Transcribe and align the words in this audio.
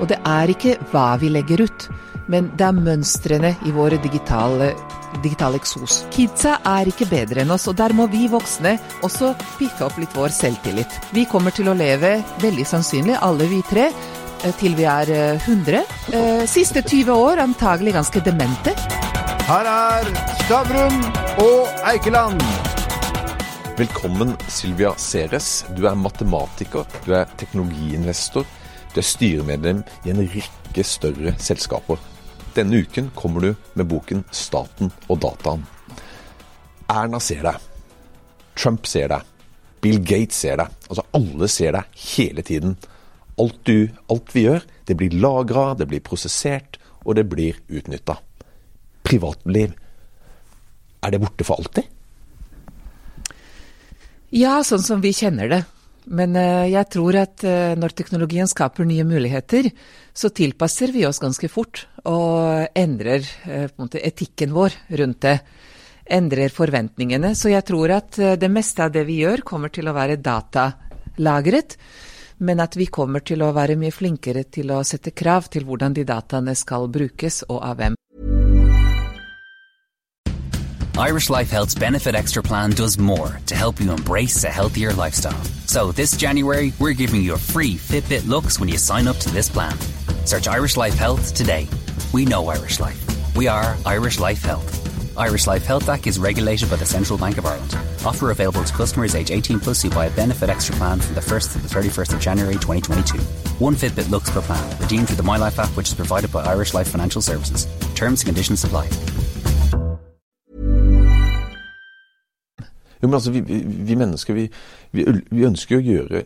Og 0.00 0.08
det 0.10 0.18
er 0.26 0.50
ikke 0.50 0.78
hva 0.92 1.14
vi 1.20 1.30
legger 1.32 1.64
ut, 1.64 1.86
men 2.30 2.50
det 2.56 2.66
er 2.66 2.76
mønstrene 2.78 3.52
i 3.68 3.72
våre 3.74 3.98
digitale, 4.02 4.72
digitale 5.22 5.60
eksos. 5.60 6.02
Kidsa 6.14 6.56
er 6.66 6.90
ikke 6.90 7.08
bedre 7.10 7.44
enn 7.44 7.54
oss, 7.54 7.68
og 7.70 7.76
der 7.78 7.94
må 7.96 8.08
vi 8.12 8.26
voksne 8.32 8.76
også 9.06 9.34
piffe 9.58 9.86
opp 9.86 10.00
litt 10.00 10.16
vår 10.16 10.34
selvtillit. 10.34 10.98
Vi 11.14 11.26
kommer 11.30 11.54
til 11.54 11.70
å 11.70 11.76
leve, 11.78 12.16
veldig 12.42 12.66
sannsynlig, 12.68 13.18
alle 13.20 13.48
vi 13.50 13.62
tre, 13.70 13.90
eh, 14.42 14.54
til 14.60 14.74
vi 14.74 14.88
er 14.88 15.12
100. 15.46 15.84
Eh, 16.12 16.44
siste 16.50 16.82
20 16.82 17.12
år 17.12 17.44
antagelig 17.44 17.94
ganske 18.00 18.24
demente. 18.24 18.74
Her 19.44 19.66
er 19.68 20.06
Stavrum 20.46 21.02
og 21.44 21.68
Eikeland. 21.84 22.40
Velkommen, 23.76 24.36
Sylvia 24.48 24.92
Ceres. 24.96 25.64
Du 25.76 25.84
er 25.90 25.96
matematiker, 25.98 26.86
du 27.04 27.10
er 27.12 27.26
teknologiinvestor, 27.36 28.46
du 28.94 29.00
er 29.02 29.08
styremedlem 29.08 29.82
i 30.06 30.12
en 30.12 30.22
rekke 30.22 30.84
større 30.86 31.34
selskaper. 31.42 31.98
Denne 32.54 32.84
uken 32.84 33.10
kommer 33.18 33.40
du 33.40 33.54
med 33.74 33.88
boken 33.90 34.24
'Staten 34.30 34.92
og 35.08 35.20
dataen'. 35.20 35.64
Erna 36.88 37.18
ser 37.18 37.42
deg. 37.42 37.56
Trump 38.54 38.86
ser 38.86 39.08
deg. 39.08 39.22
Bill 39.82 39.98
Gates 39.98 40.36
ser 40.36 40.56
deg. 40.56 40.70
Altså 40.88 41.02
alle 41.12 41.48
ser 41.48 41.72
deg 41.72 41.84
hele 42.14 42.42
tiden. 42.42 42.76
Alt, 43.38 43.64
du, 43.66 43.90
alt 44.08 44.30
vi 44.34 44.46
gjør, 44.46 44.62
det 44.86 44.96
blir 44.96 45.10
lagra, 45.10 45.74
det 45.74 45.88
blir 45.90 46.00
prosessert, 46.00 46.78
og 47.04 47.16
det 47.18 47.26
blir 47.28 47.58
utnytta. 47.68 48.14
Privatliv, 49.02 49.74
er 51.02 51.10
det 51.10 51.20
borte 51.20 51.44
for 51.44 51.58
alltid? 51.58 51.90
Ja, 54.30 54.62
sånn 54.62 54.82
som 54.82 55.02
vi 55.02 55.12
kjenner 55.12 55.50
det. 55.50 55.64
Men 56.04 56.36
uh, 56.36 56.66
jeg 56.68 56.90
tror 56.92 57.16
at 57.20 57.44
uh, 57.46 57.74
når 57.80 57.94
teknologien 57.96 58.50
skaper 58.50 58.86
nye 58.88 59.06
muligheter, 59.08 59.70
så 60.12 60.30
tilpasser 60.30 60.92
vi 60.94 61.06
oss 61.08 61.22
ganske 61.22 61.48
fort 61.50 61.86
og 62.04 62.68
endrer 62.76 63.24
en 63.48 63.70
måte, 63.80 64.02
etikken 64.04 64.52
vår 64.54 64.76
rundt 65.00 65.22
det. 65.24 65.38
Endrer 66.04 66.52
forventningene. 66.52 67.32
Så 67.32 67.48
jeg 67.48 67.64
tror 67.64 67.94
at 67.96 68.18
det 68.36 68.50
meste 68.52 68.84
av 68.84 68.92
det 68.92 69.06
vi 69.08 69.22
gjør, 69.22 69.40
kommer 69.48 69.72
til 69.72 69.88
å 69.88 69.96
være 69.96 70.20
datalagret. 70.20 71.78
Men 72.44 72.60
at 72.60 72.76
vi 72.76 72.90
kommer 72.92 73.24
til 73.24 73.40
å 73.40 73.54
være 73.56 73.78
mye 73.80 73.94
flinkere 73.94 74.44
til 74.52 74.76
å 74.76 74.82
sette 74.84 75.16
krav 75.16 75.48
til 75.48 75.64
hvordan 75.64 75.96
de 75.96 76.04
dataene 76.04 76.52
skal 76.58 76.90
brukes, 76.92 77.46
og 77.48 77.62
av 77.64 77.80
hvem. 77.80 77.96
Irish 80.96 81.28
Life 81.28 81.50
Health's 81.50 81.74
Benefit 81.74 82.14
Extra 82.14 82.40
plan 82.40 82.70
does 82.70 82.98
more 82.98 83.40
to 83.46 83.56
help 83.56 83.80
you 83.80 83.90
embrace 83.90 84.44
a 84.44 84.48
healthier 84.48 84.92
lifestyle. 84.92 85.42
So 85.66 85.90
this 85.90 86.16
January, 86.16 86.72
we're 86.78 86.92
giving 86.92 87.20
you 87.20 87.34
a 87.34 87.36
free 87.36 87.74
Fitbit 87.74 88.28
looks 88.28 88.60
when 88.60 88.68
you 88.68 88.78
sign 88.78 89.08
up 89.08 89.16
to 89.16 89.30
this 89.30 89.48
plan. 89.48 89.76
Search 90.24 90.46
Irish 90.46 90.76
Life 90.76 90.94
Health 90.94 91.34
today. 91.34 91.66
We 92.12 92.24
know 92.24 92.46
Irish 92.46 92.78
Life. 92.78 93.34
We 93.34 93.48
are 93.48 93.76
Irish 93.84 94.20
Life 94.20 94.44
Health. 94.44 95.18
Irish 95.18 95.48
Life 95.48 95.66
Health 95.66 95.88
Act 95.88 96.06
is 96.06 96.20
regulated 96.20 96.70
by 96.70 96.76
the 96.76 96.86
Central 96.86 97.18
Bank 97.18 97.38
of 97.38 97.46
Ireland. 97.46 97.76
Offer 98.06 98.30
available 98.30 98.62
to 98.62 98.72
customers 98.72 99.16
age 99.16 99.32
18 99.32 99.58
plus 99.58 99.82
who 99.82 99.90
buy 99.90 100.06
a 100.06 100.10
benefit 100.10 100.48
extra 100.48 100.76
plan 100.76 101.00
from 101.00 101.16
the 101.16 101.20
1st 101.20 101.52
to 101.54 101.58
the 101.58 101.68
31st 101.68 102.14
of 102.14 102.20
January 102.20 102.54
2022. 102.54 103.18
One 103.58 103.74
Fitbit 103.74 104.10
looks 104.10 104.30
per 104.30 104.42
plan, 104.42 104.78
redeemed 104.80 105.08
through 105.08 105.16
the 105.16 105.24
My 105.24 105.38
Life 105.38 105.58
app 105.58 105.70
which 105.70 105.88
is 105.88 105.94
provided 105.94 106.30
by 106.30 106.44
Irish 106.44 106.72
Life 106.72 106.88
Financial 106.88 107.20
Services. 107.20 107.66
Terms 107.96 108.20
and 108.20 108.26
conditions 108.26 108.62
apply. 108.62 108.88
Jo, 113.04 113.10
men 113.10 113.18
altså, 113.18 113.34
vi, 113.34 113.42
vi, 113.44 113.60
vi 113.84 113.96
mennesker 114.00 114.36
vi, 114.36 114.46
vi, 114.96 115.42
ønsker 115.44 115.76
å 115.76 115.84
gjøre 115.84 116.22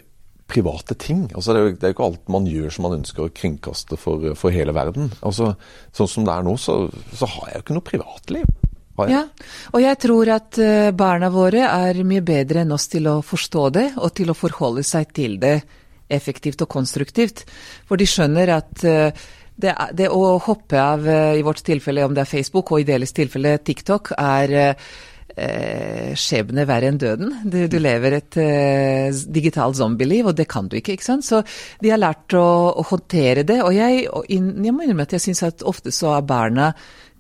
private 0.48 0.94
ting. 0.94 1.24
Altså, 1.34 1.52
det, 1.52 1.58
er 1.58 1.66
jo, 1.66 1.72
det 1.74 1.88
er 1.88 1.94
ikke 1.96 2.06
alt 2.06 2.30
man 2.30 2.46
gjør 2.48 2.70
som 2.72 2.86
man 2.86 3.00
ønsker 3.00 3.24
å 3.24 3.32
kringkaste 3.34 3.98
for, 3.98 4.30
for 4.38 4.54
hele 4.54 4.72
verden. 4.76 5.10
Altså, 5.26 5.56
sånn 5.96 6.10
som 6.12 6.28
det 6.28 6.36
er 6.36 6.46
nå, 6.46 6.54
så, 6.62 6.84
så 7.18 7.28
har 7.34 7.50
jeg 7.50 7.58
jo 7.58 7.64
ikke 7.66 7.78
noe 7.80 7.88
privatliv. 7.90 8.54
Ja, 9.06 9.20
og 9.70 9.82
jeg 9.82 9.98
tror 10.02 10.30
at 10.34 10.56
barna 10.98 11.28
våre 11.30 11.68
er 11.68 12.00
mye 12.02 12.22
bedre 12.26 12.64
enn 12.64 12.74
oss 12.74 12.88
til 12.90 13.06
å 13.06 13.20
forstå 13.22 13.66
det, 13.76 13.84
og 13.94 14.10
til 14.18 14.32
å 14.32 14.34
forholde 14.34 14.82
seg 14.82 15.12
til 15.14 15.36
det 15.38 15.60
effektivt 16.10 16.64
og 16.64 16.70
konstruktivt. 16.72 17.44
For 17.86 18.00
de 18.00 18.08
skjønner 18.10 18.50
at 18.56 18.82
det, 18.82 19.74
det, 19.94 20.08
å 20.10 20.32
hoppe 20.42 20.82
av, 20.82 21.06
i 21.06 21.44
vårt 21.46 21.62
tilfelle 21.66 22.08
om 22.08 22.16
det 22.16 22.24
er 22.24 22.32
Facebook, 22.32 22.72
og 22.74 22.82
i 22.82 22.88
deres 22.88 23.14
tilfelle 23.14 23.54
TikTok, 23.62 24.16
er 24.18 24.74
eh, 25.38 26.14
skjebne 26.18 26.66
verre 26.68 26.90
enn 26.90 27.00
døden. 27.00 27.32
Du, 27.44 27.58
du 27.70 27.78
lever 27.80 28.18
et 28.18 28.38
eh, 28.42 29.20
digitalt 29.38 29.78
zombieliv, 29.78 30.32
og 30.32 30.38
det 30.38 30.48
kan 30.50 30.68
du 30.68 30.78
ikke. 30.78 30.96
ikke 30.98 31.08
sant? 31.08 31.26
Så 31.26 31.42
de 31.82 31.92
har 31.92 32.02
lært 32.02 32.34
å, 32.36 32.46
å 32.74 32.86
håndtere 32.90 33.46
det. 33.48 33.60
Og 33.64 33.74
jeg, 33.76 34.06
og 34.10 34.26
inn, 34.34 34.52
jeg 34.64 34.74
må 34.74 34.84
innrømme 34.84 35.06
at 35.08 35.16
jeg 35.16 35.28
syns 35.28 35.44
at 35.46 35.64
ofte 35.68 35.94
så 35.94 36.16
er 36.16 36.26
barna 36.28 36.72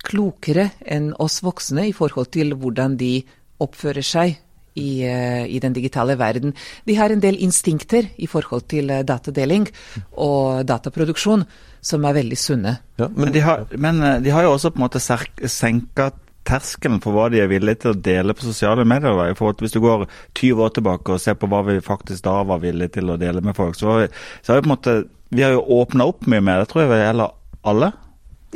klokere 0.04 0.70
enn 0.86 1.10
oss 1.22 1.40
voksne 1.42 1.88
i 1.88 1.94
forhold 1.96 2.30
til 2.34 2.54
hvordan 2.58 2.98
de 3.00 3.16
oppfører 3.62 4.06
seg 4.06 4.36
i, 4.78 4.90
uh, 5.02 5.44
i, 5.46 5.58
den 5.58 5.74
digitale 5.74 6.14
verden. 6.18 6.54
De 6.86 6.94
har 6.98 7.10
en 7.10 7.22
del 7.22 7.38
instinkter 7.42 8.10
i 8.16 8.28
forhold 8.30 8.68
til 8.70 8.92
uh, 8.94 9.02
datadeling 9.02 9.66
og 10.14 10.62
dataproduksjon 10.68 11.42
som 11.82 12.06
er 12.06 12.18
veldig 12.20 12.38
sunne. 12.38 12.76
Ja, 13.00 13.08
men, 13.14 13.32
de 13.34 13.42
har, 13.42 13.66
men, 13.74 13.98
uh, 14.02 14.16
de 14.22 14.30
har, 14.34 14.46
jo 14.46 14.54
også 14.54 14.70
på 14.70 14.80
en 14.80 14.86
måte 14.86 15.02
senka 15.02 16.12
terskelen 16.48 16.98
for 17.04 17.16
hva 17.16 17.28
de 17.32 17.42
er 17.42 17.50
villige 17.50 17.82
til 17.82 17.92
å 17.92 18.00
dele 18.08 18.34
på 18.36 18.46
sosiale 18.46 18.86
medier. 18.88 19.14
Da, 19.18 19.28
i 19.28 19.36
forhold 19.38 19.58
til 19.58 19.68
Hvis 19.68 19.76
du 19.76 19.80
går 19.84 20.06
20 20.38 20.64
år 20.64 20.74
tilbake 20.78 21.14
og 21.14 21.22
ser 21.22 21.38
på 21.38 21.50
hva 21.50 21.62
vi 21.68 21.78
faktisk 21.84 22.24
da 22.24 22.40
var 22.48 22.62
villige 22.64 22.98
til 22.98 23.12
å 23.12 23.18
dele 23.20 23.44
med 23.44 23.56
folk, 23.58 23.76
så 23.78 23.90
har 23.92 24.04
vi, 24.04 24.10
så 24.42 24.52
har 24.52 24.60
vi 24.60 24.66
på 24.66 24.70
en 24.70 24.76
måte 24.76 24.98
Vi 25.28 25.44
har 25.44 25.52
jo 25.52 25.64
åpna 25.80 26.08
opp 26.08 26.26
mye 26.26 26.40
mer. 26.40 26.62
Det 26.62 26.72
tror 26.72 26.86
jeg 26.86 26.92
det 26.94 27.02
gjelder 27.02 27.34
alle. 27.68 27.90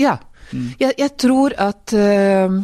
Ja. 0.01 0.17
Mm. 0.53 0.71
Jeg, 0.81 0.95
jeg, 0.99 1.11
tror 1.21 1.55
at 1.61 1.93
uh, 1.93 2.63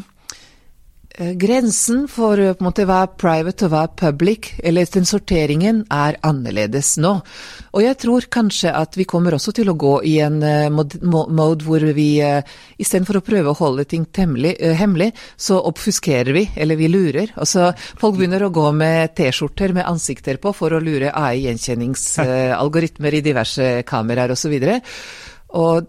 grensen 1.19 2.09
for 2.09 2.39
eh, 2.39 2.55
på 2.55 2.63
en 2.63 2.67
måte 2.69 2.85
hva 2.89 3.03
er 3.05 3.09
private 3.19 3.67
og 3.67 3.71
hva 3.73 3.83
er 3.87 3.95
public, 3.99 4.53
eller 4.63 4.87
den 4.95 5.07
sorteringen, 5.09 5.85
er 5.91 6.17
annerledes 6.27 6.97
nå. 7.03 7.21
Og 7.75 7.83
jeg 7.83 7.97
tror 8.03 8.23
kanskje 8.31 8.73
at 8.75 8.97
vi 8.99 9.05
kommer 9.09 9.35
også 9.35 9.53
til 9.57 9.69
å 9.73 9.79
gå 9.79 10.03
i 10.07 10.19
en 10.23 10.43
uh, 10.43 10.71
mode 10.71 11.65
hvor 11.67 11.81
vi 11.95 12.23
istedenfor 12.79 13.17
å 13.19 13.25
prøve 13.25 13.51
å 13.53 13.59
holde 13.59 13.85
ting 13.91 14.05
temmelig, 14.15 14.55
hemmelig, 14.79 15.13
så 15.37 15.59
oppfuskerer 15.71 16.33
vi, 16.35 16.49
eller 16.57 16.77
vi 16.79 16.89
lurer. 16.91 17.33
Altså, 17.39 17.73
folk 18.01 18.17
begynner 18.19 18.43
å 18.47 18.55
gå 18.55 18.73
med 18.77 19.15
T-skjorter 19.19 19.73
med 19.77 19.89
ansikter 19.89 20.37
på 20.43 20.53
for 20.57 20.69
å 20.75 20.83
lure 20.83 21.13
AI-gjenkjenningsalgoritmer 21.15 23.13
i 23.19 23.25
diverse 23.25 23.65
kameraer 23.89 24.31
osv. 24.35 24.55
Og, 24.55 24.63
så 24.63 25.59
og 25.59 25.87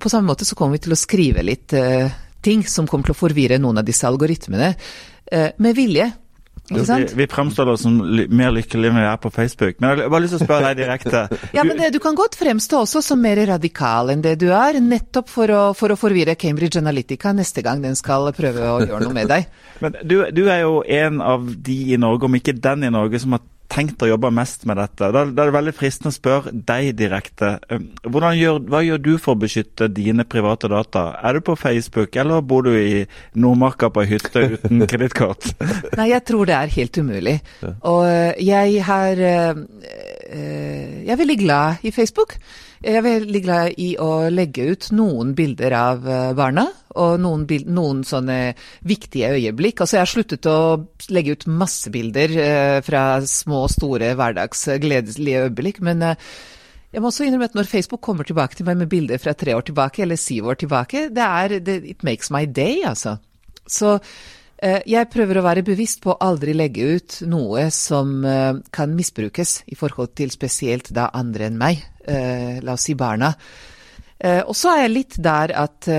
på 0.00 0.12
samme 0.12 0.28
måte 0.28 0.46
så 0.48 0.56
kommer 0.58 0.78
vi 0.78 0.84
til 0.86 0.96
å 0.96 0.98
skrive 0.98 1.46
litt 1.46 1.74
uh, 1.76 2.06
ting 2.44 2.66
som 2.68 2.88
kommer 2.90 3.08
til 3.08 3.16
å 3.16 3.22
forvirre 3.24 3.60
noen 3.62 3.80
av 3.80 3.88
disse 3.88 4.06
algoritmene, 4.08 4.74
eh, 5.32 5.50
med 5.58 5.76
vilje. 5.76 6.12
Vi, 6.68 7.06
vi 7.14 7.26
fremstår 7.26 7.66
oss 7.66 7.82
som 7.84 7.96
mer 8.32 8.52
lykkelige 8.56 8.88
enn 8.88 8.96
vi 8.96 9.04
er 9.04 9.18
på 9.20 9.28
Facebook. 9.32 9.76
Men 9.78 9.90
jeg 9.90 10.06
har 10.06 10.12
bare 10.14 10.24
lyst 10.24 10.32
til 10.32 10.40
å 10.40 10.46
spørre 10.46 10.70
deg 10.70 10.78
direkte. 10.80 11.24
ja, 11.56 11.64
men 11.66 11.76
det, 11.76 11.90
Du 11.92 11.98
kan 12.00 12.16
godt 12.16 12.38
fremstå 12.40 12.80
også 12.86 13.02
som 13.04 13.20
mer 13.20 13.36
radikal 13.50 14.14
enn 14.14 14.24
det 14.24 14.38
du 14.40 14.46
er, 14.48 14.78
nettopp 14.80 15.28
for 15.28 15.52
å, 15.52 15.62
for 15.76 15.92
å 15.92 15.98
forvirre 16.00 16.38
Cambridge 16.40 16.80
Analytica 16.80 17.34
neste 17.36 17.60
gang 17.66 17.84
den 17.84 17.98
skal 18.00 18.30
prøve 18.36 18.64
å 18.64 18.78
gjøre 18.80 19.02
noe 19.04 19.16
med 19.16 19.28
deg. 19.34 19.50
men 19.84 19.98
du, 20.00 20.22
du, 20.32 20.46
er 20.48 20.62
jo 20.64 20.80
en 20.88 21.20
av 21.20 21.44
de 21.68 21.78
i 21.92 22.00
Norge, 22.00 22.30
om 22.30 22.40
ikke 22.40 22.56
den 22.56 22.88
i 22.88 22.92
Norge, 22.96 23.20
som 23.20 23.36
har 23.36 23.44
tenkt 23.72 24.02
å 24.04 24.08
jobbe 24.08 24.30
mest 24.34 24.66
med 24.68 24.78
dette. 24.78 25.10
Da, 25.14 25.24
da 25.24 25.44
er 25.44 25.50
det 25.50 25.56
veldig 25.56 25.74
fristende 25.76 26.12
å 26.12 26.16
spørre 26.16 26.52
deg 26.68 26.92
direkte. 26.98 27.54
Um, 27.70 27.88
gjør, 28.04 28.60
hva 28.70 28.82
gjør 28.84 29.02
du 29.02 29.12
for 29.18 29.34
å 29.34 29.40
beskytte 29.44 29.88
dine 29.92 30.26
private 30.28 30.70
data? 30.72 31.06
Er 31.24 31.38
du 31.38 31.44
på 31.46 31.56
Facebook, 31.58 32.16
eller 32.20 32.44
bor 32.44 32.66
du 32.66 32.72
i 32.76 33.04
Nordmarka 33.34 33.90
på 33.94 34.04
ei 34.04 34.12
hytte 34.14 34.44
uten 34.54 34.84
kredittkort? 34.90 35.50
Nei, 35.98 36.10
jeg 36.12 36.24
tror 36.28 36.50
det 36.50 36.58
er 36.58 36.74
helt 36.76 37.00
umulig. 37.00 37.38
Og 37.82 38.04
eh, 38.08 38.44
jeg 38.44 38.84
har 38.86 39.24
eh, 39.30 39.64
Jeg 40.34 41.12
er 41.14 41.18
veldig 41.20 41.36
glad 41.40 41.84
i 41.86 41.92
Facebook. 41.94 42.34
Jeg 42.82 42.98
er 42.98 43.04
veldig 43.06 43.42
glad 43.44 43.78
i 43.80 43.94
å 44.02 44.26
legge 44.32 44.66
ut 44.74 44.88
noen 44.96 45.30
bilder 45.38 45.76
av 45.78 46.08
barna 46.36 46.66
og 47.00 47.18
noen, 47.22 47.44
noen, 47.74 48.02
sånne 48.06 48.38
viktige 48.86 49.32
øyeblikk. 49.34 49.82
Altså, 49.82 49.98
jeg 49.98 50.04
har 50.04 50.12
sluttet 50.12 50.48
å 50.50 50.58
legge 51.14 51.34
ut 51.34 51.46
massebilder 51.50 52.36
eh, 52.44 52.80
fra 52.86 53.04
små 53.28 53.64
og 53.66 53.72
store 53.74 54.12
hverdagsgledelige 54.18 55.48
øyeblikk, 55.48 55.82
men 55.84 56.04
eh, 56.10 56.30
jeg 56.94 57.02
må 57.02 57.10
også 57.10 57.26
innrømme 57.26 57.50
at 57.50 57.58
når 57.58 57.70
Facebook 57.70 58.04
kommer 58.06 58.26
tilbake 58.26 58.54
til 58.54 58.68
meg 58.68 58.78
med 58.78 58.90
bilder 58.92 59.18
fra 59.18 59.34
tre 59.34 59.56
år 59.56 59.66
tilbake, 59.66 60.04
eller 60.04 60.20
syv 60.20 60.52
år 60.52 60.60
tilbake, 60.62 61.08
det 61.14 61.26
er 61.26 61.58
det, 61.58 61.80
It 61.90 62.06
makes 62.06 62.30
my 62.30 62.44
day, 62.46 62.84
altså. 62.86 63.16
Så 63.66 63.96
eh, 63.98 64.43
jeg 64.62 65.10
prøver 65.10 65.38
å 65.40 65.44
være 65.44 65.64
bevisst 65.66 66.00
på 66.04 66.12
å 66.12 66.20
aldri 66.24 66.54
legge 66.54 66.86
ut 66.96 67.16
noe 67.28 67.66
som 67.74 68.22
eh, 68.24 68.60
kan 68.72 68.94
misbrukes 68.94 69.64
i 69.66 69.76
forhold 69.76 70.14
til 70.16 70.30
spesielt 70.32 70.92
da 70.94 71.10
andre 71.12 71.48
enn 71.50 71.58
meg, 71.60 71.82
eh, 72.06 72.62
la 72.64 72.76
oss 72.76 72.86
si 72.88 72.94
barna. 72.94 73.34
Eh, 74.18 74.40
og 74.46 74.54
så 74.56 74.76
er 74.76 74.84
jeg 74.84 74.94
litt 74.94 75.18
der 75.20 75.52
at 75.64 75.90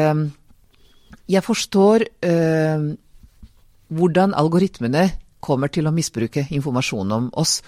jeg 1.26 1.42
forstår 1.46 2.06
eh, 2.26 2.90
hvordan 3.90 4.36
algoritmene 4.38 5.06
kommer 5.46 5.70
til 5.74 5.88
å 5.88 5.94
misbruke 5.94 6.46
informasjon 6.54 7.14
om 7.16 7.30
oss. 7.38 7.60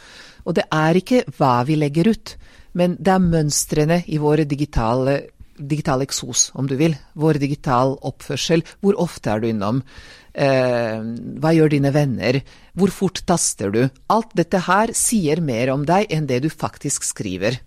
Og 0.46 0.58
det 0.58 0.68
er 0.74 0.98
ikke 0.98 1.24
hva 1.38 1.62
vi 1.68 1.78
legger 1.78 2.12
ut, 2.14 2.36
men 2.78 2.96
det 3.00 3.14
er 3.14 3.26
mønstrene 3.26 4.02
i 4.14 4.20
våre 4.22 4.46
digitale 4.50 5.20
digital 5.58 6.04
eksos, 6.06 6.52
om 6.56 6.68
du 6.70 6.76
vil. 6.80 6.96
Vår 7.18 7.40
digital 7.42 7.98
oppførsel. 8.06 8.64
Hvor 8.82 8.98
ofte 9.02 9.34
er 9.34 9.44
du 9.44 9.50
innom? 9.50 9.84
Eh, 10.38 11.00
hva 11.42 11.54
gjør 11.56 11.74
dine 11.74 11.92
venner? 11.96 12.42
Hvor 12.78 12.94
fort 12.94 13.24
taster 13.26 13.74
du? 13.74 13.82
Alt 14.14 14.36
dette 14.38 14.62
her 14.68 14.94
sier 14.94 15.42
mer 15.42 15.74
om 15.74 15.86
deg 15.88 16.12
enn 16.14 16.30
det 16.30 16.44
du 16.46 16.52
faktisk 16.54 17.08
skriver. 17.08 17.58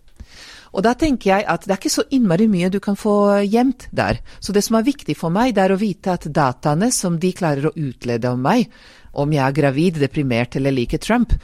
Og 0.70 0.84
da 0.87 0.92
tenker 0.94 1.32
jeg 1.32 1.46
at 1.50 1.64
det 1.66 1.75
er 1.75 1.81
ikke 1.81 1.90
så 1.90 2.06
innmari 2.14 2.46
mye 2.50 2.70
du 2.70 2.78
kan 2.82 2.98
få 2.98 3.42
gjemt 3.42 3.88
der. 3.90 4.20
Så 4.38 4.54
det 4.54 4.62
som 4.62 4.78
er 4.78 4.87
viktig 4.87 5.16
for 5.19 5.34
meg, 5.34 5.56
det 5.56 5.64
er 5.64 5.75
å 5.75 5.81
vite 5.81 6.14
at 6.14 6.28
dataene 6.31 6.92
som 6.94 7.19
de 7.19 7.32
klarer 7.34 7.66
å 7.66 7.75
utlede 7.75 8.31
om 8.31 8.42
meg, 8.44 8.70
om 9.10 9.32
jeg 9.34 9.42
er 9.42 9.56
gravid, 9.56 9.98
deprimert 9.98 10.54
eller 10.56 10.75
liker 10.76 11.02
Trump, 11.02 11.34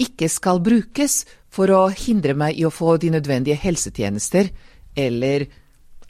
ikke 0.00 0.30
skal 0.30 0.62
brukes 0.62 1.24
for 1.50 1.72
å 1.74 1.88
hindre 1.90 2.36
meg 2.38 2.60
i 2.60 2.66
å 2.66 2.72
få 2.72 2.94
de 3.02 3.10
nødvendige 3.10 3.58
helsetjenester 3.58 4.52
eller 4.98 5.48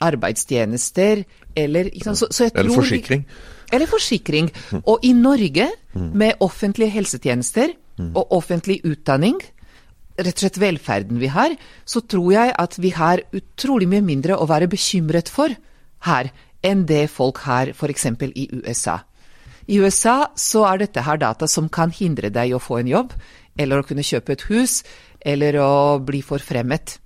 arbeidstjenester 0.01 1.23
eller 1.55 1.89
så, 2.03 2.27
så 2.29 2.49
Eller 2.49 2.73
forsikring. 2.73 3.25
Eller 3.71 3.87
forsikring. 3.87 4.51
Og 4.83 5.03
i 5.03 5.13
Norge, 5.13 5.69
med 5.93 6.39
offentlige 6.39 6.91
helsetjenester 6.91 7.75
og 8.15 8.31
offentlig 8.33 8.81
utdanning, 8.87 9.37
rett 10.21 10.37
og 10.37 10.43
slett 10.43 10.59
velferden 10.61 11.19
vi 11.21 11.29
har, 11.31 11.55
så 11.85 12.01
tror 12.01 12.31
jeg 12.33 12.55
at 12.59 12.77
vi 12.81 12.91
har 12.95 13.23
utrolig 13.35 13.87
mye 13.89 14.05
mindre 14.05 14.37
å 14.37 14.47
være 14.49 14.69
bekymret 14.71 15.31
for 15.31 15.53
her 16.07 16.31
enn 16.65 16.85
det 16.89 17.07
folk 17.09 17.41
har 17.47 17.71
f.eks. 17.73 18.05
i 18.35 18.47
USA. 18.53 18.99
I 19.71 19.79
USA 19.81 20.31
så 20.35 20.65
er 20.67 20.83
dette 20.83 21.03
her 21.05 21.19
data 21.21 21.47
som 21.47 21.69
kan 21.69 21.93
hindre 21.93 22.31
deg 22.33 22.53
å 22.53 22.61
få 22.61 22.81
en 22.81 22.89
jobb, 22.89 23.13
eller 23.57 23.81
å 23.81 23.85
kunne 23.87 24.05
kjøpe 24.05 24.35
et 24.35 24.45
hus, 24.49 24.81
eller 25.21 25.57
å 25.61 25.99
bli 26.03 26.21
forfremmet. 26.25 26.97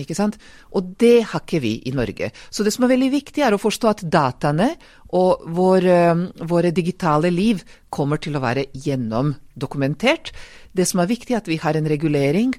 Ikke 0.00 0.16
sant? 0.16 0.38
Og 0.74 0.94
det 1.00 1.24
har 1.30 1.42
ikke 1.44 1.62
vi 1.62 1.74
i 1.88 1.94
Norge. 1.94 2.30
Så 2.50 2.66
det 2.66 2.74
som 2.74 2.86
er 2.86 2.94
veldig 2.94 3.10
viktig, 3.14 3.42
er 3.44 3.54
å 3.54 3.60
forstå 3.60 3.90
at 3.90 4.04
dataene 4.10 4.72
og 5.14 5.44
våre, 5.54 5.98
våre 6.42 6.72
digitale 6.74 7.30
liv 7.32 7.62
kommer 7.92 8.22
til 8.22 8.36
å 8.36 8.42
være 8.44 8.68
gjennomdokumentert. 8.72 10.32
Det 10.74 10.86
som 10.88 11.02
er 11.02 11.10
viktig, 11.10 11.34
er 11.34 11.42
at 11.42 11.50
vi 11.50 11.60
har 11.62 11.78
en 11.78 11.90
regulering 11.90 12.54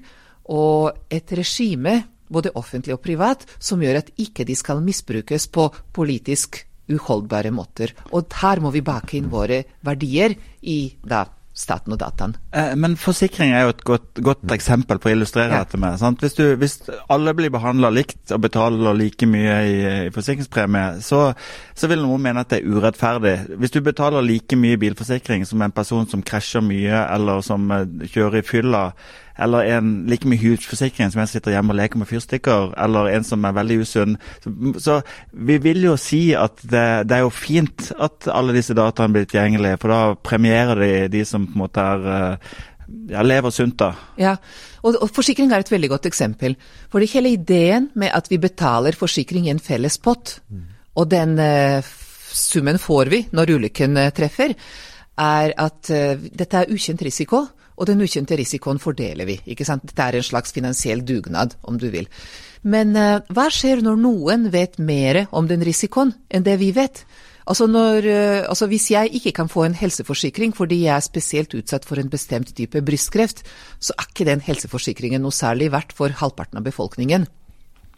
og 0.52 1.12
et 1.12 1.32
regime, 1.36 1.98
både 2.26 2.54
offentlig 2.58 2.96
og 2.96 3.04
privat, 3.04 3.44
som 3.62 3.82
gjør 3.82 4.00
at 4.00 4.14
ikke 4.18 4.46
de 4.46 4.56
skal 4.58 4.82
misbrukes 4.82 5.46
på 5.52 5.68
politisk 5.94 6.64
uholdbare 6.90 7.50
måter. 7.54 7.92
Og 8.14 8.30
her 8.40 8.62
må 8.62 8.72
vi 8.74 8.84
bake 8.86 9.18
inn 9.18 9.30
våre 9.30 9.62
verdier 9.86 10.34
i 10.62 10.80
da 11.02 11.24
staten 11.56 11.94
og 11.94 12.00
dataen. 12.00 12.34
Eh, 12.52 12.74
men 12.76 12.98
forsikring 13.00 13.54
er 13.56 13.64
jo 13.64 13.72
et 13.72 13.82
godt, 13.88 14.20
godt 14.24 14.52
eksempel 14.52 15.00
på 15.00 15.08
å 15.08 15.14
illustrere 15.14 15.56
ja. 15.56 15.64
dette 15.64 15.80
med. 15.80 15.96
Hvis, 16.20 16.36
du, 16.36 16.44
hvis, 16.60 16.76
alle 17.12 17.32
blir 17.36 17.52
behandla 17.54 17.90
likt 17.94 18.34
og 18.36 18.42
betaler 18.44 18.96
like 18.98 19.28
mye 19.30 19.56
i, 19.64 19.76
i 20.06 20.12
forsikringspremie, 20.14 21.00
så, 21.04 21.30
så, 21.72 21.88
vil 21.90 22.04
noen 22.04 22.26
mene 22.28 22.44
at 22.44 22.52
det 22.52 22.60
er 22.60 22.76
urettferdig. 22.76 23.36
Hvis 23.56 23.72
du 23.72 23.80
betaler 23.84 24.26
like 24.26 24.58
mye 24.60 24.80
bilforsikring 24.80 25.46
som 25.48 25.64
en 25.64 25.74
person 25.74 26.08
som 26.10 26.24
krasjer 26.26 26.64
mye 26.64 27.06
eller 27.06 27.40
som 27.46 27.70
eh, 27.72 27.86
kjører 28.04 28.42
i 28.42 28.46
fylla, 28.46 28.90
eller 29.38 29.68
en 29.76 29.90
like 30.10 30.28
mye 30.28 30.40
hudforsikring 30.40 31.10
som 31.12 31.20
en 31.22 31.30
sitter 31.30 31.54
hjemme 31.54 31.74
og 31.74 31.80
leker 31.80 32.00
med 32.00 32.08
fyrstikker, 32.10 32.72
eller 32.84 33.10
en 33.12 33.26
som 33.26 33.44
er 33.44 33.56
veldig 33.56 33.80
usunn. 33.84 34.16
Så, 34.44 34.52
så, 34.82 35.00
vi 35.32 35.58
vil 35.62 35.84
jo 35.84 35.96
si 36.00 36.22
at 36.36 36.62
det, 36.62 36.86
det, 37.10 37.18
er 37.18 37.26
jo 37.26 37.34
fint 37.34 37.90
at 38.00 38.30
alle 38.32 38.56
disse 38.56 38.76
dataene 38.76 39.16
blir 39.16 39.28
tilgjengelige, 39.28 39.80
for 39.82 39.92
da 39.92 40.00
premierer 40.16 40.80
de 40.80 40.94
de 41.16 41.24
som 41.28 41.46
på 41.46 41.56
en 41.56 41.64
måte 41.64 41.82
er 41.82 42.08
eh, 42.14 42.56
ja, 43.10 43.22
lever 43.26 43.52
sunt, 43.54 43.76
da. 43.80 43.90
Ja, 44.20 44.36
og, 44.82 44.96
og, 45.00 45.10
forsikring 45.14 45.50
er 45.52 45.64
et 45.64 45.72
veldig 45.72 45.90
godt 45.96 46.08
eksempel. 46.10 46.56
Fordi 46.92 47.10
hele 47.10 47.34
ideen 47.34 47.90
med 47.98 48.12
at 48.14 48.30
vi 48.30 48.40
betaler 48.42 48.98
forsikring 48.98 49.48
i 49.48 49.54
en 49.54 49.62
felles 49.62 49.98
pott, 50.02 50.38
mm. 50.48 50.66
og 50.96 51.08
den 51.10 51.36
uh, 51.40 51.94
summen 52.36 52.78
får 52.82 53.12
vi 53.12 53.22
når 53.36 53.56
ulykken 53.56 53.98
uh, 53.98 54.10
treffer, 54.14 54.54
er 55.16 55.54
at 55.56 55.90
uh, 55.90 56.28
dette 56.30 56.62
er 56.62 56.72
ukjent 56.72 57.02
risiko. 57.06 57.46
Og 57.76 57.88
den 57.90 58.00
ukjente 58.04 58.36
risikoen 58.38 58.80
fordeler 58.80 59.28
vi. 59.28 59.38
ikke 59.44 59.66
sant? 59.68 59.84
Dette 59.84 60.02
er 60.02 60.18
en 60.18 60.26
slags 60.26 60.54
finansiell 60.56 61.04
dugnad, 61.04 61.56
om 61.62 61.78
du 61.78 61.88
vil. 61.92 62.08
Men 62.64 62.96
uh, 62.96 63.20
hva 63.30 63.46
skjer 63.52 63.84
når 63.84 64.00
noen 64.00 64.50
vet 64.54 64.78
mer 64.82 65.26
om 65.30 65.48
den 65.48 65.64
risikoen 65.66 66.14
enn 66.32 66.46
det 66.46 66.56
vi 66.62 66.72
vet? 66.76 67.04
Altså, 67.46 67.68
når, 67.70 68.08
uh, 68.08 68.48
altså 68.50 68.66
Hvis 68.66 68.90
jeg 68.90 69.12
ikke 69.20 69.32
kan 69.36 69.52
få 69.52 69.66
en 69.66 69.76
helseforsikring 69.78 70.56
fordi 70.56 70.82
jeg 70.86 70.96
er 70.96 71.04
spesielt 71.04 71.54
utsatt 71.54 71.84
for 71.84 72.00
en 72.00 72.10
bestemt 72.10 72.54
type 72.56 72.82
brystkreft, 72.82 73.44
så 73.78 73.94
er 73.94 74.08
ikke 74.08 74.28
den 74.28 74.40
helseforsikringen 74.40 75.22
noe 75.22 75.36
særlig 75.36 75.70
verdt 75.76 75.94
for 75.96 76.10
halvparten 76.10 76.58
av 76.58 76.66
befolkningen. 76.66 77.28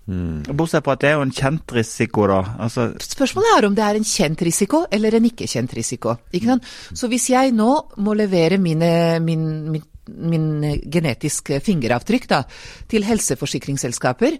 Mm. 0.08 0.56
Bortsett 0.56 0.86
fra 0.86 0.94
at 0.96 1.02
det 1.02 1.10
er 1.10 1.18
jo 1.18 1.24
en 1.26 1.34
kjent 1.34 1.74
risiko, 1.76 2.24
da. 2.30 2.38
Altså... 2.64 2.86
Spørsmålet 3.04 3.50
er 3.52 3.66
om 3.68 3.74
det 3.76 3.84
er 3.84 3.98
en 3.98 4.08
kjent 4.08 4.42
risiko 4.46 4.82
eller 4.94 5.18
en 5.18 5.26
ikke 5.28 5.48
kjent 5.50 5.74
risiko. 5.76 6.14
Ikke? 6.32 6.56
Så 6.96 7.10
hvis 7.12 7.28
jeg 7.28 7.52
nå 7.56 7.68
må 8.00 8.14
levere 8.16 8.56
mine, 8.62 8.90
min, 9.20 9.44
min, 9.74 9.84
min 10.32 10.48
genetiske 10.88 11.60
fingeravtrykk 11.64 12.28
da, 12.30 12.40
til 12.88 13.04
helseforsikringsselskaper 13.04 14.38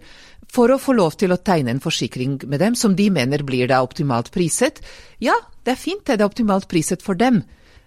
for 0.49 0.73
å 0.73 0.79
få 0.81 0.95
lov 0.97 1.19
til 1.21 1.35
å 1.35 1.41
tegne 1.45 1.75
en 1.75 1.83
forsikring 1.83 2.39
med 2.49 2.63
dem 2.63 2.77
som 2.79 2.95
de 2.97 3.11
mener 3.13 3.45
blir 3.45 3.69
da 3.69 3.83
optimalt 3.85 4.33
priset, 4.33 4.81
ja, 5.21 5.37
det 5.61 5.75
er 5.75 5.83
fint 5.83 6.01
det 6.09 6.17
er 6.17 6.25
optimalt 6.25 6.65
priset 6.71 7.05
for 7.05 7.19
dem, 7.19 7.43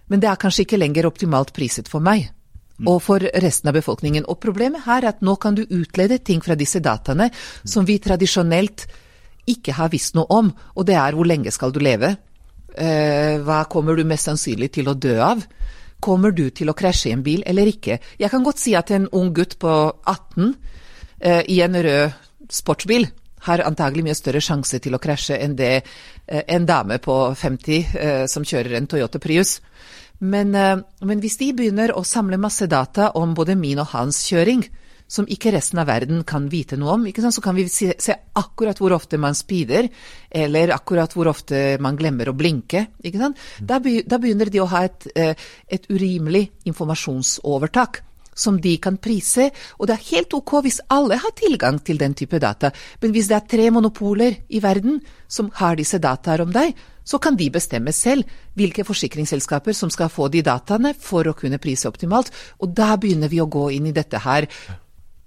men 0.07 0.23
det 0.23 0.31
er 0.31 0.39
kanskje 0.39 0.63
ikke 0.63 0.79
lenger 0.79 1.09
optimalt 1.09 1.51
priset 1.55 1.91
for 1.91 2.03
meg 2.03 2.29
og 2.89 2.99
for 3.03 3.23
resten 3.43 3.71
av 3.71 3.77
befolkningen. 3.77 4.27
Og 4.29 4.39
problemet 4.43 4.85
her 4.87 5.03
er 5.03 5.13
at 5.13 5.23
nå 5.25 5.35
kan 5.41 5.55
du 5.57 5.63
utlede 5.63 6.19
ting 6.19 6.43
fra 6.43 6.57
disse 6.59 6.81
dataene 6.83 7.29
som 7.63 7.87
vi 7.87 7.99
tradisjonelt 8.03 8.87
ikke 9.49 9.75
har 9.75 9.91
visst 9.91 10.15
noe 10.15 10.29
om, 10.31 10.51
og 10.75 10.85
det 10.87 10.95
er 10.95 11.15
hvor 11.17 11.27
lenge 11.27 11.51
skal 11.51 11.73
du 11.75 11.81
leve? 11.83 12.13
Eh, 12.73 13.39
hva 13.43 13.63
kommer 13.69 13.97
du 13.97 14.05
mest 14.07 14.29
sannsynlig 14.29 14.71
til 14.77 14.87
å 14.89 14.95
dø 14.95 15.17
av? 15.21 15.43
Kommer 16.03 16.31
du 16.35 16.49
til 16.51 16.71
å 16.71 16.75
krasje 16.75 17.11
i 17.11 17.15
en 17.15 17.23
bil 17.23 17.43
eller 17.47 17.67
ikke? 17.69 17.99
Jeg 18.19 18.31
kan 18.31 18.43
godt 18.43 18.61
si 18.63 18.75
at 18.75 18.91
en 18.91 19.09
ung 19.11 19.33
gutt 19.35 19.57
på 19.59 19.73
18 20.03 20.53
eh, 21.19 21.43
i 21.51 21.59
en 21.63 21.75
rød 21.75 22.15
sportsbil 22.51 23.07
har 23.43 23.63
antagelig 23.67 24.05
mye 24.07 24.17
større 24.17 24.41
sjanse 24.43 24.79
til 24.83 24.95
å 24.95 25.01
krasje 25.03 25.37
enn 25.39 25.55
det 25.59 25.73
eh, 25.75 26.43
en 26.55 26.67
dame 26.67 26.99
på 27.03 27.17
50 27.35 27.95
eh, 27.99 28.25
som 28.31 28.45
kjører 28.47 28.77
en 28.79 28.87
Toyota 28.87 29.19
Prius. 29.23 29.57
Men, 30.19 30.55
eh, 30.55 30.77
men, 31.01 31.19
hvis 31.19 31.37
de 31.37 31.51
begynner 31.53 31.93
å 31.95 32.05
samle 32.05 32.37
masse 32.37 32.67
data 32.67 33.11
om 33.19 33.33
både 33.33 33.55
min 33.59 33.79
og 33.79 33.91
hans 33.95 34.23
kjøring, 34.29 34.63
som 35.13 35.27
ikke 35.29 35.51
resten 35.53 35.81
av 35.81 35.89
verden 35.91 36.23
kan 36.25 36.47
vite 36.49 36.77
noe 36.79 36.95
om, 36.95 37.03
så 37.05 37.41
kan 37.43 37.55
vi 37.55 37.67
se, 37.69 37.91
se, 37.99 38.15
akkurat 38.39 38.79
hvor 38.79 38.95
ofte 38.95 39.19
man 39.21 39.35
speeder, 39.35 39.89
eller 40.31 40.73
akkurat 40.73 41.11
hvor 41.13 41.29
ofte 41.29 41.77
man 41.83 41.97
glemmer 41.99 42.31
å 42.31 42.37
blinke. 42.37 42.87
Da, 43.03 43.29
da, 43.59 44.17
begynner 44.17 44.49
de 44.49 44.63
å 44.63 44.69
ha 44.71 44.85
et, 44.87 45.07
eh, 45.15 45.35
et 45.67 45.85
urimelig 45.91 46.49
informasjonsovertak 46.65 48.01
som 48.33 48.57
de 48.61 48.77
kan 48.81 48.97
prise, 48.97 49.51
og 49.77 49.87
det 49.87 49.97
er 49.97 50.07
helt 50.15 50.33
ok 50.33 50.55
hvis 50.65 50.81
alle 50.89 51.19
har 51.21 51.35
tilgang 51.37 51.77
til 51.85 51.99
den 52.01 52.15
type 52.17 52.39
data, 52.41 52.71
men 53.01 53.13
hvis 53.13 53.29
det 53.29 53.37
er 53.37 53.49
tre 53.49 53.69
monopoler 53.69 54.39
i 54.49 54.61
verden 54.63 54.97
som 55.27 55.51
har 55.59 55.77
disse 55.77 55.99
dataene 56.01 56.47
om 56.47 56.55
deg, 56.55 56.73
så 57.03 57.19
kan 57.19 57.37
de 57.39 57.49
bestemme 57.53 57.91
selv 57.95 58.27
hvilke 58.57 58.85
forsikringsselskaper 58.87 59.75
som 59.75 59.91
skal 59.93 60.11
få 60.11 60.29
de 60.31 60.43
dataene 60.45 60.93
for 60.99 61.27
å 61.27 61.35
kunne 61.37 61.61
prise 61.63 61.89
optimalt, 61.89 62.31
og 62.59 62.73
da 62.75 62.95
begynner 62.97 63.31
vi 63.31 63.41
å 63.43 63.49
gå 63.49 63.69
inn 63.75 63.89
i 63.91 63.95
dette 63.95 64.23
her 64.23 64.47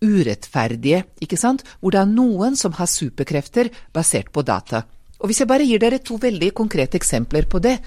urettferdige, 0.04 1.04
ikke 1.24 1.38
sant, 1.40 1.64
hvor 1.80 1.94
det 1.94 2.02
er 2.02 2.10
noen 2.10 2.56
som 2.56 2.74
har 2.76 2.90
superkrefter 2.90 3.70
basert 3.96 4.32
på 4.32 4.44
data. 4.44 4.84
Og 5.20 5.30
hvis 5.30 5.40
jeg 5.40 5.48
bare 5.48 5.64
gir 5.64 5.80
dere 5.80 6.02
to 6.04 6.18
veldig 6.20 6.52
konkrete 6.54 7.00
eksempler 7.00 7.48
på 7.48 7.62
det, 7.64 7.78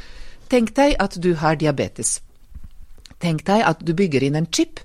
tenk 0.49 0.73
deg 0.77 0.95
at 0.97 1.19
du 1.21 1.35
har 1.37 1.59
diabetes. 1.61 2.17
Tenk 3.21 3.43
deg 3.45 3.61
at 3.67 3.83
du 3.85 3.93
bygger 3.93 4.25
inn 4.25 4.39
en 4.39 4.49
chip 4.49 4.81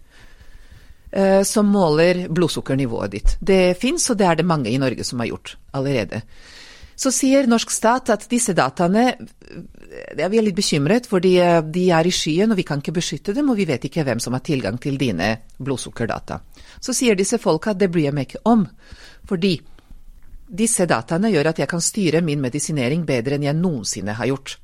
Eh, 1.15 1.43
som 1.43 1.69
måler 1.71 2.27
blodsukkernivået 2.29 3.11
ditt. 3.13 3.37
Det 3.39 3.77
fins, 3.79 4.09
og 4.11 4.19
det 4.19 4.27
er 4.27 4.41
det 4.41 4.47
mange 4.51 4.71
i 4.73 4.79
Norge 4.83 5.05
som 5.07 5.21
har 5.23 5.29
gjort 5.31 5.53
allerede. 5.71 6.25
Så 6.97 7.11
sier 7.15 7.49
norsk 7.51 7.73
stat 7.75 8.13
at 8.15 8.27
disse 8.31 8.55
dataene 8.55 9.05
ja, 10.17 10.29
Vi 10.29 10.39
er 10.39 10.43
litt 10.43 10.57
bekymret, 10.57 11.07
fordi 11.11 11.37
eh, 11.43 11.61
de 11.63 11.85
er 11.95 12.07
i 12.07 12.13
skyen, 12.15 12.51
og 12.51 12.59
vi 12.59 12.67
kan 12.67 12.81
ikke 12.83 12.97
beskytte 12.97 13.35
dem, 13.37 13.51
og 13.51 13.59
vi 13.59 13.67
vet 13.69 13.85
ikke 13.87 14.03
hvem 14.07 14.23
som 14.23 14.35
har 14.35 14.43
tilgang 14.47 14.79
til 14.83 14.99
dine 14.99 15.29
blodsukkerdata. 15.63 16.41
Så 16.83 16.95
sier 16.97 17.19
disse 17.19 17.39
folka 17.39 17.75
at 17.75 17.83
det 17.83 17.91
bryr 17.95 18.09
jeg 18.09 18.17
meg 18.17 18.27
ikke 18.29 18.43
om, 18.51 18.65
fordi 19.29 19.55
disse 20.55 20.87
dataene 20.91 21.31
gjør 21.33 21.53
at 21.53 21.63
jeg 21.63 21.71
kan 21.71 21.83
styre 21.83 22.23
min 22.25 22.43
medisinering 22.43 23.07
bedre 23.07 23.39
enn 23.39 23.47
jeg 23.47 23.59
noensinne 23.59 24.17
har 24.19 24.29
gjort. 24.31 24.59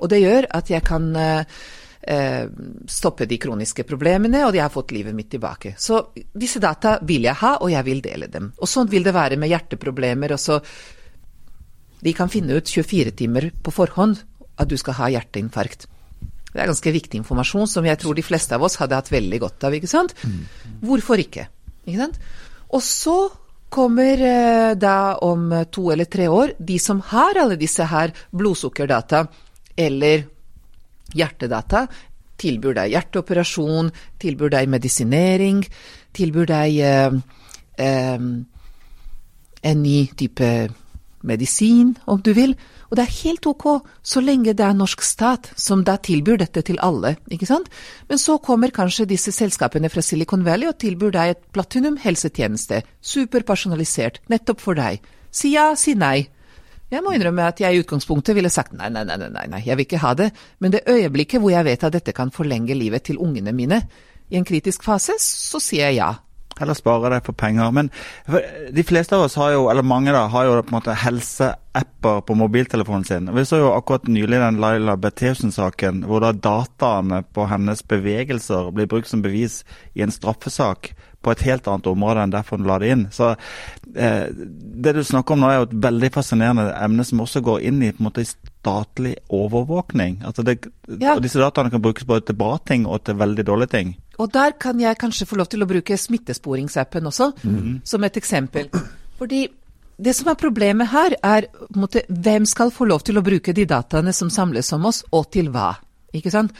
Og 0.00 0.10
det 0.10 0.22
gjør 0.22 0.48
at 0.56 0.72
jeg 0.72 0.84
kan 0.84 1.06
uh, 1.16 1.60
eh, 2.00 2.46
stoppe 2.88 3.28
de 3.28 3.38
kroniske 3.40 3.84
problemene, 3.88 4.46
og 4.46 4.56
jeg 4.56 4.64
har 4.64 4.72
fått 4.72 4.94
livet 4.96 5.16
mitt 5.16 5.30
tilbake. 5.32 5.74
Så 5.78 6.00
disse 6.16 6.62
data 6.62 6.98
vil 7.06 7.28
jeg 7.28 7.36
ha, 7.42 7.56
og 7.60 7.70
jeg 7.72 7.86
vil 7.86 8.00
dele 8.04 8.30
dem. 8.32 8.50
Og 8.58 8.68
sånn 8.68 8.90
vil 8.90 9.06
det 9.06 9.14
være 9.16 9.38
med 9.40 9.52
hjerteproblemer. 9.52 10.36
også. 10.38 10.60
De 12.00 12.12
kan 12.16 12.30
finne 12.32 12.56
ut 12.56 12.68
24 12.68 13.14
timer 13.16 13.50
på 13.62 13.72
forhånd 13.74 14.22
at 14.60 14.68
du 14.68 14.76
skal 14.80 14.96
ha 14.98 15.10
hjerteinfarkt. 15.16 15.86
Det 16.50 16.58
er 16.58 16.70
ganske 16.70 16.92
viktig 16.92 17.20
informasjon 17.20 17.68
som 17.70 17.86
jeg 17.86 18.00
tror 18.02 18.16
de 18.18 18.26
fleste 18.26 18.56
av 18.56 18.64
oss 18.66 18.78
hadde 18.80 18.98
hatt 18.98 19.12
veldig 19.12 19.38
godt 19.42 19.68
av. 19.68 19.76
ikke 19.76 19.90
sant? 19.90 20.14
Mm. 20.24 20.40
Hvorfor 20.82 21.22
ikke? 21.22 21.46
Ikke 21.84 22.00
sant? 22.00 22.18
Og 22.74 22.82
så 22.82 23.16
kommer 23.70 24.18
eh, 24.26 24.72
da 24.74 25.14
om 25.22 25.52
to 25.70 25.90
eller 25.94 26.10
tre 26.10 26.26
år 26.26 26.56
de 26.58 26.78
som 26.82 27.02
har 27.12 27.38
alle 27.38 27.58
disse 27.58 27.86
her 27.86 28.10
blodsukkerdata 28.34 29.28
eller 29.78 30.26
hjertedata, 31.14 31.86
tilbyr 32.40 32.76
deg 32.80 32.94
hjerteoperasjon, 32.94 33.90
tilbyr 34.20 34.52
deg 34.56 34.70
medisinering, 34.70 35.62
tilbyr 36.16 36.50
deg 36.50 36.78
eh, 36.82 37.18
eh, 37.78 38.28
en 39.70 39.82
ny 39.84 39.98
type 40.18 40.50
medisin, 41.26 41.94
om 42.06 42.20
du 42.22 42.32
vil. 42.36 42.54
Og 42.90 42.96
det 42.98 43.04
er 43.04 43.18
helt 43.20 43.46
ok 43.46 43.66
så 44.02 44.22
lenge 44.24 44.54
det 44.56 44.64
er 44.66 44.76
norsk 44.76 45.02
stat 45.04 45.50
som 45.58 45.84
da 45.86 45.96
tilbyr 46.00 46.40
dette 46.42 46.64
til 46.66 46.80
alle, 46.82 47.16
ikke 47.30 47.48
sant. 47.48 47.70
Men 48.08 48.18
så 48.18 48.38
kommer 48.42 48.74
kanskje 48.74 49.08
disse 49.10 49.32
selskapene 49.34 49.90
fra 49.92 50.02
Silicon 50.04 50.44
Valley 50.46 50.70
og 50.70 50.78
tilbyr 50.82 51.14
deg 51.14 51.34
et 51.34 51.46
platinum 51.54 52.00
helsetjeneste, 52.02 52.82
superpersonalisert, 53.00 54.22
nettopp 54.32 54.62
for 54.64 54.78
deg. 54.78 55.00
Si 55.30 55.54
ja, 55.54 55.70
si 55.78 55.94
nei. 55.94 56.28
Jeg 56.90 57.04
må 57.06 57.12
innrømme 57.14 57.44
at 57.46 57.60
jeg 57.62 57.76
i 57.76 57.82
utgangspunktet 57.84 58.34
ville 58.34 58.50
sagt 58.50 58.74
nei, 58.74 58.88
nei, 58.90 59.04
nei, 59.06 59.14
nei, 59.22 59.44
nei, 59.52 59.60
jeg 59.62 59.78
vil 59.78 59.86
ikke 59.86 60.00
ha 60.02 60.10
det, 60.18 60.32
men 60.58 60.74
det 60.74 60.88
øyeblikket 60.90 61.38
hvor 61.38 61.52
jeg 61.54 61.68
vet 61.68 61.84
at 61.86 61.94
dette 61.94 62.14
kan 62.16 62.32
forlenge 62.34 62.74
livet 62.74 63.06
til 63.06 63.20
ungene 63.22 63.54
mine 63.54 63.78
i 64.30 64.38
en 64.38 64.46
kritisk 64.46 64.82
fase, 64.82 65.14
så 65.22 65.62
sier 65.62 65.90
jeg 65.90 66.00
ja. 66.00 66.10
Eller 66.60 66.76
spare 66.78 67.10
deg 67.14 67.24
for 67.26 67.36
penger. 67.36 67.72
Men 67.74 67.90
de 68.70 68.84
fleste 68.86 69.16
av 69.16 69.26
oss 69.26 69.38
har 69.40 69.54
jo, 69.54 69.66
eller 69.72 69.86
mange 69.86 70.12
da, 70.14 70.26
har 70.32 70.46
jo 70.46 70.58
på 70.60 70.74
en 70.74 70.78
måte 70.78 70.96
helseapper 71.02 72.20
på 72.28 72.36
mobiltelefonen 72.38 73.06
sin. 73.08 73.30
Vi 73.34 73.46
så 73.48 73.62
jo 73.62 73.72
akkurat 73.74 74.08
nylig 74.10 74.42
den 74.42 74.60
Laila 74.62 74.96
Bertheussen-saken, 75.00 76.04
hvor 76.08 76.24
da 76.24 76.34
dataene 76.36 77.22
på 77.34 77.48
hennes 77.50 77.82
bevegelser 77.88 78.72
blir 78.76 78.90
brukt 78.90 79.10
som 79.10 79.24
bevis 79.24 79.62
i 79.94 80.04
en 80.04 80.12
straffesak 80.14 80.92
på 81.22 81.32
et 81.34 81.42
helt 81.44 81.66
annet 81.68 81.86
område 81.90 82.22
enn 82.24 82.32
derfor 82.32 82.56
hun 82.56 82.66
la 82.68 82.78
det 82.80 82.90
inn. 82.94 83.02
Så 83.12 83.34
eh, 83.94 84.28
Det 84.32 84.94
du 84.96 85.02
snakker 85.04 85.36
om 85.36 85.42
nå 85.44 85.50
er 85.50 85.58
jo 85.58 85.66
et 85.68 85.74
veldig 85.84 86.10
fascinerende 86.14 86.64
emne 86.80 87.04
som 87.04 87.20
også 87.20 87.42
går 87.44 87.60
inn 87.68 87.82
i 87.84 87.90
på 87.92 88.00
en 88.00 88.08
måte 88.08 88.24
statlig 88.24 89.16
overvåkning. 89.28 90.20
Altså 90.24 90.44
det, 90.46 90.58
Ja. 90.88 91.14
og 91.14 91.22
Disse 91.22 91.38
dataene 91.40 91.70
kan 91.70 91.82
brukes 91.82 92.06
både 92.08 92.26
til 92.30 92.38
bra 92.40 92.58
ting 92.66 92.86
og 92.86 93.04
til 93.04 93.14
veldig 93.20 93.44
dårlige 93.46 93.72
ting. 93.76 93.94
Og 94.18 94.32
der 94.32 94.52
kan 94.60 94.80
jeg 94.80 94.98
kanskje 94.98 95.26
få 95.26 95.36
lov 95.36 95.48
til 95.48 95.62
å 95.62 95.68
bruke 95.68 95.96
smittesporingsappen 95.96 97.06
også, 97.06 97.32
som 97.84 98.04
et 98.04 98.16
eksempel. 98.16 98.68
Fordi 99.18 99.48
det 100.00 100.14
som 100.16 100.28
er 100.32 100.34
problemet 100.40 100.88
her, 100.88 101.14
er 101.22 101.46
måtte, 101.76 102.02
hvem 102.08 102.46
skal 102.48 102.70
få 102.72 102.84
lov 102.88 103.00
til 103.04 103.18
å 103.20 103.22
bruke 103.24 103.52
de 103.56 103.64
dataene 103.68 104.12
som 104.16 104.30
samles 104.32 104.72
om 104.72 104.84
oss, 104.88 105.02
og 105.12 105.30
til 105.32 105.50
hva. 105.52 105.74
Ikke 106.16 106.32
sant? 106.32 106.52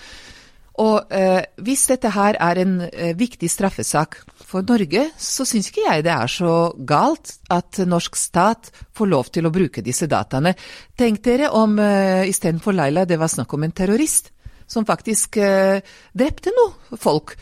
Og 0.80 1.12
eh, 1.12 1.42
hvis 1.60 1.86
dette 1.90 2.12
her 2.14 2.36
er 2.40 2.60
en 2.62 2.80
eh, 2.88 3.12
viktig 3.18 3.48
straffesak 3.50 4.20
for 4.50 4.66
Norge, 4.66 5.06
så 5.14 5.46
syns 5.46 5.70
ikke 5.70 5.86
jeg 5.86 6.04
det 6.06 6.12
er 6.12 6.30
så 6.30 6.54
galt 6.86 7.36
at 7.52 7.80
norsk 7.86 8.18
stat 8.18 8.72
får 8.96 9.10
lov 9.10 9.30
til 9.30 9.46
å 9.46 9.54
bruke 9.54 9.84
disse 9.86 10.08
dataene. 10.10 10.56
Tenk 10.98 11.22
dere 11.24 11.52
om 11.56 11.78
uh, 11.78 12.26
istedenfor 12.26 12.76
Laila 12.76 13.06
det 13.06 13.20
var 13.20 13.30
snakk 13.30 13.54
om 13.54 13.66
en 13.66 13.76
terrorist 13.76 14.32
som 14.70 14.86
faktisk 14.86 15.38
uh, 15.38 15.78
drepte 16.12 16.54
noe 16.56 16.98
folk. 16.98 17.36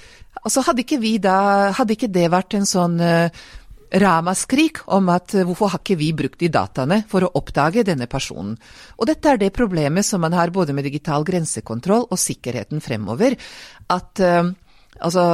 Altså 0.44 0.62
hadde 0.68 0.84
ikke 0.84 1.00
vi 1.02 1.16
da 1.18 1.72
Hadde 1.74 1.96
ikke 1.96 2.12
det 2.14 2.28
vært 2.30 2.54
en 2.54 2.68
sånn 2.68 3.00
uh, 3.02 3.26
ramaskrik 3.92 4.82
om 4.92 5.08
at 5.12 5.34
eh, 5.34 5.44
hvorfor 5.46 5.72
har 5.72 5.82
ikke 5.82 5.98
vi 5.98 6.12
brukt 6.16 6.40
de 6.40 6.50
dataene 6.52 7.02
for 7.08 7.24
å 7.24 7.32
oppdage 7.40 7.86
denne 7.86 8.08
personen. 8.10 8.56
Og 8.98 9.08
dette 9.08 9.32
er 9.32 9.40
det 9.40 9.54
problemet 9.56 10.06
som 10.06 10.20
man 10.20 10.36
har 10.36 10.52
både 10.52 10.74
med 10.76 10.84
digital 10.84 11.24
grensekontroll 11.24 12.08
og 12.08 12.20
sikkerheten 12.20 12.82
fremover. 12.84 13.36
At 13.88 14.20
eh, 14.20 14.50
altså, 15.00 15.24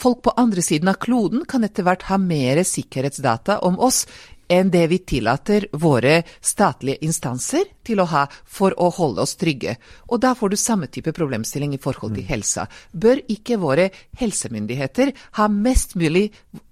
folk 0.00 0.22
på 0.24 0.34
andre 0.40 0.62
siden 0.64 0.90
av 0.92 1.00
kloden 1.02 1.44
kan 1.48 1.64
etter 1.66 1.86
hvert 1.86 2.06
ha 2.10 2.18
mer 2.20 2.62
sikkerhetsdata 2.66 3.60
om 3.66 3.78
oss 3.82 4.04
enn 4.48 4.70
det 4.70 4.86
vi 4.90 4.98
tillater 4.98 5.66
våre 5.72 6.22
statlige 6.40 7.04
instanser 7.06 7.64
til 7.84 8.02
å 8.02 8.08
ha 8.10 8.24
for 8.28 8.74
å 8.80 8.90
holde 8.92 9.24
oss 9.24 9.36
trygge. 9.40 9.76
Og 10.12 10.20
da 10.20 10.34
får 10.36 10.52
du 10.52 10.56
samme 10.60 10.88
type 10.92 11.14
problemstilling 11.16 11.74
i 11.76 11.80
forhold 11.80 12.16
til 12.18 12.28
helsa. 12.28 12.66
Bør 12.92 13.22
ikke 13.30 13.58
våre 13.62 13.88
helsemyndigheter 14.20 15.14
ha 15.38 15.48
mest 15.48 15.96
mulig 15.96 16.26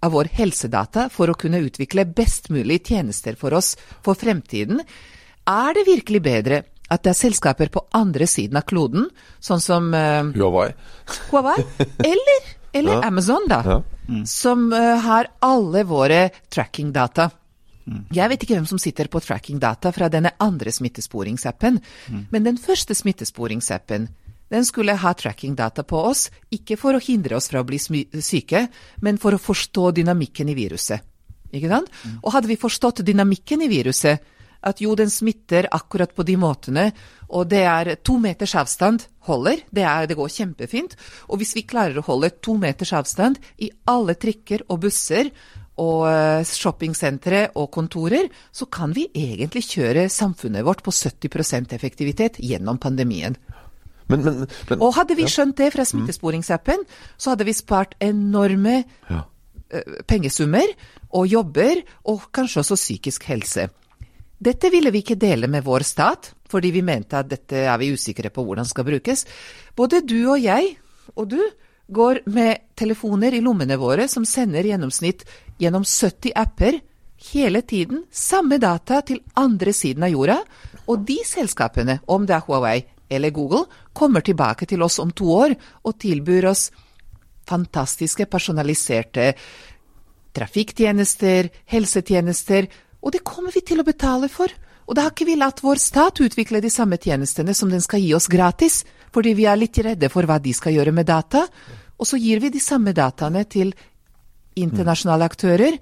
av 0.04 0.12
vår 0.16 0.32
helsedata 0.36 1.08
for 1.12 1.32
å 1.32 1.38
kunne 1.38 1.62
utvikle 1.64 2.06
best 2.08 2.50
mulig 2.52 2.82
tjenester 2.88 3.38
for 3.40 3.56
oss 3.56 3.74
for 4.04 4.18
fremtiden? 4.18 4.82
Er 5.48 5.74
det 5.74 5.88
virkelig 5.88 6.22
bedre 6.22 6.62
at 6.92 7.02
det 7.06 7.12
er 7.14 7.18
selskaper 7.18 7.70
på 7.72 7.82
andre 7.96 8.26
siden 8.28 8.58
av 8.60 8.66
kloden, 8.68 9.08
sånn 9.42 9.62
som 9.64 9.90
uh, 9.96 10.28
Huawei. 10.36 10.70
Huawei, 11.30 11.58
eller, 12.04 12.50
eller 12.72 12.98
Ja. 13.00 13.02
Amazon, 13.08 13.46
da, 13.50 13.62
Ja. 13.66 13.78
som 14.28 14.68
uh, 14.72 14.96
har 15.04 15.30
alle 15.40 15.84
våre 15.88 16.26
trackingdata. 16.52 17.30
Jeg 18.14 18.30
vet 18.30 18.44
ikke 18.44 18.54
hvem 18.54 18.66
som 18.70 18.78
sitter 18.78 19.08
på 19.10 19.18
trackingdata 19.18 19.90
fra 19.90 20.06
denne 20.12 20.30
andre 20.38 20.70
smittesporingsappen, 20.70 21.80
men 22.30 22.44
den 22.46 22.60
første 22.62 22.94
smittesporingsappen 22.94 24.04
den 24.52 24.66
skulle 24.68 24.94
ha 25.00 25.10
trackingdata 25.18 25.82
på 25.88 25.98
oss, 26.12 26.26
ikke 26.54 26.76
for 26.78 26.94
å 26.94 27.00
hindre 27.02 27.38
oss 27.40 27.48
fra 27.50 27.62
å 27.62 27.66
bli 27.66 27.80
syke, 27.82 28.66
men 29.02 29.18
for 29.18 29.34
å 29.34 29.40
forstå 29.40 29.88
dynamikken 29.98 30.52
i 30.52 30.54
viruset. 30.54 31.02
Ikke 31.50 31.72
sant? 31.72 31.90
Og 32.22 32.30
hadde 32.36 32.52
vi 32.52 32.58
forstått 32.60 33.02
dynamikken 33.04 33.64
i 33.66 33.70
viruset, 33.72 34.22
at 34.62 34.82
jo, 34.82 34.94
den 34.98 35.10
smitter 35.10 35.68
akkurat 35.74 36.14
på 36.14 36.26
de 36.26 36.36
måtene, 36.40 36.90
og 37.32 37.48
det 37.50 37.62
er 37.64 37.94
to 38.04 38.18
meters 38.20 38.54
avstand 38.60 39.06
holder, 39.26 39.62
det, 39.72 39.84
er, 39.86 40.06
det 40.06 40.18
går 40.18 40.30
kjempefint. 40.32 40.96
Og 41.30 41.40
hvis 41.40 41.54
vi 41.56 41.64
klarer 41.68 41.98
å 41.98 42.06
holde 42.06 42.32
to 42.44 42.58
meters 42.60 42.92
avstand 42.96 43.40
i 43.62 43.70
alle 43.88 44.18
trikker 44.20 44.66
og 44.68 44.82
busser, 44.84 45.32
og 45.80 46.04
eh, 46.04 46.44
shoppingsentre 46.44 47.46
og 47.56 47.70
kontorer, 47.72 48.28
så 48.52 48.68
kan 48.68 48.92
vi 48.92 49.06
egentlig 49.16 49.64
kjøre 49.70 50.08
samfunnet 50.12 50.66
vårt 50.66 50.82
på 50.84 50.92
70% 50.92 51.72
effektivitet 51.72 52.38
gjennom 52.44 52.78
pandemien. 52.78 53.38
Men, 54.10 54.24
men, 54.26 54.40
men 54.68 54.82
Og 54.82 54.92
hadde 54.98 55.16
vi 55.16 55.28
skjønt 55.30 55.56
det 55.56 55.70
fra 55.72 55.86
smittesporingsappen, 55.88 56.82
så 57.16 57.32
hadde 57.32 57.46
vi 57.48 57.56
spart 57.56 57.96
enorme 58.04 58.82
ja. 58.82 59.22
eh, 59.72 60.02
pengesummer 60.04 60.74
og 61.12 61.28
jobber, 61.30 61.80
og 62.08 62.28
kanskje 62.36 62.60
også 62.60 62.76
psykisk 62.76 63.24
helse. 63.30 63.70
Dette 64.42 64.72
ville 64.74 64.90
vi 64.90 65.04
ikke 65.04 65.20
dele 65.20 65.46
med 65.46 65.62
vår 65.62 65.84
stat, 65.86 66.32
fordi 66.50 66.72
vi 66.74 66.82
mente 66.82 67.18
at 67.20 67.28
dette 67.30 67.60
er 67.62 67.76
vi 67.78 67.92
usikre 67.94 68.32
på 68.34 68.42
hvordan 68.42 68.66
skal 68.66 68.86
brukes. 68.88 69.26
Både 69.78 70.02
du 70.02 70.18
og 70.32 70.40
jeg, 70.42 70.74
og 71.14 71.28
du, 71.30 71.38
går 71.92 72.22
med 72.32 72.72
telefoner 72.78 73.34
i 73.36 73.42
lommene 73.44 73.76
våre 73.76 74.06
som 74.08 74.24
sender 74.24 74.64
gjennomsnitt 74.64 75.26
gjennom 75.60 75.84
70 75.84 76.32
apper 76.38 76.78
hele 77.32 77.60
tiden 77.68 78.04
samme 78.08 78.56
data 78.62 79.02
til 79.06 79.20
andre 79.38 79.74
siden 79.76 80.06
av 80.06 80.14
jorda, 80.14 80.38
og 80.88 81.04
de 81.06 81.18
selskapene, 81.26 82.00
om 82.08 82.24
det 82.26 82.36
er 82.38 82.46
Huawei 82.46 82.78
eller 83.12 83.34
Google, 83.34 83.66
kommer 83.92 84.24
tilbake 84.24 84.66
til 84.66 84.82
oss 84.82 84.98
om 85.02 85.12
to 85.12 85.28
år 85.34 85.54
og 85.84 85.98
tilbyr 86.00 86.48
oss 86.50 86.70
fantastiske 87.46 88.26
personaliserte 88.30 89.32
trafikktjenester, 90.32 91.50
helsetjenester, 91.68 92.70
og 93.02 93.12
det 93.12 93.24
kommer 93.26 93.52
vi 93.54 93.60
til 93.66 93.82
å 93.82 93.86
betale 93.86 94.28
for. 94.30 94.52
Og 94.86 94.96
da 94.96 95.06
har 95.06 95.14
ikke 95.14 95.26
vi 95.28 95.38
latt 95.38 95.62
vår 95.62 95.78
stat 95.78 96.20
utvikle 96.22 96.60
de 96.62 96.70
samme 96.70 96.98
tjenestene 97.02 97.54
som 97.54 97.70
den 97.70 97.82
skal 97.82 98.02
gi 98.02 98.12
oss 98.14 98.28
gratis, 98.30 98.82
fordi 99.14 99.34
vi 99.38 99.46
er 99.46 99.58
litt 99.58 99.78
redde 99.82 100.10
for 100.10 100.26
hva 100.26 100.38
de 100.42 100.54
skal 100.54 100.74
gjøre 100.76 100.94
med 100.94 101.06
data. 101.10 101.46
Og 101.98 102.08
så 102.08 102.18
gir 102.18 102.42
vi 102.42 102.50
de 102.50 102.62
samme 102.62 102.94
dataene 102.94 103.44
til 103.50 103.74
internasjonale 104.58 105.26
aktører, 105.26 105.78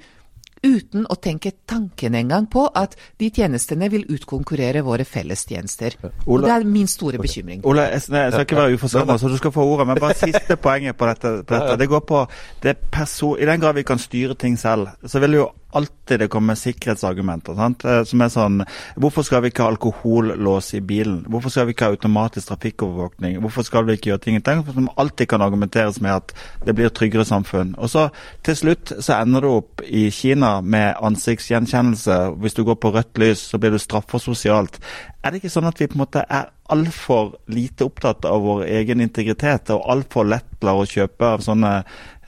uten 0.60 1.06
å 1.08 1.16
tenke 1.16 1.54
tanken 1.68 2.14
engang 2.18 2.44
på 2.52 2.66
at 2.76 2.92
de 3.18 3.30
tjenestene 3.32 3.88
vil 3.92 4.04
utkonkurrere 4.12 4.82
våre 4.84 5.06
fellestjenester. 5.08 5.96
Ola- 6.26 6.50
det 6.50 6.56
er 6.58 6.66
min 6.68 6.90
store 6.90 7.18
bekymring. 7.18 7.62
Ole, 7.64 7.86
jeg, 7.94 8.02
nei, 8.12 8.26
jeg 8.26 8.34
skal 8.34 8.44
ikke 8.44 8.58
være 8.58 8.76
uforskamma, 8.76 9.16
så 9.18 9.30
du 9.32 9.38
skal 9.40 9.54
få 9.56 9.64
ordet. 9.64 9.86
Men 9.88 10.02
bare 10.02 10.18
siste 10.26 10.58
poenget 10.60 10.98
på 11.00 11.08
dette. 11.08 11.32
På 11.48 11.56
dette. 11.56 11.78
Det 11.80 11.88
går 11.88 12.04
på 12.04 12.20
det 12.62 12.76
perso 12.92 13.32
I 13.40 13.48
den 13.48 13.60
grad 13.64 13.80
vi 13.80 13.86
kan 13.88 13.98
styre 13.98 14.36
ting 14.36 14.60
selv, 14.60 14.92
så 15.06 15.24
vil 15.24 15.40
jo 15.40 15.48
alltid 15.72 16.20
det 16.20 16.28
kommer 16.28 16.54
sikkerhetsargumenter. 16.54 17.54
Sant? 17.54 17.84
Eh, 17.84 18.02
Som 18.04 18.20
er 18.20 18.28
sånn 18.32 18.64
Hvorfor 19.00 19.24
skal 19.26 19.42
vi 19.42 19.50
ikke 19.52 19.64
ha 19.64 19.70
alkohollås 19.70 20.74
i 20.74 20.80
bilen? 20.80 21.24
Hvorfor 21.28 21.50
skal 21.50 21.66
vi 21.66 21.74
ikke 21.74 21.88
ha 21.88 21.94
automatisk 21.94 22.48
trafikkovervåkning? 22.48 23.40
Hvorfor 23.40 23.66
skal 23.66 23.86
vi 23.86 23.98
ikke 23.98 24.12
gjøre 24.12 24.24
ting? 24.24 24.40
Som 24.66 24.90
alltid 24.96 25.28
kan 25.28 25.42
argumenteres 25.42 26.00
med 26.00 26.14
at 26.14 26.34
det 26.66 26.74
blir 26.74 26.88
tryggere 26.88 27.24
samfunn. 27.24 27.74
Og 27.78 27.90
så 27.90 28.08
til 28.42 28.56
slutt 28.56 28.92
så 29.00 29.20
ender 29.20 29.40
du 29.40 29.50
opp 29.50 29.82
i 29.86 30.10
Kina 30.10 30.60
med 30.60 30.94
ansiktsgjenkjennelse. 31.00 32.36
Hvis 32.40 32.54
du 32.54 32.64
går 32.64 32.80
på 32.80 32.92
rødt 32.94 33.18
lys, 33.18 33.38
så 33.38 33.58
blir 33.58 33.70
du 33.70 33.78
straffa 33.78 34.18
sosialt. 34.18 34.80
Er 35.22 35.30
det 35.30 35.42
ikke 35.42 35.52
sånn 35.52 35.68
at 35.68 35.80
vi 35.80 35.86
på 35.86 35.98
en 35.98 36.04
måte 36.04 36.24
er 36.24 36.48
altfor 36.70 37.34
lite 37.52 37.84
opptatt 37.84 38.24
av 38.24 38.40
vår 38.40 38.64
egen 38.70 39.02
integritet, 39.04 39.70
og 39.74 39.84
altfor 39.90 40.24
lett 40.24 40.64
lar 40.64 40.80
å 40.80 40.88
kjøpe 40.88 41.34
av 41.34 41.44
sånne 41.44 41.72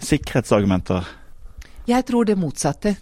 sikkerhetsargumenter? 0.02 1.06
Jeg 1.88 2.06
tror 2.06 2.26
det 2.28 2.38
motsatte. 2.38 2.96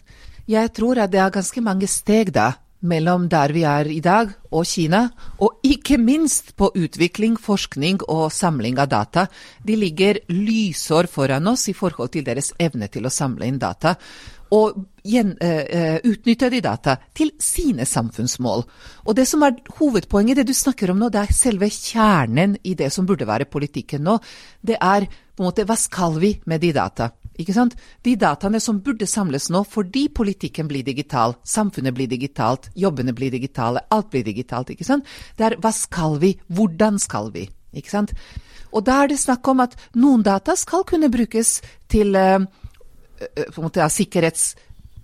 Jeg 0.51 0.73
tror 0.75 0.99
at 0.99 1.13
det 1.13 1.21
er 1.23 1.31
ganske 1.31 1.63
mange 1.63 1.87
steg 1.87 2.33
da 2.35 2.51
mellom 2.81 3.29
der 3.31 3.53
vi 3.53 3.63
er 3.69 3.87
i 3.93 4.01
dag 4.03 4.31
og 4.51 4.65
Kina, 4.67 5.05
og 5.39 5.61
ikke 5.63 5.99
minst 6.01 6.55
på 6.57 6.71
utvikling, 6.75 7.37
forskning 7.39 8.01
og 8.09 8.33
samling 8.33 8.81
av 8.81 8.89
data. 8.91 9.27
De 9.63 9.77
ligger 9.77 10.23
lysår 10.33 11.11
foran 11.13 11.47
oss 11.53 11.69
i 11.69 11.77
forhold 11.77 12.11
til 12.17 12.25
deres 12.27 12.55
evne 12.59 12.89
til 12.89 13.07
å 13.07 13.13
samle 13.15 13.47
inn 13.47 13.61
data. 13.61 13.97
og 14.51 14.81
gjen, 15.07 15.37
uh, 15.39 16.01
utnytte 16.03 16.49
de 16.51 16.59
data 16.61 16.97
til 17.15 17.31
sine 17.39 17.85
samfunnsmål. 17.87 18.65
Og 19.07 19.15
det 19.15 19.29
som 19.31 19.45
er 19.47 19.61
hovedpoenget, 19.79 20.41
det 20.41 20.49
du 20.49 20.53
snakker 20.53 20.91
om 20.91 20.99
nå, 20.99 21.07
det 21.09 21.21
er 21.21 21.33
selve 21.33 21.69
kjernen 21.71 22.57
i 22.67 22.75
det 22.75 22.91
som 22.91 23.07
burde 23.07 23.29
være 23.31 23.47
politikken 23.47 24.03
nå. 24.03 24.19
Det 24.61 24.75
er 24.75 25.07
på 25.07 25.45
en 25.45 25.53
måte 25.53 25.63
hva 25.63 25.79
skal 25.79 26.19
vi 26.19 26.33
med 26.51 26.67
de 26.67 26.73
data? 26.75 27.13
Ikke 27.41 27.55
sant? 27.57 27.77
De 28.05 28.17
dataene 28.21 28.61
som 28.61 28.81
burde 28.85 29.09
samles 29.09 29.49
nå 29.53 29.63
fordi 29.69 30.09
politikken 30.13 30.69
blir 30.69 30.85
digital, 30.85 31.37
samfunnet 31.45 31.97
blir 31.97 32.11
digitalt, 32.11 32.69
jobbene 32.77 33.15
blir 33.17 33.33
digitale, 33.33 33.87
alt 33.91 34.11
blir 34.13 34.27
digitalt. 34.27 34.71
ikke 34.71 34.87
sant? 34.87 35.09
Det 35.37 35.47
er 35.47 35.57
hva 35.61 35.73
skal 35.73 36.19
vi, 36.21 36.35
hvordan 36.49 37.01
skal 37.01 37.33
vi? 37.35 37.49
ikke 37.77 37.93
sant? 37.93 38.15
Og 38.75 38.85
da 38.87 39.03
er 39.03 39.11
det 39.11 39.21
snakk 39.21 39.47
om 39.51 39.63
at 39.65 39.77
noen 39.99 40.23
data 40.27 40.57
skal 40.59 40.85
kunne 40.87 41.11
brukes 41.11 41.59
til 41.91 42.17
uh, 42.17 42.43
måte, 43.59 43.83
ja, 43.83 43.89
sikkerhets... 43.91 44.53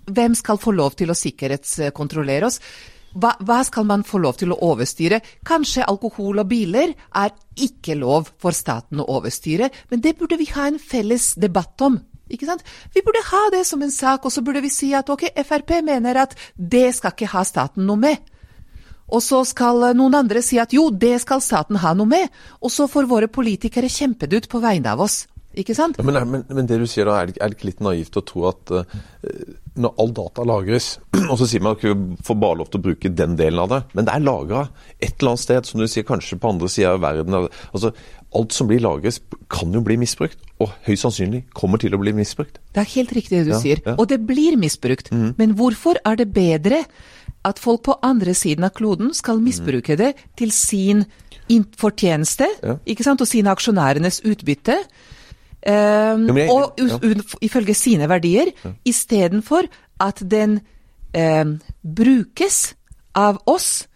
Hvem 0.06 0.36
skal 0.38 0.60
få 0.62 0.70
lov 0.70 0.94
til 0.94 1.10
å 1.10 1.16
sikkerhetskontrollere 1.18 2.46
oss? 2.46 2.60
Hva, 3.18 3.32
hva, 3.42 3.56
skal 3.66 3.88
man 3.88 4.04
få 4.06 4.20
lov 4.22 4.36
til 4.38 4.52
å 4.54 4.58
overstyre? 4.68 5.18
Kanskje 5.42 5.82
alkohol 5.82 6.38
og 6.44 6.46
biler 6.46 6.92
er 7.10 7.32
ikke 7.58 7.96
lov 7.98 8.28
for 8.38 8.54
staten 8.54 9.02
å 9.02 9.08
overstyre, 9.16 9.66
men 9.90 10.04
det 10.04 10.14
burde 10.20 10.38
vi 10.38 10.46
ha 10.52 10.68
en 10.70 10.78
felles 10.78 11.32
debatt 11.42 11.82
om. 11.82 11.98
Ikke 12.32 12.48
sant? 12.48 12.64
Vi 12.94 13.02
burde 13.06 13.22
ha 13.28 13.42
det 13.54 13.62
som 13.68 13.82
en 13.82 13.92
sak, 13.92 14.24
og 14.26 14.34
så 14.34 14.42
burde 14.42 14.64
vi 14.64 14.72
si 14.72 14.92
at 14.96 15.10
ok, 15.12 15.28
Frp 15.46 15.78
mener 15.86 16.24
at 16.24 16.34
det 16.56 16.88
skal 16.96 17.14
ikke 17.14 17.30
ha 17.34 17.44
staten 17.46 17.86
noe 17.86 18.00
med. 18.02 18.32
Og 19.06 19.22
så 19.22 19.44
skal 19.46 19.92
noen 19.94 20.18
andre 20.18 20.42
si 20.42 20.58
at 20.58 20.74
jo, 20.74 20.88
det 20.90 21.14
skal 21.22 21.44
staten 21.44 21.78
ha 21.82 21.94
noe 21.94 22.10
med. 22.10 22.42
Og 22.60 22.72
så 22.74 22.88
får 22.90 23.06
våre 23.10 23.30
politikere 23.30 23.90
kjempet 23.92 24.34
ut 24.34 24.48
på 24.50 24.62
vegne 24.64 24.96
av 24.96 25.04
oss. 25.06 25.24
Ikke 25.56 25.72
sant? 25.76 25.96
Ja, 25.96 26.04
men, 26.04 26.18
men, 26.28 26.42
men, 26.52 26.66
det 26.68 26.76
du 26.82 26.84
sier 26.90 27.08
da, 27.08 27.20
er 27.22 27.30
det, 27.30 27.38
ikke 27.40 27.70
litt 27.70 27.78
naivt 27.84 28.18
å 28.20 28.22
tro 28.28 28.42
at 28.50 28.72
uh, 28.76 28.98
når 29.80 29.94
all 30.02 30.12
data 30.18 30.44
lagres, 30.44 30.88
og 31.30 31.38
så 31.40 31.48
sier 31.48 31.64
man 31.64 31.78
at 31.78 31.86
man 31.88 32.18
får 32.26 32.38
bare 32.42 32.58
lov 32.60 32.68
til 32.72 32.82
å 32.82 32.86
bruke 32.90 33.12
den 33.12 33.38
delen 33.40 33.62
av 33.62 33.72
det, 33.72 33.78
men 33.96 34.08
det 34.08 34.12
er 34.12 34.26
lagra 34.26 34.66
et 34.98 35.14
eller 35.14 35.32
annet 35.32 35.44
sted, 35.46 35.68
som 35.68 35.80
du 35.80 35.86
sier, 35.88 36.04
kanskje 36.08 36.36
på 36.42 36.50
andre 36.52 36.68
sida 36.72 36.92
av 36.98 37.00
verden. 37.06 37.38
altså 37.70 37.94
alt 38.34 38.52
som 38.52 38.68
blir 38.68 38.80
laget 38.82 39.20
kan 39.52 39.72
jo 39.74 39.82
bli 39.84 39.96
misbrukt. 40.00 40.38
Og 40.60 40.72
høyst 40.86 41.04
sannsynlig 41.04 41.44
kommer 41.54 41.80
til 41.80 41.94
å 41.94 42.00
bli 42.00 42.14
misbrukt. 42.16 42.58
Det 42.74 42.82
er 42.82 42.90
helt 42.94 43.12
riktig 43.16 43.38
det 43.38 43.46
du 43.48 43.54
ja, 43.54 43.60
sier. 43.60 43.82
Ja. 43.84 43.96
Og 44.00 44.08
det 44.10 44.20
blir 44.26 44.56
misbrukt. 44.60 45.12
Mm. 45.12 45.34
Men 45.38 45.54
hvorfor 45.58 46.00
er 46.04 46.18
det 46.18 46.30
bedre 46.34 46.82
at 47.46 47.60
folk 47.62 47.84
på 47.86 47.98
andre 48.02 48.34
siden 48.34 48.66
av 48.66 48.74
kloden 48.76 49.12
skal 49.14 49.42
misbruke 49.42 49.96
det 49.98 50.14
til 50.38 50.52
sin 50.54 51.04
fortjeneste 51.78 52.48
ja. 52.62 52.78
ikke 52.86 53.06
sant? 53.06 53.22
og 53.22 53.30
sine 53.30 53.52
aksjonærenes 53.52 54.22
utbytte? 54.26 54.80
Um, 55.66 56.28
jeg, 56.36 56.50
og 56.50 56.78
ifølge 57.42 57.74
sine 57.74 58.08
verdier, 58.08 58.52
ja. 58.64 58.70
istedenfor 58.86 59.66
at 60.00 60.22
den 60.30 60.60
um, 61.16 61.56
brukes 61.82 62.76
av 63.16 63.40
oss 63.50 63.88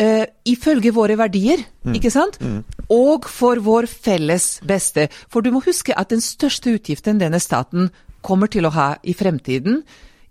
uh, 0.00 0.24
ifølge 0.44 0.92
våre 0.92 1.16
verdier, 1.18 1.62
mm. 1.86 1.94
ikke 1.96 2.12
sant? 2.12 2.36
Mm. 2.40 2.60
Og 2.92 3.26
for 3.30 3.60
vår 3.62 3.88
felles 3.90 4.60
beste. 4.66 5.08
For 5.32 5.42
du 5.42 5.52
må 5.54 5.62
huske 5.64 5.94
at 5.96 6.12
den 6.14 6.22
største 6.24 6.76
utgiften 6.76 7.18
denne 7.22 7.40
staten 7.42 7.90
kommer 8.26 8.50
til 8.50 8.66
å 8.66 8.74
ha 8.74 8.88
i 9.06 9.14
fremtiden, 9.14 9.82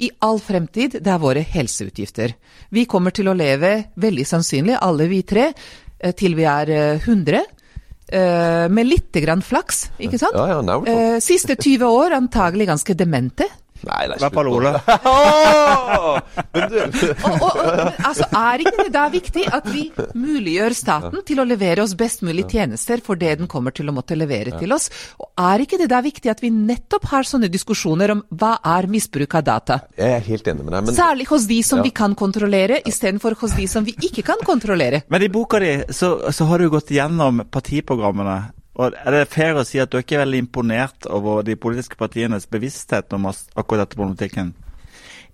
i 0.03 0.09
all 0.27 0.41
fremtid, 0.43 0.97
det 0.99 1.11
er 1.11 1.21
våre 1.23 1.39
helseutgifter. 1.39 2.33
Vi 2.75 2.83
kommer 2.83 3.15
til 3.15 3.29
å 3.31 3.35
leve, 3.37 3.93
veldig 3.95 4.25
sannsynlig, 4.27 4.75
alle 4.83 5.07
vi 5.07 5.21
tre, 5.23 5.53
uh, 5.55 6.11
til 6.11 6.35
vi 6.35 6.47
er 6.51 6.73
100. 6.99 7.39
Uh, 7.39 7.61
Uh, 8.05 8.69
med 8.69 8.85
litt 8.85 9.17
grann 9.17 9.41
flaks, 9.41 9.87
ikke 9.97 10.19
sant? 10.21 10.35
Ja, 10.37 10.59
ja, 10.61 10.75
uh, 10.77 11.15
siste 11.23 11.55
20 11.57 11.89
år 11.89 12.13
antagelig 12.13 12.67
ganske 12.69 12.93
demente. 12.93 13.47
Nei, 13.83 14.05
det 14.07 14.15
er 14.15 14.21
slutt 14.23 14.47
Ole. 14.49 14.71
men 16.55 16.69
du 16.71 16.77
og, 17.27 17.43
og, 17.43 17.57
men, 17.59 17.91
altså, 18.07 18.27
Er 18.39 18.63
ikke 18.63 18.85
det 18.85 18.93
da 18.95 19.03
viktig 19.11 19.43
at 19.51 19.67
vi 19.67 19.83
muliggjør 20.15 20.75
staten 20.77 21.25
til 21.27 21.41
å 21.43 21.45
levere 21.47 21.83
oss 21.83 21.95
best 21.99 22.23
mulig 22.25 22.47
tjenester 22.53 23.03
for 23.05 23.19
det 23.19 23.35
den 23.41 23.49
kommer 23.51 23.75
til 23.75 23.91
å 23.91 23.95
måtte 23.95 24.17
levere 24.17 24.55
til 24.59 24.73
oss? 24.75 24.87
Og 25.19 25.27
er 25.43 25.65
ikke 25.65 25.79
det 25.81 25.89
da 25.91 25.99
viktig 26.05 26.31
at 26.31 26.41
vi 26.43 26.53
nettopp 26.55 27.09
har 27.11 27.27
sånne 27.27 27.51
diskusjoner 27.51 28.15
om 28.15 28.23
hva 28.31 28.55
er 28.75 28.89
misbruk 28.91 29.37
av 29.37 29.45
data? 29.51 29.79
Jeg 29.99 30.17
er 30.21 30.25
helt 30.29 30.49
enig 30.53 30.65
med 30.65 30.77
deg. 30.77 30.87
Men... 30.87 30.97
Særlig 30.97 31.29
hos 31.33 31.49
de 31.51 31.59
som 31.67 31.83
ja. 31.83 31.89
vi 31.89 31.93
kan 31.99 32.15
kontrollere, 32.17 32.79
istedenfor 32.87 33.37
hos 33.43 33.57
de 33.59 33.67
som 33.69 33.85
vi 33.85 33.97
ikke 34.07 34.25
kan 34.31 34.41
kontrollere. 34.47 35.03
Men 35.11 35.25
i 35.25 35.31
boka 35.31 35.59
di 35.61 35.75
så, 35.93 36.15
så 36.31 36.47
har 36.49 36.63
du 36.63 36.71
gått 36.73 36.95
gjennom 36.95 37.43
partiprogrammene 37.51 38.39
og 38.75 38.95
Er 38.95 39.13
det 39.13 39.31
fair 39.31 39.55
å 39.55 39.63
si 39.67 39.79
at 39.79 39.91
du 39.91 39.97
er 39.97 40.03
ikke 40.03 40.19
veldig 40.19 40.41
imponert 40.43 41.07
over 41.07 41.43
de 41.47 41.55
politiske 41.55 41.95
partienes 41.99 42.47
bevissthet 42.51 43.13
om 43.15 43.29
akkurat 43.31 43.85
dette 43.85 43.95
problematikken? 43.95 44.51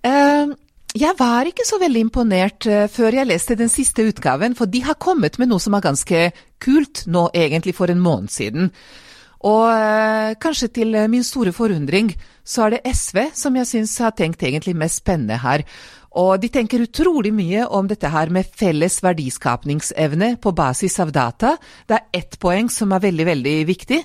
Uh, 0.06 0.54
jeg 0.98 1.16
var 1.18 1.50
ikke 1.50 1.66
så 1.66 1.80
veldig 1.82 2.04
imponert 2.06 2.68
uh, 2.70 2.86
før 2.92 3.18
jeg 3.18 3.30
leste 3.30 3.58
den 3.58 3.72
siste 3.72 4.06
utgaven, 4.06 4.54
for 4.58 4.70
de 4.70 4.84
har 4.86 5.00
kommet 5.02 5.40
med 5.42 5.50
noe 5.50 5.62
som 5.62 5.74
er 5.78 5.86
ganske 5.86 6.26
kult 6.62 7.06
nå, 7.10 7.30
egentlig 7.34 7.74
for 7.78 7.90
en 7.90 8.04
måned 8.04 8.34
siden. 8.34 8.70
Og 9.42 9.66
uh, 9.74 10.38
kanskje 10.38 10.70
til 10.78 10.94
min 11.10 11.26
store 11.26 11.54
forundring, 11.56 12.14
så 12.46 12.68
er 12.68 12.76
det 12.76 12.94
SV 12.94 13.24
som 13.38 13.58
jeg 13.58 13.70
syns 13.70 13.98
har 14.06 14.14
tenkt 14.14 14.46
egentlig 14.46 14.78
mest 14.78 15.02
spennende 15.02 15.42
her. 15.42 15.66
Og 16.20 16.42
de 16.44 16.50
tenker 16.52 16.84
utrolig 16.84 17.32
mye 17.32 17.64
om 17.72 17.88
dette 17.88 18.10
her 18.12 18.32
med 18.34 18.50
felles 18.60 19.00
verdiskapningsevne 19.04 20.34
på 20.44 20.52
basis 20.52 21.00
av 21.00 21.14
data. 21.16 21.56
Det 21.88 21.96
er 21.96 22.20
ett 22.20 22.40
poeng 22.40 22.68
som 22.70 22.92
er 22.92 23.06
veldig, 23.06 23.28
veldig 23.32 23.56
viktig. 23.70 24.02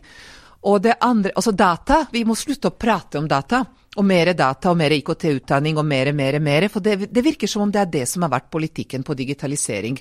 Og 0.70 0.82
det 0.82 1.00
andre, 1.02 1.34
altså 1.34 1.50
data, 1.54 2.04
vi 2.12 2.22
må 2.26 2.38
slutte 2.38 2.70
å 2.70 2.78
prate 2.78 3.18
om 3.18 3.26
data. 3.30 3.64
Og 3.96 4.04
mer 4.04 4.28
data 4.36 4.70
og 4.70 4.76
mer 4.76 4.92
IKT-utdanning 4.92 5.78
og 5.80 5.86
mer, 5.88 6.12
mer, 6.12 6.38
mer. 6.38 6.68
For 6.70 6.84
det, 6.84 7.08
det, 7.10 7.22
virker 7.24 7.48
som 7.48 7.64
om 7.64 7.70
det 7.72 7.80
er 7.80 7.92
det 7.94 8.06
som 8.10 8.26
har 8.26 8.34
vært 8.34 8.50
politikken 8.52 9.02
på 9.06 9.16
digitalisering. 9.16 9.96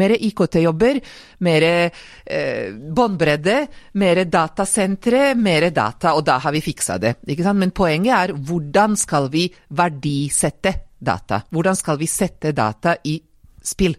Mer 0.00 0.14
IKT-jobber, 0.16 1.00
mer 1.44 1.66
eh, 1.66 2.68
båndbredde, 2.70 3.56
mer 4.00 4.22
datasentre, 4.30 5.32
mer 5.34 5.66
data. 5.74 6.14
Og 6.16 6.24
da 6.24 6.38
har 6.40 6.54
vi 6.56 6.62
fiksa 6.64 7.00
det. 7.02 7.18
Men 7.26 7.74
poenget 7.74 8.14
er 8.16 8.38
hvordan 8.38 8.96
skal 8.96 9.28
vi 9.34 9.50
verdisette 9.76 10.89
data? 11.00 11.42
Hvordan 11.50 11.76
skal 11.76 11.98
vi 12.00 12.08
sette 12.10 12.52
data 12.56 12.96
i 13.04 13.18
spill? 13.62 13.96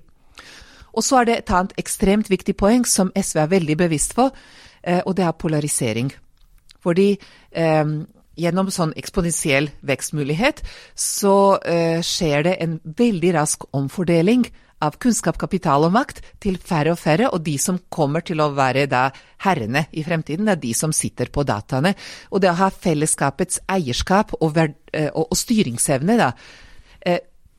Og 0.91 1.05
så 1.05 1.21
er 1.21 1.27
det 1.27 1.37
et 1.39 1.53
annet 1.55 1.75
ekstremt 1.79 2.31
viktig 2.31 2.55
poeng 2.59 2.85
som 2.87 3.11
SV 3.15 3.43
er 3.43 3.53
veldig 3.53 3.77
bevisst 3.79 4.15
på, 4.17 4.29
eh, 4.83 5.01
og 5.05 5.15
det 5.17 5.25
er 5.25 5.37
polarisering. 5.39 6.11
Fordi 6.81 7.13
eh, 7.15 7.93
gjennom 8.41 8.71
sånn 8.73 8.95
eksponentiell 8.99 9.69
vekstmulighet 9.85 10.63
så 10.97 11.37
eh, 11.61 12.01
skjer 12.03 12.47
det 12.47 12.57
en 12.63 12.79
veldig 12.83 13.37
rask 13.37 13.63
omfordeling 13.77 14.47
av 14.81 14.95
kunnskap, 14.97 15.37
kapital 15.37 15.85
og 15.85 15.93
makt 15.93 16.23
til 16.41 16.55
færre 16.57 16.95
og 16.95 16.97
færre, 16.97 17.27
og 17.29 17.43
de 17.45 17.53
som 17.61 17.77
kommer 17.93 18.25
til 18.25 18.41
å 18.41 18.49
være 18.57 18.87
da 18.89 19.11
herrene 19.45 19.85
i 19.93 20.01
fremtiden, 20.01 20.49
er 20.49 20.57
de 20.57 20.73
som 20.73 20.89
sitter 20.89 21.29
på 21.29 21.45
dataene. 21.45 21.93
Og 22.33 22.41
det 22.41 22.49
å 22.49 22.57
ha 22.63 22.71
fellesskapets 22.73 23.61
eierskap 23.69 24.33
og, 24.39 24.57
og, 24.57 25.21
og 25.21 25.37
styringsevne 25.37 26.17
da, 26.17 26.31
Eh, 26.31 26.70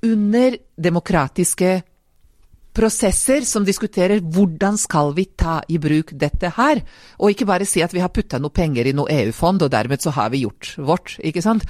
under 0.02 0.56
demokratiske 0.76 1.82
prosesser 2.72 3.44
som 3.46 3.66
diskuterer 3.66 4.22
hvordan 4.24 4.78
skal 4.80 5.12
vi 5.16 5.26
ta 5.38 5.60
i 5.68 5.78
bruk 5.80 6.14
dette 6.18 6.52
her, 6.56 6.80
og 7.20 7.32
ikke 7.32 7.48
bare 7.48 7.68
si 7.68 7.82
at 7.84 7.92
vi 7.92 8.00
har 8.02 8.12
putta 8.12 8.40
noe 8.40 8.54
penger 8.54 8.88
i 8.88 8.94
noe 8.96 9.12
EU-fond, 9.12 9.62
og 9.62 9.72
dermed 9.72 10.02
så 10.02 10.14
har 10.16 10.32
vi 10.32 10.44
gjort 10.46 10.72
vårt, 10.78 11.18
ikke 11.20 11.44
sant. 11.44 11.66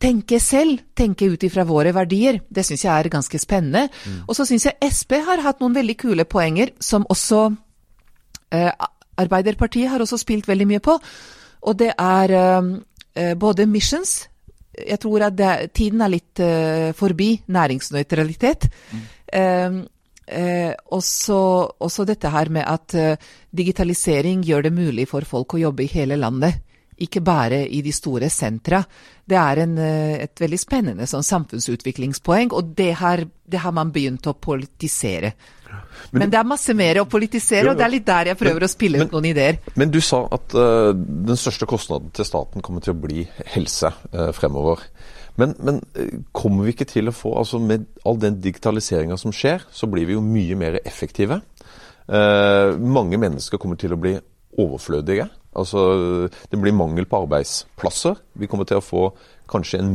Tenke 0.00 0.38
selv, 0.40 0.84
tenke 0.96 1.26
ut 1.32 1.42
ifra 1.44 1.66
våre 1.66 1.92
verdier, 1.92 2.38
det 2.48 2.64
syns 2.66 2.86
jeg 2.86 2.92
er 2.94 3.10
ganske 3.10 3.42
spennende. 3.42 3.88
Mm. 3.90 4.22
Og 4.28 4.38
så 4.38 4.46
syns 4.48 4.68
jeg 4.68 4.92
Sp 4.94 5.18
har 5.26 5.42
hatt 5.42 5.60
noen 5.60 5.74
veldig 5.74 5.98
kule 5.98 6.24
poenger 6.24 6.70
som 6.80 7.04
også 7.10 7.48
eh, 8.54 8.70
Arbeiderpartiet 9.20 9.90
har 9.90 10.00
også 10.00 10.20
spilt 10.22 10.46
veldig 10.48 10.68
mye 10.70 10.84
på, 10.84 10.94
og 11.60 11.76
det 11.82 11.90
er 11.98 12.36
eh, 12.38 13.34
både 13.36 13.66
missions, 13.68 14.29
jeg 14.70 15.00
tror 15.02 15.26
at 15.26 15.36
det, 15.36 15.52
tiden 15.76 16.02
er 16.04 16.12
litt 16.12 16.42
uh, 16.42 16.90
forbi 16.96 17.32
næringsnøytralitet. 17.50 18.68
Mm. 18.92 19.04
Uh, 19.34 19.78
uh, 20.30 20.72
også, 20.96 22.06
dette 22.08 22.30
her 22.30 22.50
med 22.54 22.66
at 22.66 22.96
uh, 22.96 23.30
digitalisering 23.50 24.44
gjør 24.46 24.68
det 24.68 24.74
mulig 24.74 25.08
for 25.10 25.26
folk 25.26 25.56
å 25.56 25.64
jobbe 25.66 25.86
i 25.86 25.92
hele 25.92 26.18
landet. 26.20 26.62
Ikke 27.00 27.22
bare 27.24 27.62
i 27.64 27.80
de 27.82 27.92
store 27.96 28.28
sentra. 28.30 28.82
Det 29.24 29.38
er 29.40 29.62
en, 29.62 29.78
et 29.80 30.42
veldig 30.42 30.58
spennende 30.60 31.06
sånn, 31.08 31.24
samfunnsutviklingspoeng, 31.24 32.50
og 32.52 32.74
det 32.76 32.90
har, 33.00 33.22
det 33.24 33.62
har 33.62 33.72
man 33.72 33.92
begynt 33.94 34.28
å 34.28 34.36
politisere. 34.36 35.32
Men, 36.10 36.24
men, 36.24 36.30
det 36.32 36.38
er 36.40 36.48
masse 36.48 36.74
mer 36.74 37.00
å 37.02 37.06
politisere, 37.10 37.68
jo, 37.68 37.72
og 37.72 37.78
det 37.78 37.86
er 37.86 37.92
litt 37.92 38.06
der 38.08 38.32
jeg 38.32 38.38
prøver 38.40 38.64
men, 38.64 38.66
å 38.66 38.72
spille 38.72 39.02
ut 39.04 39.14
noen 39.14 39.28
ideer. 39.30 39.60
Men 39.78 39.92
du 39.94 40.00
sa 40.02 40.24
at 40.34 40.56
uh, 40.58 40.90
den 40.94 41.38
største 41.38 41.68
kostnaden 41.70 42.10
til 42.16 42.26
staten 42.26 42.64
kommer 42.66 42.84
til 42.84 42.96
å 42.96 43.00
bli 43.00 43.24
helse 43.54 43.92
uh, 44.10 44.30
fremover. 44.36 44.82
Men, 45.38 45.54
men, 45.62 45.78
eh, 45.94 46.16
kommer 46.36 46.66
vi 46.66 46.74
ikke 46.74 46.88
til 46.90 47.08
å 47.08 47.14
få 47.14 47.30
altså 47.38 47.60
Med 47.62 47.86
all 48.04 48.18
den 48.20 48.40
digitaliseringa 48.42 49.16
som 49.16 49.32
skjer, 49.32 49.62
så 49.72 49.86
blir 49.88 50.08
vi 50.08 50.16
jo 50.16 50.24
mye 50.24 50.58
mer 50.58 50.80
effektive. 50.82 51.40
Uh, 52.10 52.74
mange 52.76 53.20
mennesker 53.20 53.60
kommer 53.62 53.78
til 53.80 53.94
å 53.94 54.00
bli 54.00 54.16
overflødige. 54.60 55.28
Altså, 55.56 56.28
det 56.50 56.58
blir 56.60 56.74
mangel 56.76 57.06
på 57.10 57.22
arbeidsplasser. 57.24 58.18
Vi 58.38 58.50
kommer 58.50 58.66
til 58.68 58.78
å 58.78 58.84
få 58.84 59.06
kanskje 59.50 59.80
en 59.82 59.94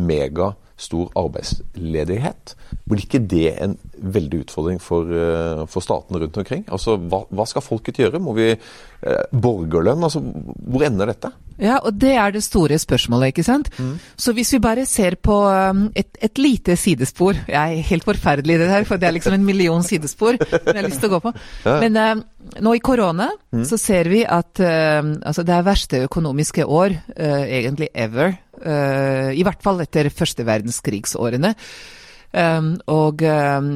megastor 0.75 1.09
arbeidsledighet. 1.15 2.55
Blir 2.85 3.05
ikke 3.05 3.27
det 3.27 3.55
en 3.61 3.77
veldig 3.97 4.43
utfordring 4.45 4.79
for, 4.81 5.05
eh, 5.05 5.65
for 5.67 5.81
statene 5.81 6.19
rundt 6.19 6.37
omkring? 6.37 6.65
Altså, 6.67 6.97
hva, 6.97 7.25
hva, 7.29 7.45
skal 7.47 7.61
folket 7.61 7.97
gjøre? 7.97 8.19
Må 8.19 8.35
vi 8.35 8.51
eh, 8.51 9.23
Borgerlønn? 9.31 10.03
Altså, 10.03 10.19
hvor 10.19 10.83
ender 10.83 11.07
dette? 11.07 11.31
Ja, 11.61 11.77
og 11.79 11.95
det 11.95 12.13
er 12.19 12.33
det 12.35 12.43
store 12.43 12.77
spørsmålet, 12.81 13.31
ikke 13.31 13.45
sant. 13.47 13.69
Mm. 13.79 13.95
Så 14.19 14.33
hvis 14.35 14.51
vi 14.53 14.59
bare 14.63 14.85
ser 14.89 15.15
på 15.15 15.37
um, 15.47 15.85
et, 15.95 16.09
et, 16.21 16.37
lite 16.37 16.75
sidespor 16.75 17.37
Jeg 17.47 17.77
er 17.77 17.89
helt 17.89 18.03
forferdelig 18.03 18.57
i 18.57 18.59
det 18.59 18.69
her, 18.69 18.83
for 18.87 18.99
det 18.99 19.07
er 19.07 19.15
liksom 19.15 19.37
en 19.37 19.45
million 19.47 19.83
sidespor 19.83 20.35
som 20.41 20.71
jeg 20.73 20.81
har 20.81 20.89
lyst 20.89 21.03
til 21.03 21.11
å 21.11 21.15
gå 21.15 21.21
på. 21.23 21.33
Ja. 21.65 21.77
Men 21.83 21.99
uh, 21.99 22.23
nå 22.65 22.75
i 22.75 22.83
korona 22.83 23.29
mm. 23.55 23.65
så 23.67 23.79
ser 23.81 24.11
vi 24.11 24.23
at 24.27 24.59
uh, 24.59 25.01
altså 25.23 25.45
det 25.47 25.55
er 25.55 25.67
verste 25.67 26.03
økonomiske 26.09 26.65
år 26.67 26.97
uh, 27.15 27.43
egentlig 27.45 27.89
ever. 27.93 28.35
Uh, 28.59 29.31
I 29.35 29.43
hvert 29.45 29.63
fall 29.63 29.83
etter 29.85 30.11
første 30.13 30.45
verdenskrigsårene. 30.47 31.55
Um, 32.35 32.73
og 32.91 33.21
um, 33.23 33.69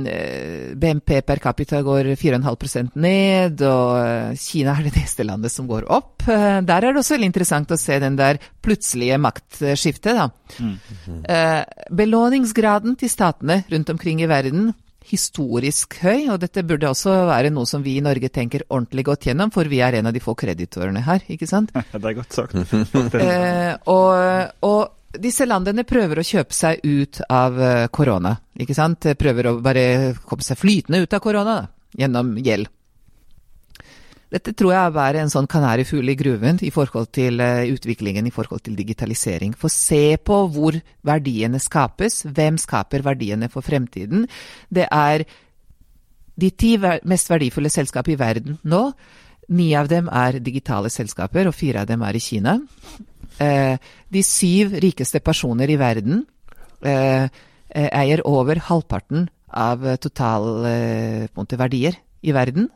BNP 0.75 1.21
per 1.23 1.39
capita 1.39 1.79
går 1.85 2.11
4,5% 2.19 2.97
ned, 2.99 3.61
og 3.63 3.93
uh, 3.95 4.33
Kina 4.35 4.73
er 4.75 4.89
det 4.89 4.97
neste 4.99 5.23
landet 5.23 5.53
som 5.53 5.69
går 5.69 5.87
opp. 5.87 6.25
Uh, 6.27 6.59
der 6.67 6.83
er 6.83 6.91
det 6.91 6.99
også 6.99 7.15
veldig 7.15 7.31
interessant 7.31 7.71
å 7.71 7.79
se 7.79 8.01
den 8.03 8.19
der 8.19 8.41
plutselige 8.59 9.21
maktskiftet, 9.21 10.19
da. 10.19 10.27
Mm. 10.59 10.75
Mm. 11.09 11.23
belåningsgraden 11.95 12.95
til 12.99 13.11
statene 13.11 13.61
rundt 13.69 13.89
omkring 13.93 14.19
i 14.23 14.27
verden 14.29 14.71
historisk 15.09 15.97
høy, 16.03 16.27
og 16.33 16.39
dette 16.43 16.63
burde 16.67 16.89
også 16.89 17.13
være 17.29 17.51
noe 17.53 17.67
som 17.69 17.83
vi 17.85 17.95
i 17.97 18.03
Norge 18.05 18.29
tenker 18.33 18.65
ordentlig 18.67 19.05
godt 19.09 19.29
gjennom, 19.29 19.51
for 19.53 19.69
vi 19.71 19.81
er 19.85 19.99
en 19.99 20.09
av 20.09 20.15
de 20.15 20.21
få 20.23 20.35
kreditorene 20.37 21.03
her, 21.05 21.23
ikke 21.31 21.49
sant? 21.49 21.73
Det 21.99 22.03
er 22.03 22.17
godt 22.17 22.35
sagt. 22.35 22.55
eh, 22.55 23.73
og, 23.89 24.59
og, 24.65 24.81
disse 25.17 25.45
landene 25.47 25.85
prøver 25.87 26.21
å 26.21 26.25
kjøpe 26.25 26.53
seg 26.53 26.83
ut 26.85 27.21
av 27.33 27.57
eh, 27.61 27.85
korona. 27.89 28.35
ikke 28.59 28.77
sant? 28.77 29.07
Prøver 29.17 29.49
å 29.49 29.59
bare 29.63 29.85
komme 30.25 30.45
seg 30.45 30.59
flytende 30.59 31.01
ut 31.01 31.15
av 31.15 31.23
korona 31.23 31.61
gjennom 31.97 32.35
gjeld. 32.37 32.69
Dette 34.29 34.53
tror 34.53 34.75
jeg 34.75 34.93
er 35.01 35.17
en 35.17 35.31
sånn 35.33 35.47
kanarifugl 35.49 36.11
i 36.11 36.17
gruven 36.17 36.59
i 36.61 36.69
forhold 36.69 37.09
til 37.17 37.41
uh, 37.41 37.65
utviklingen 37.65 38.27
i 38.29 38.33
forhold 38.33 38.61
til 38.61 38.75
digitalisering. 38.77 39.55
For 39.57 39.73
se 39.73 40.19
på 40.21 40.43
hvor 40.53 40.77
verdiene 41.01 41.57
skapes. 41.57 42.21
Hvem 42.29 42.59
skaper 42.61 43.01
verdiene 43.07 43.49
for 43.49 43.65
fremtiden? 43.65 44.27
Det 44.69 44.85
er 44.85 45.25
de 46.39 46.51
ti 46.53 46.75
mest 47.09 47.33
verdifulle 47.33 47.73
selskapene 47.73 48.13
i 48.13 48.21
verden 48.21 48.59
nå. 48.69 48.83
Ni 49.49 49.71
av 49.73 49.89
dem 49.89 50.11
er 50.13 50.37
digitale 50.45 50.91
selskaper, 50.93 51.49
og 51.49 51.57
fire 51.57 51.81
av 51.81 51.89
dem 51.89 52.05
er 52.05 52.13
i 52.13 52.21
Kina. 52.21 52.59
Eh, 53.39 53.77
de 54.11 54.23
syv 54.25 54.73
rikeste 54.83 55.19
personer 55.23 55.69
i 55.71 55.77
verden 55.79 56.25
eh, 56.83 57.23
eh, 57.23 57.89
eier 57.95 58.19
over 58.27 58.59
halvparten 58.67 59.29
av 59.49 59.85
totalverdier 60.03 61.95
i 62.21 62.31
verden. 62.35 62.69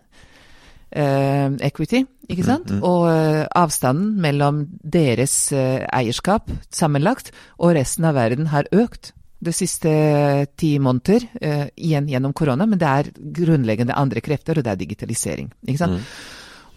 equity, 0.94 2.06
ikke 2.30 2.44
sant? 2.46 2.70
Mm, 2.70 2.78
mm. 2.78 2.84
Og 2.86 3.10
avstanden 3.58 4.22
mellom 4.22 4.68
deres 4.86 5.50
eierskap 5.50 6.52
sammenlagt 6.70 7.32
og 7.58 7.74
resten 7.74 8.06
av 8.06 8.14
verden 8.14 8.46
har 8.52 8.70
økt 8.70 9.14
de 9.42 9.52
siste 9.54 9.90
ti 10.54 10.78
måneder, 10.78 11.26
igjen 11.74 12.08
gjennom 12.14 12.34
korona, 12.38 12.66
men 12.70 12.78
det 12.78 12.88
er 12.92 13.10
grunnleggende 13.40 13.98
andre 13.98 14.22
krefter, 14.22 14.58
og 14.58 14.64
det 14.64 14.72
er 14.72 14.82
digitalisering. 14.86 15.50
ikke 15.66 15.82
sant? 15.82 15.98
Mm. 15.98 16.06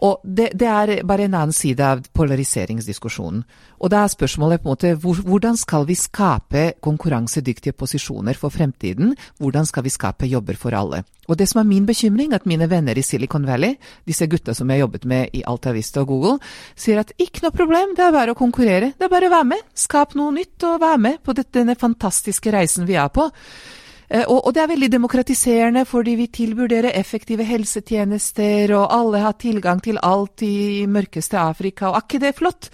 Og 0.05 0.21
det, 0.25 0.51
det, 0.59 0.69
er 0.69 1.07
bare 1.09 1.25
en 1.25 1.37
annen 1.39 1.55
side 1.57 1.81
av 1.81 2.03
polariseringsdiskusjonen. 2.17 3.45
Og 3.81 3.93
da 3.93 4.03
er 4.05 4.13
spørsmålet 4.13 4.61
på 4.61 4.69
en 4.69 4.75
måte 4.75 4.93
hvor, 5.01 5.21
hvordan 5.25 5.57
skal 5.57 5.87
vi 5.89 5.97
skape 5.97 6.65
konkurransedyktige 6.85 7.77
posisjoner 7.77 8.37
for 8.37 8.53
fremtiden? 8.53 9.15
Hvordan 9.41 9.69
skal 9.69 9.87
vi 9.87 9.93
skape 9.93 10.29
jobber 10.29 10.59
for 10.61 10.77
alle? 10.77 11.03
Og 11.27 11.39
det 11.41 11.49
som 11.51 11.61
er 11.63 11.69
min 11.69 11.87
bekymring, 11.89 12.35
at 12.37 12.47
mine 12.47 12.69
venner 12.71 12.99
i 12.99 13.03
Silicon 13.03 13.47
Valley, 13.49 13.79
disse 14.07 14.29
gutta 14.31 14.55
som 14.55 14.69
jeg 14.71 14.79
har 14.79 14.87
jobbet 14.87 15.09
med 15.09 15.35
i 15.35 15.43
Altavista 15.47 16.05
og 16.05 16.13
Google, 16.13 16.37
sier 16.77 17.01
at 17.03 17.15
ikke 17.19 17.47
noe 17.47 17.57
problem, 17.57 17.97
det 17.97 18.05
er 18.07 18.15
bare 18.15 18.37
å 18.37 18.39
konkurrere. 18.39 18.93
Det 18.95 19.09
er 19.09 19.13
bare 19.13 19.31
å 19.31 19.35
være 19.35 19.51
med. 19.57 19.65
Skap 19.75 20.15
noe 20.19 20.35
nytt 20.37 20.69
og 20.69 20.79
være 20.85 21.03
med 21.09 21.19
på 21.25 21.35
denne 21.41 21.75
fantastiske 21.79 22.53
reisen 22.55 22.87
vi 22.87 23.01
er 23.01 23.11
på. 23.11 23.31
Eh, 24.09 24.23
og, 24.23 24.53
det 24.55 24.63
er 24.63 24.71
veldig 24.71 24.91
demokratiserende, 24.93 25.85
fordi 25.89 26.15
vi 26.21 26.29
tilbyr 26.31 26.71
dere 26.71 26.95
effektive 26.95 27.47
helsetjenester, 27.47 28.75
og 28.79 28.93
alle 28.95 29.23
har 29.25 29.39
tilgang 29.41 29.83
til 29.83 29.99
alt 30.03 30.45
i 30.47 30.87
mørkeste 30.91 31.41
Afrika, 31.41 31.91
og 31.91 31.99
er 31.99 32.07
ikke 32.07 32.23
det 32.23 32.35
flott? 32.39 32.71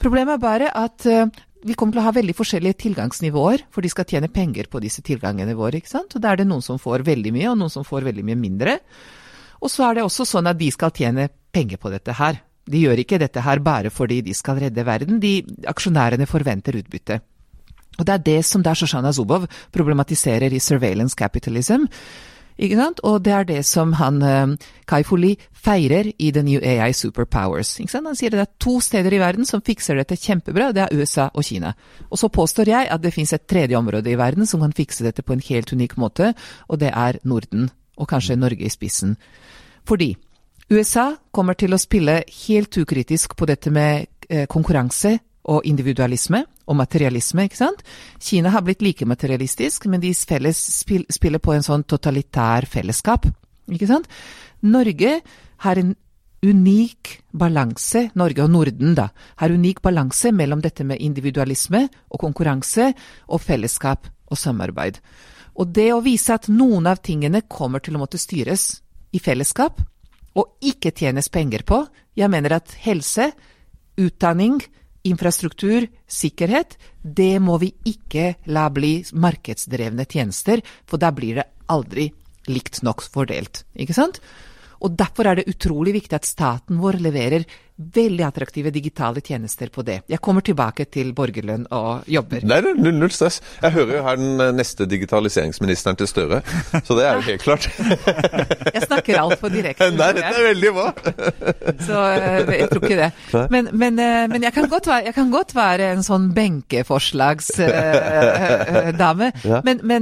Problemet 0.00 0.38
er 0.38 0.42
bare 0.42 0.68
at 0.72 1.06
uh, 1.10 1.26
vi 1.66 1.74
kommer 1.76 1.92
til 1.92 2.00
å 2.00 2.06
ha 2.06 2.12
veldig 2.16 2.34
forskjellige 2.38 2.78
tilgangsnivåer, 2.86 3.66
for 3.68 3.84
de 3.84 3.90
skal 3.92 4.06
tjene 4.08 4.30
penger 4.32 4.70
på 4.72 4.80
disse 4.80 5.02
tilgangene 5.04 5.56
våre. 5.58 5.76
ikke 5.76 5.92
sant? 5.92 6.14
Og 6.16 6.22
Da 6.22 6.32
er 6.32 6.40
det 6.40 6.46
noen 6.48 6.64
som 6.64 6.78
får 6.80 7.04
veldig 7.04 7.34
mye, 7.34 7.50
og 7.50 7.58
noen 7.60 7.72
som 7.74 7.84
får 7.84 8.06
veldig 8.08 8.24
mye 8.30 8.38
mindre. 8.40 8.78
Og 9.60 9.68
så 9.68 9.90
er 9.90 9.98
det 9.98 10.06
også 10.06 10.24
sånn 10.24 10.48
at 10.48 10.56
de 10.56 10.70
skal 10.72 10.94
tjene 10.96 11.28
penger 11.52 11.76
på 11.76 11.92
dette 11.92 12.14
her. 12.16 12.40
De 12.70 12.80
gjør 12.80 13.02
ikke 13.02 13.18
dette 13.20 13.42
her 13.44 13.60
bare 13.60 13.90
fordi 13.92 14.22
de 14.24 14.32
skal 14.36 14.60
redde 14.62 14.86
verden, 14.86 15.20
de 15.20 15.42
aksjonærene 15.68 16.28
forventer 16.30 16.78
utbytte. 16.80 17.20
Og 17.98 18.06
det 18.06 18.14
er 18.14 18.26
det 18.26 18.40
som 18.44 18.62
der 18.62 18.74
Shoshana 18.74 19.12
Zubov 19.12 19.46
problematiserer 19.72 20.52
i 20.52 20.58
'Surveillance 20.58 21.16
Capitalism'. 21.16 21.86
Ikke 22.60 22.76
sant? 22.76 23.00
Og 23.08 23.22
det 23.24 23.32
er 23.32 23.46
det 23.48 23.60
som 23.64 23.92
han 23.96 24.20
uh, 24.22 24.52
Kai 24.88 25.02
Foli 25.06 25.32
feirer 25.52 26.10
i 26.18 26.30
The 26.30 26.42
New 26.44 26.60
AI 26.60 26.92
Superpowers. 26.92 27.72
Han 27.92 28.16
sier 28.16 28.34
det 28.34 28.42
er 28.42 28.50
to 28.60 28.80
steder 28.84 29.14
i 29.16 29.20
verden 29.22 29.48
som 29.48 29.62
fikser 29.64 29.96
dette 29.96 30.18
kjempebra, 30.20 30.68
det 30.72 30.82
er 30.84 30.96
USA 30.96 31.30
og 31.32 31.44
Kina. 31.44 31.72
Og 32.10 32.18
så 32.18 32.28
påstår 32.28 32.68
jeg 32.68 32.90
at 32.90 33.02
det 33.02 33.14
fins 33.14 33.32
et 33.32 33.46
tredje 33.48 33.78
område 33.78 34.12
i 34.12 34.18
verden 34.18 34.46
som 34.46 34.60
kan 34.60 34.76
fikse 34.76 35.04
dette 35.04 35.24
på 35.24 35.32
en 35.32 35.44
helt 35.48 35.72
unik 35.72 35.96
måte, 35.96 36.34
og 36.68 36.80
det 36.80 36.92
er 36.92 37.20
Norden. 37.24 37.70
Og 37.96 38.08
kanskje 38.08 38.36
Norge 38.36 38.64
i 38.64 38.72
spissen. 38.72 39.16
Fordi 39.84 40.14
USA 40.70 41.16
kommer 41.32 41.56
til 41.58 41.74
å 41.74 41.80
spille 41.80 42.22
helt 42.46 42.76
ukritisk 42.76 43.34
på 43.36 43.48
dette 43.48 43.72
med 43.72 44.06
eh, 44.28 44.46
konkurranse 44.48 45.18
og 45.50 45.66
individualisme 45.66 46.44
og 46.70 46.78
materialisme, 46.78 47.48
ikke 47.48 47.58
sant. 47.58 47.82
Kina 48.22 48.52
har 48.54 48.62
blitt 48.66 48.84
like 48.86 49.06
materialistisk, 49.08 49.88
men 49.90 50.02
de 50.02 50.12
felles 50.14 50.60
spiller 51.10 51.42
på 51.42 51.56
en 51.56 51.66
sånn 51.66 51.84
totalitær 51.90 52.68
fellesskap, 52.70 53.26
ikke 53.70 53.90
sant. 53.90 54.06
Norge 54.62 55.18
har 55.64 55.80
en 55.80 55.94
unik 56.40 57.16
balanse, 57.36 58.06
Norge 58.16 58.44
og 58.44 58.52
Norden, 58.54 58.94
da, 58.96 59.10
har 59.42 59.52
unik 59.52 59.82
balanse 59.84 60.32
mellom 60.32 60.62
dette 60.64 60.86
med 60.88 61.02
individualisme 61.02 61.84
og 62.08 62.22
konkurranse 62.22 62.92
og 63.28 63.42
fellesskap 63.44 64.08
og 64.30 64.38
samarbeid. 64.40 65.00
Og 65.60 65.68
det 65.74 65.90
å 65.92 66.00
vise 66.04 66.32
at 66.32 66.48
noen 66.48 66.86
av 66.88 67.02
tingene 67.04 67.42
kommer 67.42 67.82
til 67.84 67.98
å 67.98 68.04
måtte 68.04 68.20
styres 68.20 68.80
i 69.12 69.20
fellesskap, 69.20 69.82
og 70.38 70.54
ikke 70.62 70.94
tjenes 70.94 71.28
penger 71.28 71.66
på, 71.66 71.82
jeg 72.16 72.30
mener 72.30 72.54
at 72.60 72.72
helse, 72.86 73.32
utdanning, 74.00 74.60
infrastruktur, 75.06 75.86
sikkerhet, 76.06 76.76
det 77.02 77.38
må 77.42 77.56
vi 77.62 77.72
ikke 77.88 78.34
la 78.52 78.68
bli 78.72 78.98
markedsdrevne 79.12 80.06
tjenester, 80.08 80.62
for 80.86 81.00
da 81.00 81.12
blir 81.14 81.40
det 81.40 81.48
aldri 81.72 82.10
likt 82.50 82.82
nok 82.86 83.04
fordelt. 83.04 83.64
Ikke 83.78 83.96
sant? 83.96 84.20
Og 84.80 84.96
Derfor 84.96 85.28
er 85.28 85.40
det 85.40 85.50
utrolig 85.52 85.92
viktig 85.98 86.16
at 86.16 86.28
staten 86.28 86.80
vår 86.80 87.00
leverer 87.04 87.44
veldig 87.80 88.24
attraktive 88.26 88.70
digitale 88.70 89.20
tjenester 89.24 89.68
på 89.72 89.82
det. 89.86 90.02
Jeg 90.10 90.20
kommer 90.20 90.40
tilbake 90.44 90.84
til 90.92 91.14
borgerlønn 91.16 91.66
og 91.74 92.02
jobber. 92.10 92.40
Nei, 92.48 92.60
null, 92.66 92.94
null 92.98 93.10
stress. 93.14 93.40
Jeg 93.62 93.72
hører 93.76 93.92
jo 93.96 94.02
her 94.04 94.16
den 94.20 94.40
eh, 94.44 94.52
neste 94.56 94.86
digitaliseringsministeren 94.90 95.96
til 96.00 96.08
Støre, 96.10 96.38
så 96.84 96.92
det 96.98 97.04
er 97.06 97.12
jo 97.16 97.22
helt 97.28 97.42
klart. 97.44 97.64
jeg 98.74 98.82
snakker 98.84 99.22
altfor 99.22 99.48
direkte. 99.52 99.90
Nei, 99.96 100.10
dette 100.18 100.34
er 100.34 100.42
veldig 100.50 100.70
bra. 100.76 100.88
så 101.88 101.98
eh, 102.12 102.52
jeg 102.60 102.68
tror 102.72 102.82
ikke 102.84 103.00
det. 103.00 103.10
Men, 103.54 103.64
men, 103.72 103.92
eh, 103.98 104.26
men 104.32 104.40
jeg, 104.46 104.52
kan 104.56 104.64
være, 104.70 104.96
jeg, 105.06 105.14
kan 105.16 105.28
godt 105.32 105.52
være, 105.56 105.84
en 105.96 106.04
sånn 106.06 106.26
benkeforslagsdame. 106.36 109.26
ja. 109.50 109.58
Men, 109.66 109.76
men, 109.84 110.00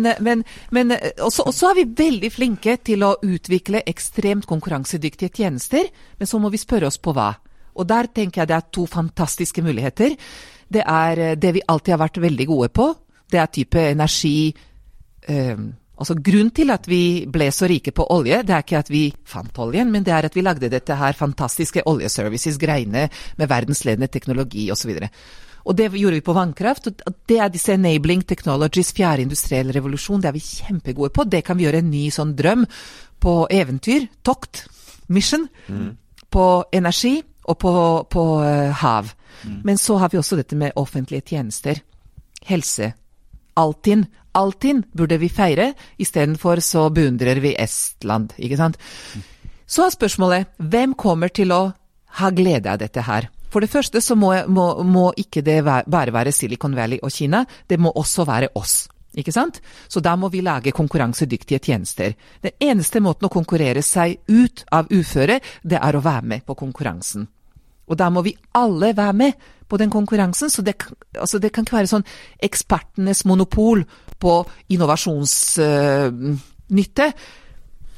men 0.75 0.87
også, 0.97 1.41
også 1.49 1.65
er 1.73 1.77
vi 1.81 1.85
veldig 2.03 2.31
flinke 2.35 2.73
til 2.85 3.01
å 3.07 3.17
utvikle 3.23 3.79
ekstremt 3.89 4.47
konkurransedyktige 4.49 5.31
tjenester, 5.43 5.85
men 6.19 6.27
så 6.27 6.39
må 6.43 6.49
vi 6.53 6.59
spørre 6.61 6.87
oss 6.91 6.99
på 7.03 7.13
hva. 7.17 7.31
Og 7.79 7.89
der 7.89 8.11
tenker 8.15 8.43
jeg 8.43 8.51
det 8.51 8.59
er 8.59 8.71
to 8.75 8.87
fantastiske 8.91 9.63
muligheter. 9.63 10.17
Det 10.69 10.85
er 10.85 11.25
eh, 11.25 11.37
det 11.41 11.55
vi 11.57 11.67
alltid 11.67 11.95
har 11.95 12.05
vært 12.05 12.23
veldig 12.23 12.47
gode 12.47 12.73
på. 12.75 12.89
Det 13.31 13.41
er 13.41 13.53
type 13.53 13.91
energi 13.91 14.39
eh, 15.29 15.69
Altså 15.99 16.15
Grunnen 16.15 16.53
til 16.55 16.71
at 16.71 16.85
vi 16.87 17.27
ble 17.27 17.49
så 17.51 17.67
rike 17.67 17.91
på 17.91 18.05
olje, 18.15 18.45
det 18.47 18.55
er 18.55 18.63
ikke 18.63 18.79
at 18.79 18.91
vi 18.93 19.09
fant 19.27 19.57
oljen, 19.59 19.91
men 19.91 20.05
det 20.07 20.13
er 20.15 20.29
at 20.29 20.37
vi 20.37 20.45
lagde 20.47 20.71
dette 20.71 20.95
her 20.95 21.17
fantastiske 21.19 21.83
oljeservices-greiene 21.91 23.09
med 23.41 23.51
verdensledende 23.51 24.07
teknologi 24.07 24.69
osv. 24.71 24.93
Og, 24.95 25.09
og 25.65 25.77
det 25.81 25.89
gjorde 25.91 26.21
vi 26.21 26.27
på 26.29 26.37
vannkraft. 26.37 26.87
og 26.87 27.17
Det 27.27 27.41
er 27.43 27.51
disse 27.51 27.75
enabling 27.75 28.23
technologies, 28.23 28.93
fjerde 28.95 29.27
industriell 29.27 29.75
revolusjon. 29.75 30.23
Det 30.23 30.31
er 30.31 30.39
vi 30.39 30.45
kjempegode 30.47 31.11
på. 31.11 31.27
Det 31.27 31.43
kan 31.45 31.59
vi 31.59 31.67
gjøre 31.67 31.83
en 31.83 31.91
ny 31.91 32.05
sånn 32.15 32.37
drøm 32.39 32.63
på 33.19 33.35
eventyr, 33.51 34.07
tokt, 34.23 34.69
mission, 35.11 35.49
mm. 35.67 35.91
på 36.31 36.47
energi 36.79 37.17
og 37.49 37.59
på, 37.59 37.73
på 38.13 38.25
uh, 38.45 38.71
hav. 38.83 39.13
Mm. 39.43 39.61
Men 39.65 39.79
så 39.81 39.97
har 39.99 40.13
vi 40.13 40.21
også 40.21 40.39
dette 40.39 40.57
med 40.59 40.77
offentlige 40.77 41.35
tjenester. 41.35 41.81
helse. 42.49 42.93
Altinn. 43.59 44.07
Altinn 44.39 44.85
burde 44.93 45.19
vi 45.19 45.29
feire, 45.29 45.73
istedenfor 45.99 46.61
så 46.63 46.89
beundrer 46.95 47.41
vi 47.43 47.57
Estland, 47.59 48.33
ikke 48.39 48.57
sant. 48.61 48.79
Så 49.67 49.85
er 49.85 49.93
spørsmålet 49.93 50.53
hvem 50.59 50.95
kommer 50.95 51.33
til 51.35 51.53
å 51.53 51.73
ha 52.21 52.31
glede 52.31 52.71
av 52.71 52.79
dette 52.81 53.03
her? 53.05 53.29
For 53.49 53.65
det 53.65 53.73
første 53.73 54.01
så 54.05 54.15
må, 54.17 54.31
må, 54.47 54.69
må 54.85 55.09
ikke 55.17 55.43
det 55.45 55.63
bare 55.65 56.13
være 56.15 56.33
Silicon 56.33 56.77
Valley 56.77 57.01
og 57.03 57.13
Kina, 57.13 57.45
det 57.69 57.81
må 57.81 57.93
også 57.97 58.27
være 58.29 58.53
oss. 58.61 58.87
Ikke 59.19 59.33
sant? 59.33 59.63
Så 59.89 60.01
da 60.05 60.15
må 60.21 60.29
vi 60.31 60.45
lage 60.45 60.75
konkurransedyktige 60.77 61.61
tjenester. 61.65 62.15
Den 62.45 62.55
eneste 62.61 63.01
måten 63.03 63.27
å 63.27 63.33
konkurrere 63.33 63.83
seg 63.83 64.21
ut 64.29 64.67
av 64.71 64.93
uføre, 64.93 65.41
det 65.65 65.81
er 65.81 65.97
å 65.97 66.05
være 66.05 66.29
med 66.37 66.47
på 66.47 66.57
konkurransen. 66.61 67.27
Og 67.89 67.97
da 67.99 68.11
må 68.13 68.21
vi 68.27 68.37
alle 68.57 68.97
være 68.97 69.17
med 69.17 69.33
på 69.69 69.77
den 69.81 69.91
konkurransen. 69.91 70.51
Så 70.51 70.63
det, 70.63 70.75
altså 71.19 71.39
det 71.39 71.53
kan 71.53 71.65
ikke 71.67 71.77
være 71.81 71.91
sånn 71.91 72.07
ekspertenes 72.45 73.25
monopol 73.29 73.85
på 74.21 74.47
innovasjonsnytte. 74.73 77.07
Uh, 77.09 77.13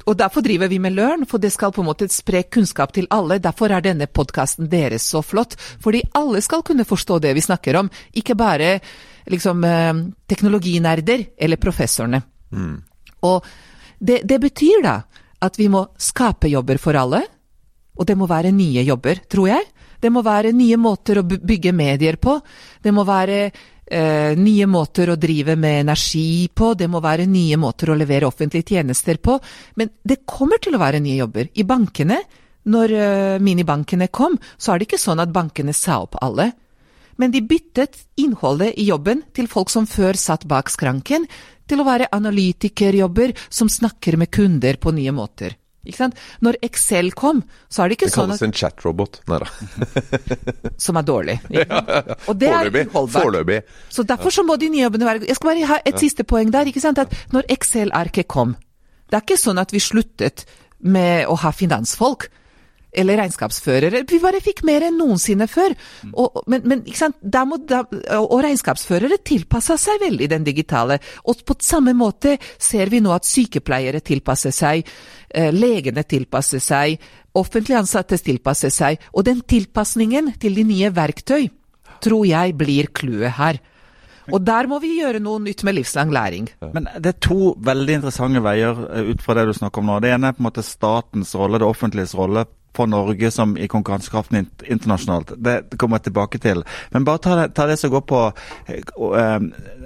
og 0.08 0.18
Derfor 0.18 0.40
driver 0.42 0.68
vi 0.70 0.78
med 0.82 0.92
Løren, 0.96 1.26
for 1.28 1.38
det 1.38 1.52
skal 1.54 1.72
på 1.74 1.80
en 1.82 1.90
måte 1.90 2.08
spre 2.10 2.42
kunnskap 2.50 2.90
til 2.96 3.06
alle. 3.14 3.38
Derfor 3.38 3.70
er 3.70 3.80
denne 3.84 4.06
podkasten 4.10 4.70
deres 4.72 5.04
så 5.12 5.20
flott. 5.22 5.52
Fordi 5.82 6.00
alle 6.18 6.40
skal 6.42 6.62
kunne 6.66 6.88
forstå 6.88 7.14
det 7.22 7.32
vi 7.36 7.42
snakker 7.44 7.76
om, 7.82 7.90
ikke 8.16 8.34
bare 8.34 8.80
liksom, 9.30 9.64
uh, 9.64 9.94
teknologinerder 10.26 11.24
eller 11.38 11.56
professorene. 11.60 12.22
Mm. 12.50 12.76
Og 13.28 13.38
det, 14.00 14.22
det 14.24 14.40
betyr 14.42 14.82
da 14.82 15.02
at 15.40 15.56
vi 15.56 15.70
må 15.72 15.86
skape 16.00 16.48
jobber 16.52 16.76
for 16.80 16.96
alle, 16.98 17.22
og 18.00 18.06
det 18.08 18.16
må 18.16 18.26
være 18.28 18.52
nye 18.52 18.82
jobber, 18.84 19.14
tror 19.30 19.48
jeg. 19.48 19.64
Det 20.00 20.10
må 20.12 20.22
være 20.24 20.54
nye 20.56 20.78
måter 20.80 21.20
å 21.20 21.26
bygge 21.26 21.74
medier 21.76 22.16
på. 22.20 22.38
Det 22.82 22.92
må 22.94 23.04
være 23.08 23.40
eh, 23.44 24.32
nye 24.38 24.68
måter 24.70 25.12
å 25.12 25.18
drive 25.20 25.56
med 25.60 25.82
energi 25.84 26.48
på. 26.54 26.72
Det 26.74 26.88
må 26.88 27.02
være 27.04 27.28
nye 27.28 27.58
måter 27.60 27.92
å 27.92 27.98
levere 27.98 28.28
offentlige 28.30 28.76
tjenester 28.76 29.20
på. 29.20 29.36
Men 29.76 29.92
det 30.02 30.22
kommer 30.24 30.62
til 30.62 30.76
å 30.76 30.82
være 30.82 31.02
nye 31.04 31.20
jobber. 31.20 31.52
I 31.52 31.66
bankene, 31.68 32.22
når 32.72 32.96
eh, 32.96 33.36
minibankene 33.44 34.08
kom, 34.08 34.38
så 34.56 34.72
er 34.72 34.80
det 34.80 34.90
ikke 34.90 35.04
sånn 35.04 35.22
at 35.22 35.32
bankene 35.34 35.76
sa 35.76 36.00
opp 36.06 36.16
alle. 36.24 36.50
Men 37.20 37.32
de 37.34 37.44
byttet 37.44 37.98
innholdet 38.16 38.78
i 38.80 38.88
jobben 38.88 39.26
til 39.36 39.50
folk 39.50 39.68
som 39.68 39.84
før 39.84 40.16
satt 40.16 40.46
bak 40.48 40.72
skranken, 40.72 41.26
til 41.68 41.82
å 41.82 41.86
være 41.86 42.08
analytikerjobber 42.16 43.36
som 43.52 43.68
snakker 43.70 44.16
med 44.18 44.32
kunder 44.34 44.80
på 44.80 44.90
nye 44.96 45.12
måter. 45.14 45.59
Når 46.44 46.58
Excel 46.62 47.12
kom, 47.16 47.42
så 47.72 47.82
er 47.82 47.88
det 47.88 47.96
ikke 47.96 48.08
det 48.10 48.14
sånn 48.14 48.30
at 48.34 48.40
Det 48.40 48.42
kalles 48.42 48.48
en 48.48 48.56
chatrobot. 48.60 49.20
Nei 49.30 49.38
da. 49.40 49.48
som 50.84 50.98
er 51.00 51.06
dårlig. 51.08 51.36
Og 52.28 52.36
det 52.36 52.50
Forløpig. 52.52 52.82
er 52.86 53.06
Foreløpig. 53.14 53.60
Så 53.88 54.04
derfor 54.04 54.30
så 54.34 54.44
må 54.44 54.56
de 54.60 54.68
nye 54.68 54.84
jobbene 54.84 55.08
være 55.08 55.26
Jeg 55.26 55.38
skal 55.38 55.50
bare 55.52 55.70
ha 55.72 55.78
et 55.84 56.00
siste 56.02 56.24
poeng 56.24 56.52
der. 56.52 56.68
ikke 56.68 56.80
sant? 56.84 56.98
At 56.98 57.14
når 57.32 57.48
Excel-arket 57.48 58.28
kom, 58.28 58.56
det 59.10 59.16
er 59.18 59.24
ikke 59.24 59.40
sånn 59.40 59.58
at 59.58 59.72
vi 59.72 59.80
sluttet 59.82 60.44
med 60.80 61.26
å 61.28 61.34
ha 61.42 61.50
finansfolk 61.52 62.28
eller 62.92 63.20
regnskapsførere. 63.20 64.02
Vi 64.08 64.20
bare 64.22 64.40
fikk 64.42 64.62
mer 64.66 64.86
enn 64.88 64.98
noensinne 64.98 65.46
før. 65.50 65.74
Og, 66.10 66.42
men, 66.50 66.66
men 66.68 66.82
må, 67.48 67.60
da, 67.68 67.84
og 68.18 68.40
regnskapsførere 68.44 69.20
tilpassa 69.26 69.78
seg 69.80 70.00
veldig 70.02 70.30
den 70.32 70.46
digitale. 70.46 71.00
Og 71.30 71.44
på 71.46 71.56
samme 71.62 71.94
måte 71.96 72.36
ser 72.58 72.92
vi 72.92 73.02
nå 73.02 73.14
at 73.14 73.28
sykepleiere 73.28 74.02
tilpasser 74.04 74.54
seg, 74.54 74.84
eh, 75.30 75.50
legene 75.54 76.04
tilpasser 76.04 76.62
seg, 76.62 77.00
offentlig 77.38 77.78
ansatte 77.78 78.18
tilpasser 78.18 78.74
seg. 78.74 79.00
Og 79.14 79.26
den 79.28 79.42
tilpasningen 79.46 80.34
til 80.40 80.58
de 80.58 80.66
nye 80.66 80.94
verktøy 80.94 81.50
tror 82.00 82.24
jeg 82.26 82.56
blir 82.58 82.88
clouet 82.96 83.36
her. 83.38 83.60
Og 84.30 84.42
der 84.46 84.68
må 84.70 84.78
vi 84.82 84.92
gjøre 85.00 85.18
noe 85.22 85.40
nytt 85.42 85.64
med 85.66 85.74
livslang 85.78 86.12
læring. 86.14 86.46
Men 86.74 86.86
det 87.02 87.14
er 87.14 87.20
to 87.24 87.54
veldig 87.66 87.96
interessante 87.98 88.42
veier 88.44 88.78
eh, 88.90 89.10
ut 89.10 89.22
fra 89.24 89.36
det 89.38 89.48
du 89.48 89.54
snakker 89.56 89.82
om 89.82 89.90
nå. 89.90 89.98
Det 90.02 90.12
ene 90.14 90.30
er 90.30 90.36
på 90.36 90.42
en 90.44 90.48
måte 90.50 90.66
statens 90.66 91.34
rolle, 91.38 91.58
det 91.58 91.66
offentliges 91.66 92.14
rolle 92.18 92.46
for 92.76 92.86
Norge 92.86 93.30
som 93.34 93.56
i 93.58 93.68
konkurransekraften 93.68 94.46
internasjonalt. 94.64 95.32
Det 95.36 95.78
kommer 95.78 95.98
jeg 95.98 96.10
tilbake 96.10 96.38
til. 96.42 96.62
Men 96.90 97.04
bare 97.04 97.22
ta 97.22 97.36
det, 97.38 97.48
ta 97.54 97.66
det 97.66 97.78
som 97.80 97.90
går 97.92 98.04
på 98.06 98.20
uh, 98.30 99.40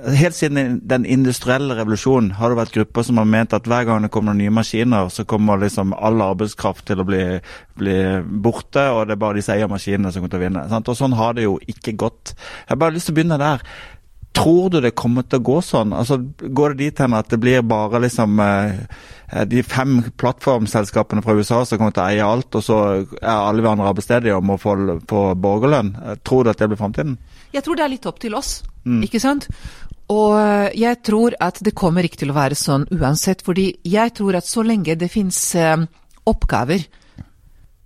Helt 0.05 0.37
siden 0.37 0.81
den 0.85 1.07
industrielle 1.09 1.73
revolusjonen 1.79 2.35
har 2.37 2.53
det 2.53 2.59
vært 2.59 2.75
grupper 2.75 3.07
som 3.07 3.17
har 3.17 3.29
ment 3.29 3.55
at 3.57 3.65
hver 3.65 3.87
gang 3.89 4.05
det 4.05 4.11
kommer 4.13 4.37
nye 4.37 4.53
maskiner, 4.53 5.09
så 5.09 5.25
kommer 5.25 5.63
liksom 5.63 5.95
all 5.97 6.21
arbeidskraft 6.21 6.85
til 6.91 7.01
å 7.01 7.07
bli, 7.09 7.23
bli 7.81 7.97
borte, 8.45 8.85
og 8.93 9.07
det 9.09 9.17
er 9.17 9.23
bare 9.23 9.39
de 9.39 9.47
som 9.47 9.57
eier 9.57 9.71
maskinene 9.71 10.13
som 10.13 10.21
kommer 10.21 10.35
til 10.35 10.43
å 10.43 10.45
vinne. 10.45 10.67
Sant? 10.69 10.91
Og 10.93 10.99
Sånn 10.99 11.17
har 11.17 11.39
det 11.39 11.47
jo 11.47 11.57
ikke 11.65 11.97
gått. 12.05 12.35
Jeg 12.37 12.75
har 12.75 12.83
bare 12.85 12.99
lyst 12.99 13.09
til 13.09 13.17
å 13.17 13.19
begynne 13.23 13.41
der. 13.41 13.65
Tror 14.35 14.71
du 14.71 14.81
det 14.83 14.97
kommer 14.99 15.23
til 15.27 15.39
å 15.39 15.47
gå 15.47 15.59
sånn? 15.63 15.93
Altså, 15.95 16.19
Går 16.19 16.75
det 16.75 16.89
dit 16.89 17.03
hen 17.05 17.15
at 17.15 17.31
det 17.31 17.39
blir 17.43 17.63
bare 17.67 18.01
liksom 18.03 18.41
eh, 18.43 19.45
de 19.47 19.63
fem 19.63 20.01
plattformselskapene 20.21 21.23
fra 21.23 21.37
USA 21.39 21.61
som 21.65 21.79
kommer 21.79 21.95
til 21.95 22.03
å 22.03 22.09
eie 22.09 22.27
alt, 22.27 22.59
og 22.59 22.65
så 22.67 22.81
er 22.99 23.31
alle 23.31 23.63
vi 23.63 23.71
andre 23.71 23.93
arbeidsledige 23.93 24.37
og 24.37 24.47
må 24.51 24.59
få, 24.61 24.77
få 25.11 25.23
borgerlønn? 25.39 25.95
Eh, 26.03 26.19
tror 26.27 26.45
du 26.45 26.53
at 26.53 26.61
det 26.61 26.71
blir 26.73 26.81
framtiden? 26.81 27.17
Jeg 27.55 27.63
tror 27.63 27.79
det 27.79 27.87
er 27.87 27.95
litt 27.95 28.09
opp 28.11 28.19
til 28.23 28.35
oss, 28.35 28.57
mm. 28.83 29.03
ikke 29.07 29.23
sant? 29.23 29.47
Og 30.13 30.35
eh, 30.37 30.75
jeg 30.83 31.01
tror 31.07 31.37
at 31.41 31.63
det 31.65 31.77
kommer 31.79 32.05
ikke 32.05 32.25
til 32.25 32.35
å 32.35 32.37
være 32.37 32.59
sånn 32.59 32.89
uansett, 32.93 33.45
fordi 33.47 33.71
jeg 33.89 34.17
tror 34.19 34.41
at 34.41 34.51
så 34.51 34.67
lenge 34.67 34.99
det 35.01 35.13
finnes 35.13 35.39
eh, 35.57 35.87
oppgaver, 36.29 36.85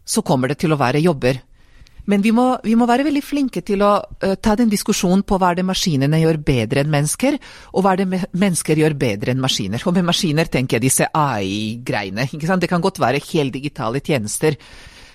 så 0.09 0.25
kommer 0.25 0.49
det 0.51 0.63
til 0.63 0.73
å 0.73 0.81
være 0.81 1.05
jobber. 1.05 1.43
Men 2.09 2.23
vi 2.25 2.33
må, 2.33 2.47
vi 2.65 2.73
må, 2.79 2.87
være 2.89 3.05
veldig 3.05 3.23
flinke 3.25 3.61
til 3.67 3.83
å 3.85 3.91
uh, 4.01 4.35
ta 4.41 4.55
den 4.57 4.71
diskusjonen 4.73 5.27
på 5.29 5.37
hva 5.37 5.53
er 5.53 5.59
det 5.59 5.67
maskinene 5.69 6.23
gjør 6.23 6.39
bedre 6.41 6.81
enn 6.81 6.93
mennesker, 6.93 7.37
og 7.77 7.85
hva 7.85 7.93
er 7.93 8.01
det 8.01 8.23
mennesker 8.33 8.81
gjør 8.81 8.97
bedre 8.97 9.35
enn 9.35 9.43
maskiner. 9.43 9.85
Og 9.85 9.97
med 9.99 10.07
maskiner 10.09 10.49
tenker 10.49 10.79
jeg 10.79 10.87
disse 10.87 11.09
AI-greiene. 11.13 12.25
Det 12.33 12.71
kan 12.71 12.85
godt 12.85 13.01
være 13.03 13.21
helt 13.29 13.53
digitale 13.53 14.01
tjenester. 14.01 14.57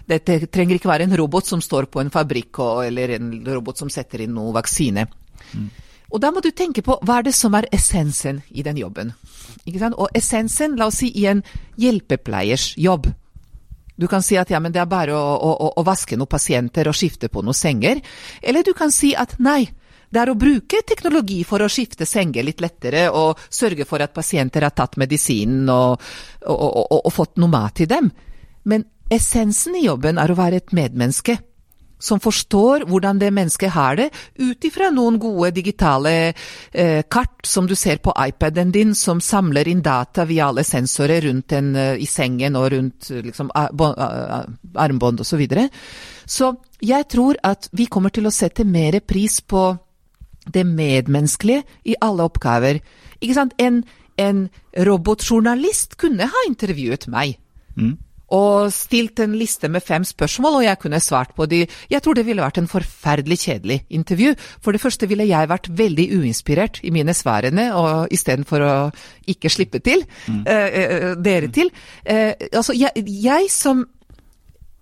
Det 0.06 0.22
trenger 0.52 0.78
ikke 0.78 0.92
være 0.92 1.08
en 1.08 1.18
robot 1.18 1.50
som 1.50 1.64
står 1.64 1.90
på 1.90 2.04
en 2.04 2.14
fabrikk, 2.14 2.62
og, 2.62 2.84
eller 2.86 3.16
en 3.18 3.34
robot 3.48 3.82
som 3.82 3.90
setter 3.90 4.28
inn 4.28 4.36
noe 4.38 4.54
vaksine. 4.54 5.08
Mm. 5.54 5.68
Og 6.14 6.22
da 6.22 6.30
må 6.30 6.44
du 6.46 6.52
tenke 6.54 6.86
på 6.86 7.00
hva 7.02 7.18
er 7.20 7.30
det 7.32 7.34
som 7.34 7.58
er 7.58 7.66
essensen 7.74 8.44
i 8.54 8.62
den 8.62 8.78
jobben. 8.78 9.16
Og 9.66 10.08
essensen, 10.14 10.78
la 10.78 10.92
oss 10.92 11.02
si, 11.02 11.10
i 11.18 11.26
en 11.32 11.42
hjelpepleiers 11.82 12.76
jobb 12.78 13.10
du 13.96 14.08
kan 14.08 14.24
si 14.26 14.38
at 14.38 14.50
ja, 14.50 14.60
men 14.60 14.74
det 14.74 14.82
er 14.82 14.90
bare 14.90 15.14
å, 15.16 15.52
å, 15.54 15.70
å 15.78 15.86
vaske 15.86 16.18
noen 16.18 16.30
pasienter 16.30 16.90
og 16.90 16.98
skifte 16.98 17.30
på 17.30 17.44
noen 17.46 17.58
senger. 17.58 18.02
Eller 18.42 18.66
du 18.66 18.74
kan 18.78 18.92
si 18.92 19.14
at 19.16 19.36
nei, 19.44 19.68
det 20.14 20.22
er 20.22 20.30
å 20.30 20.38
bruke 20.38 20.84
teknologi 20.86 21.42
for 21.48 21.64
å 21.64 21.70
skifte 21.72 22.06
senger 22.06 22.46
litt 22.46 22.62
lettere 22.62 23.08
og 23.10 23.40
sørge 23.50 23.86
for 23.90 24.04
at 24.04 24.14
pasienter 24.14 24.66
har 24.66 24.76
tatt 24.78 24.98
medisinen 25.02 25.70
og, 25.74 26.02
og, 26.46 26.68
og, 26.84 27.00
og 27.00 27.14
fått 27.14 27.42
noe 27.42 27.54
mat 27.54 27.78
til 27.80 27.90
dem. 27.90 28.12
Men 28.70 28.86
essensen 29.14 29.78
i 29.78 29.86
jobben 29.88 30.22
er 30.22 30.32
å 30.32 30.38
være 30.38 30.62
et 30.62 30.76
medmenneske 30.76 31.38
som 32.04 32.20
forstår 32.20 32.84
hvordan 32.90 33.20
det 33.22 33.32
mennesket 33.34 33.72
har 33.72 33.98
det, 34.00 34.10
ut 34.36 34.68
ifra 34.68 34.90
noen 34.92 35.20
gode 35.22 35.54
digitale 35.56 36.34
eh, 36.72 37.02
kart 37.08 37.48
som 37.48 37.68
du 37.70 37.76
ser 37.80 38.02
på 38.04 38.14
iPaden 38.20 38.74
din, 38.76 38.92
som 38.96 39.22
samler 39.24 39.70
inn 39.72 39.84
data 39.86 40.28
via 40.28 40.50
alle 40.50 40.66
sensorer 40.68 41.24
rundt 41.24 41.56
en 41.56 41.72
uh, 41.76 41.96
i 41.96 42.08
sengen 42.10 42.58
og 42.60 42.70
rundt 42.74 43.10
liksom, 43.24 43.52
armbånd 43.56 45.24
osv. 45.24 45.34
Så, 45.34 45.40
videre. 45.42 45.64
så 46.30 46.52
jeg 46.84 47.08
tror 47.10 47.40
at 47.42 47.66
vi 47.74 47.88
kommer 47.90 48.14
til 48.14 48.28
å 48.30 48.34
sette 48.36 48.68
mer 48.70 49.00
pris 49.02 49.40
på 49.42 49.64
det 50.54 50.62
medmenneskelige 50.68 51.64
i 51.90 51.96
alle 52.06 52.28
oppgaver. 52.28 52.78
Ikke 53.18 53.38
sant? 53.40 53.56
En, 53.58 53.82
en 54.22 54.46
robotjournalist 54.78 55.98
kunne 55.98 56.28
ha 56.30 56.48
intervjuet 56.52 57.08
meg. 57.10 57.40
Mm 57.74 57.96
og 58.34 58.72
stilt 58.74 59.22
en 59.22 59.36
liste 59.38 59.70
med 59.70 59.84
fem 59.86 60.06
spørsmål, 60.08 60.60
og 60.60 60.66
jeg 60.66 60.80
kunne 60.82 61.02
svart 61.04 61.34
på 61.38 61.46
de. 61.50 61.64
Jeg 61.92 62.02
tror 62.02 62.18
det 62.18 62.26
ville 62.26 62.42
vært 62.42 62.60
en 62.62 62.70
forferdelig 62.72 63.40
kjedelig 63.46 63.80
intervju. 63.94 64.34
For 64.64 64.74
det 64.74 64.82
første 64.82 65.10
ville 65.10 65.28
jeg 65.30 65.52
vært 65.52 65.70
veldig 65.70 66.08
uinspirert 66.18 66.82
i 66.84 66.94
mine 66.96 67.14
svarene, 67.14 67.70
og 67.78 68.14
istedenfor 68.14 68.66
å 68.66 68.76
ikke 69.30 69.52
slippe 69.54 69.84
til, 69.86 70.06
mm. 70.28 70.44
eh, 70.50 71.10
dere 71.22 71.52
til. 71.54 71.70
Eh, 72.06 72.34
altså, 72.52 72.74
jeg, 72.78 73.06
jeg 73.06 73.52
som 73.54 73.86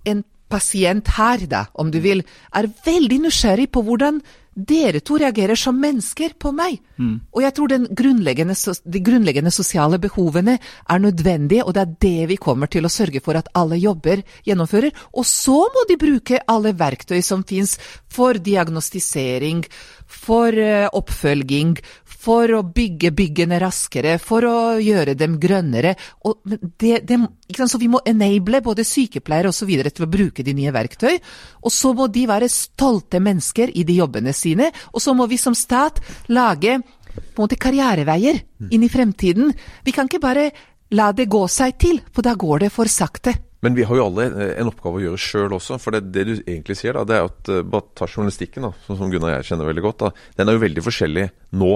en 0.07 0.23
pasient 0.51 1.07
her, 1.15 1.45
da, 1.47 1.65
om 1.79 1.91
du 1.91 1.99
vil, 2.03 2.23
er 2.55 2.69
veldig 2.85 3.21
nysgjerrig 3.27 3.69
på 3.71 3.83
hvordan 3.87 4.19
dere 4.51 4.99
to 4.99 5.17
reagerer 5.21 5.55
som 5.55 5.77
mennesker 5.79 6.33
på 6.39 6.51
meg. 6.55 6.79
Mm. 6.99 7.13
Og 7.31 7.43
jeg 7.45 7.55
tror 7.55 7.71
grunnleggende, 7.97 8.55
de 8.83 9.01
grunnleggende 9.03 9.53
sosiale 9.53 9.99
behovene 10.01 10.57
er 10.59 10.99
nødvendige, 10.99 11.63
og 11.63 11.73
det 11.75 11.81
er 11.81 11.95
det 12.05 12.29
vi 12.33 12.39
kommer 12.41 12.67
til 12.67 12.85
å 12.85 12.91
sørge 12.91 13.23
for 13.23 13.39
at 13.39 13.49
alle 13.55 13.79
jobber 13.79 14.23
gjennomfører. 14.47 14.91
Og 15.15 15.25
så 15.25 15.55
må 15.71 15.85
de 15.89 15.99
bruke 16.01 16.41
alle 16.51 16.75
verktøy 16.77 17.21
som 17.23 17.45
fins 17.47 17.77
for 18.11 18.35
diagnostisering, 18.35 19.63
for 20.11 20.51
eh, 20.51 20.89
oppfølging, 20.91 21.77
for 22.21 22.53
å 22.53 22.61
bygge 22.65 23.11
byggene 23.17 23.59
raskere, 23.61 24.17
for 24.21 24.45
å 24.45 24.57
gjøre 24.81 25.15
dem 25.17 25.37
grønnere. 25.41 25.95
Og 26.29 26.41
det, 26.45 27.01
det, 27.09 27.17
så 27.57 27.81
vi 27.81 27.89
må 27.91 28.01
enable 28.07 28.61
både 28.63 28.85
sykepleiere 28.87 29.51
osv. 29.51 29.71
til 29.89 30.05
å 30.05 30.11
bruke 30.11 30.45
de 30.45 30.55
nye 30.57 30.73
verktøy. 30.75 31.17
Og 31.65 31.73
så 31.73 31.93
må 31.97 32.07
de 32.13 32.27
være 32.29 32.49
stolte 32.51 33.21
mennesker 33.23 33.73
i 33.73 33.85
de 33.87 33.97
jobbene 33.99 34.33
sine. 34.37 34.71
Og 34.93 35.01
så 35.03 35.15
må 35.17 35.27
vi 35.31 35.39
som 35.41 35.57
stat 35.57 36.01
lage 36.29 36.79
på 37.11 37.41
en 37.41 37.43
måte 37.43 37.59
karriereveier 37.59 38.39
inn 38.71 38.83
i 38.85 38.91
fremtiden. 38.91 39.51
Vi 39.83 39.93
kan 39.95 40.07
ikke 40.07 40.23
bare 40.23 40.51
la 40.95 41.11
det 41.15 41.29
gå 41.31 41.45
seg 41.47 41.79
til, 41.79 42.03
for 42.11 42.25
da 42.25 42.35
går 42.39 42.67
det 42.67 42.75
for 42.75 42.91
sakte. 42.91 43.33
Men 43.61 43.75
vi 43.77 43.85
har 43.85 43.97
jo 43.97 44.07
alle 44.09 44.25
eh, 44.31 44.53
en 44.61 44.71
oppgave 44.71 44.97
å 44.97 45.03
gjøre 45.03 45.21
sjøl 45.21 45.55
også. 45.57 45.77
For 45.81 45.93
det, 45.93 46.07
det, 46.13 46.25
du 46.25 46.33
egentlig 46.39 46.79
sier, 46.79 46.97
da, 46.97 47.05
det 47.05 47.17
er 47.17 47.27
at 47.27 47.51
uh, 47.53 47.61
bare 47.61 47.93
ta 47.97 48.07
journalistikken, 48.09 48.65
da, 48.65 48.71
som 48.87 49.11
Gunnar 49.11 49.35
og 49.35 49.35
jeg 49.35 49.51
kjenner 49.51 49.69
veldig 49.69 49.83
godt. 49.85 50.05
da, 50.05 50.29
Den 50.39 50.49
er 50.49 50.57
jo 50.57 50.63
veldig 50.63 50.85
forskjellig 50.87 51.27
nå 51.61 51.73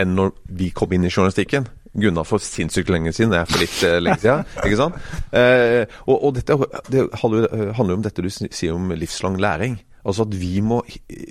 enn 0.00 0.14
når 0.18 0.34
vi 0.58 0.70
kom 0.74 0.92
inn 0.94 1.06
i 1.06 1.12
journalistikken. 1.12 1.68
Gunnar 1.94 2.26
for 2.26 2.42
sinnssykt 2.42 2.90
lenge 2.90 3.12
siden, 3.14 3.30
det 3.30 3.40
er 3.40 3.50
for 3.50 3.62
litt 3.62 3.76
uh, 3.86 3.98
lenge 4.02 4.22
siden. 4.24 4.46
ikke 4.66 4.78
sant? 4.80 5.00
Uh, 5.30 5.82
og, 6.08 6.16
og, 6.16 6.30
dette 6.38 6.56
det 6.90 7.08
handler 7.22 7.92
jo 7.92 7.98
om 8.00 8.06
dette 8.06 8.24
du 8.24 8.30
sier 8.34 8.74
om 8.74 8.94
livslang 8.98 9.38
læring. 9.40 9.78
Altså 10.04 10.26
at 10.26 10.34
vi 10.36 10.58
må, 10.60 10.82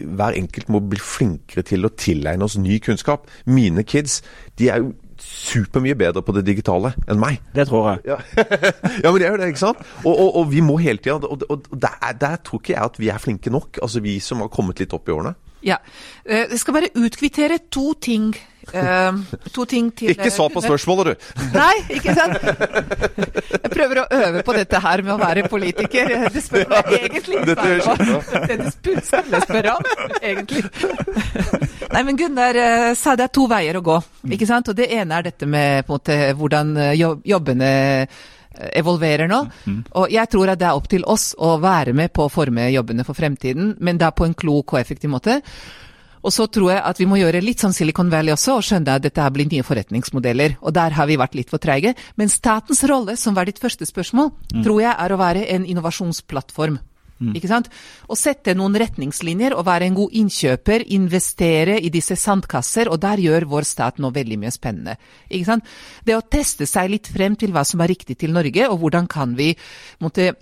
hver 0.01 0.33
enkelt 0.39 0.69
må 0.73 0.81
bli 0.81 0.97
flinkere 0.97 1.61
til 1.67 1.85
å 1.85 1.93
tilegne 1.93 2.47
oss 2.47 2.57
ny 2.57 2.79
kunnskap. 2.81 3.27
Mine 3.45 3.83
kids 3.85 4.21
de 4.57 4.71
er 4.73 4.81
jo 4.81 4.93
supermye 5.23 5.95
bedre 5.95 6.23
på 6.25 6.33
det 6.35 6.45
digitale 6.47 6.93
enn 7.07 7.19
meg. 7.21 7.39
Det 7.55 7.67
tror 7.69 7.91
jeg. 7.91 8.13
Ja, 8.13 8.17
ja 9.03 9.11
men 9.11 9.19
det 9.21 9.27
er 9.27 9.35
jo 9.35 9.41
det, 9.41 9.51
ikke 9.53 9.61
sant? 9.61 9.83
Og, 10.03 10.11
og, 10.11 10.29
og 10.41 10.49
vi 10.51 10.63
må 10.65 10.79
hele 10.81 10.99
tida 11.03 11.19
Og, 11.21 11.45
og 11.49 11.67
der, 11.71 11.99
der, 12.19 12.39
tror 12.43 12.63
ikke 12.63 12.73
jeg 12.73 12.83
at 12.83 12.99
vi 12.99 13.11
er 13.13 13.21
flinke 13.21 13.53
nok, 13.53 13.79
altså 13.81 14.03
vi 14.03 14.17
som 14.23 14.41
har 14.43 14.51
kommet 14.53 14.81
litt 14.81 14.95
opp 14.95 15.09
i 15.09 15.15
årene. 15.15 15.35
Ja. 15.63 15.77
Eh, 16.25 16.49
jeg 16.51 16.59
skal 16.59 16.79
bare 16.79 16.91
utkvittere 16.97 17.61
to 17.71 17.93
ting. 18.01 18.33
Uh, 18.71 19.19
to 19.51 19.65
ting 19.69 19.89
til 19.97 20.13
Ikke 20.13 20.29
svar 20.31 20.51
på 20.53 20.61
spørsmålet, 20.63 21.13
du! 21.13 21.41
Nei, 21.53 21.73
ikke 21.97 22.13
sant? 22.15 22.37
Jeg 23.53 23.71
prøver 23.73 24.03
å 24.03 24.05
øve 24.17 24.43
på 24.45 24.55
dette 24.55 24.81
her 24.83 25.03
med 25.03 25.13
å 25.15 25.19
være 25.21 25.47
politiker. 25.51 26.13
Det 26.33 26.43
spør 26.45 26.69
meg 26.71 26.91
egentlig 26.99 27.41
ikke 27.41 27.57
Det 28.47 28.57
du 28.61 28.69
skulle 28.71 29.41
spørre 29.43 29.75
om, 29.75 29.89
egentlig. 30.21 30.63
Nei, 31.93 32.03
men 32.03 32.19
Gunnar 32.19 32.61
sa 32.99 33.17
det 33.19 33.27
er 33.27 33.33
to 33.35 33.49
veier 33.51 33.79
å 33.79 33.83
gå. 33.85 33.97
ikke 34.31 34.47
sant? 34.49 34.71
Og 34.71 34.79
Det 34.79 34.89
ene 34.95 35.19
er 35.19 35.27
dette 35.27 35.49
med 35.49 35.83
på 35.87 35.93
en 35.93 35.99
måte, 35.99 36.19
hvordan 36.39 36.73
jobbene 37.27 37.73
evolverer 38.53 39.29
nå. 39.29 39.39
Mm. 39.65 39.79
Og 39.99 40.11
jeg 40.13 40.29
tror 40.31 40.53
at 40.53 40.61
det 40.61 40.67
er 40.69 40.77
opp 40.77 40.89
til 40.91 41.05
oss 41.09 41.31
å 41.37 41.55
være 41.61 41.95
med 41.97 42.13
på 42.13 42.27
å 42.27 42.31
forme 42.31 42.69
jobbene 42.73 43.05
for 43.07 43.17
fremtiden, 43.17 43.75
men 43.83 44.01
da 44.01 44.11
på 44.13 44.27
en 44.27 44.35
klok 44.37 44.75
og 44.75 44.81
effektiv 44.83 45.11
måte. 45.13 45.39
Og 46.23 46.31
så 46.33 46.47
tror 46.47 46.71
jeg 46.71 46.83
at 46.87 47.01
vi 47.01 47.07
må 47.09 47.19
gjøre 47.19 47.43
litt 47.43 47.63
sånn 47.63 47.75
Silicon 47.75 48.11
Valley 48.11 48.33
også, 48.35 48.57
og 48.57 48.65
skjønne 48.65 48.95
at 48.95 49.03
dette 49.03 49.21
her 49.21 49.33
blir 49.35 49.49
nye 49.51 49.65
forretningsmodeller. 49.67 50.57
Og 50.63 50.75
der 50.75 50.95
har 50.95 51.09
vi 51.09 51.19
vært 51.19 51.35
litt 51.35 51.51
for 51.51 51.61
treige. 51.63 51.93
Men 52.19 52.31
statens 52.31 52.83
rolle, 52.89 53.17
som 53.19 53.35
var 53.35 53.49
ditt 53.49 53.61
første 53.61 53.87
spørsmål, 53.89 54.31
mm. 54.53 54.63
tror 54.63 54.81
jeg 54.85 54.95
er 54.95 55.13
å 55.13 55.19
være 55.19 55.45
en 55.55 55.67
innovasjonsplattform. 55.67 56.79
Mm. 57.23 57.33
Ikke 57.37 57.49
sant? 57.51 57.69
Å 58.09 58.17
sette 58.19 58.55
noen 58.57 58.75
retningslinjer 58.79 59.55
og 59.55 59.67
være 59.67 59.87
en 59.87 59.97
god 59.97 60.15
innkjøper, 60.19 60.87
investere 60.95 61.77
i 61.79 61.91
disse 61.93 62.17
sandkasser, 62.19 62.89
og 62.91 62.99
der 63.03 63.21
gjør 63.23 63.47
vår 63.51 63.67
stat 63.67 64.01
nå 64.03 64.11
veldig 64.15 64.39
mye 64.41 64.53
spennende. 64.53 64.97
Ikke 65.29 65.51
sant? 65.51 65.75
Det 66.03 66.17
å 66.17 66.23
teste 66.23 66.67
seg 66.69 66.91
litt 66.91 67.11
frem 67.11 67.37
til 67.39 67.53
hva 67.55 67.65
som 67.67 67.83
er 67.83 67.93
riktig 67.93 68.17
til 68.23 68.33
Norge, 68.35 68.67
og 68.69 68.81
hvordan 68.83 69.07
kan 69.11 69.37
vi 69.39 69.53
måtte 70.03 70.33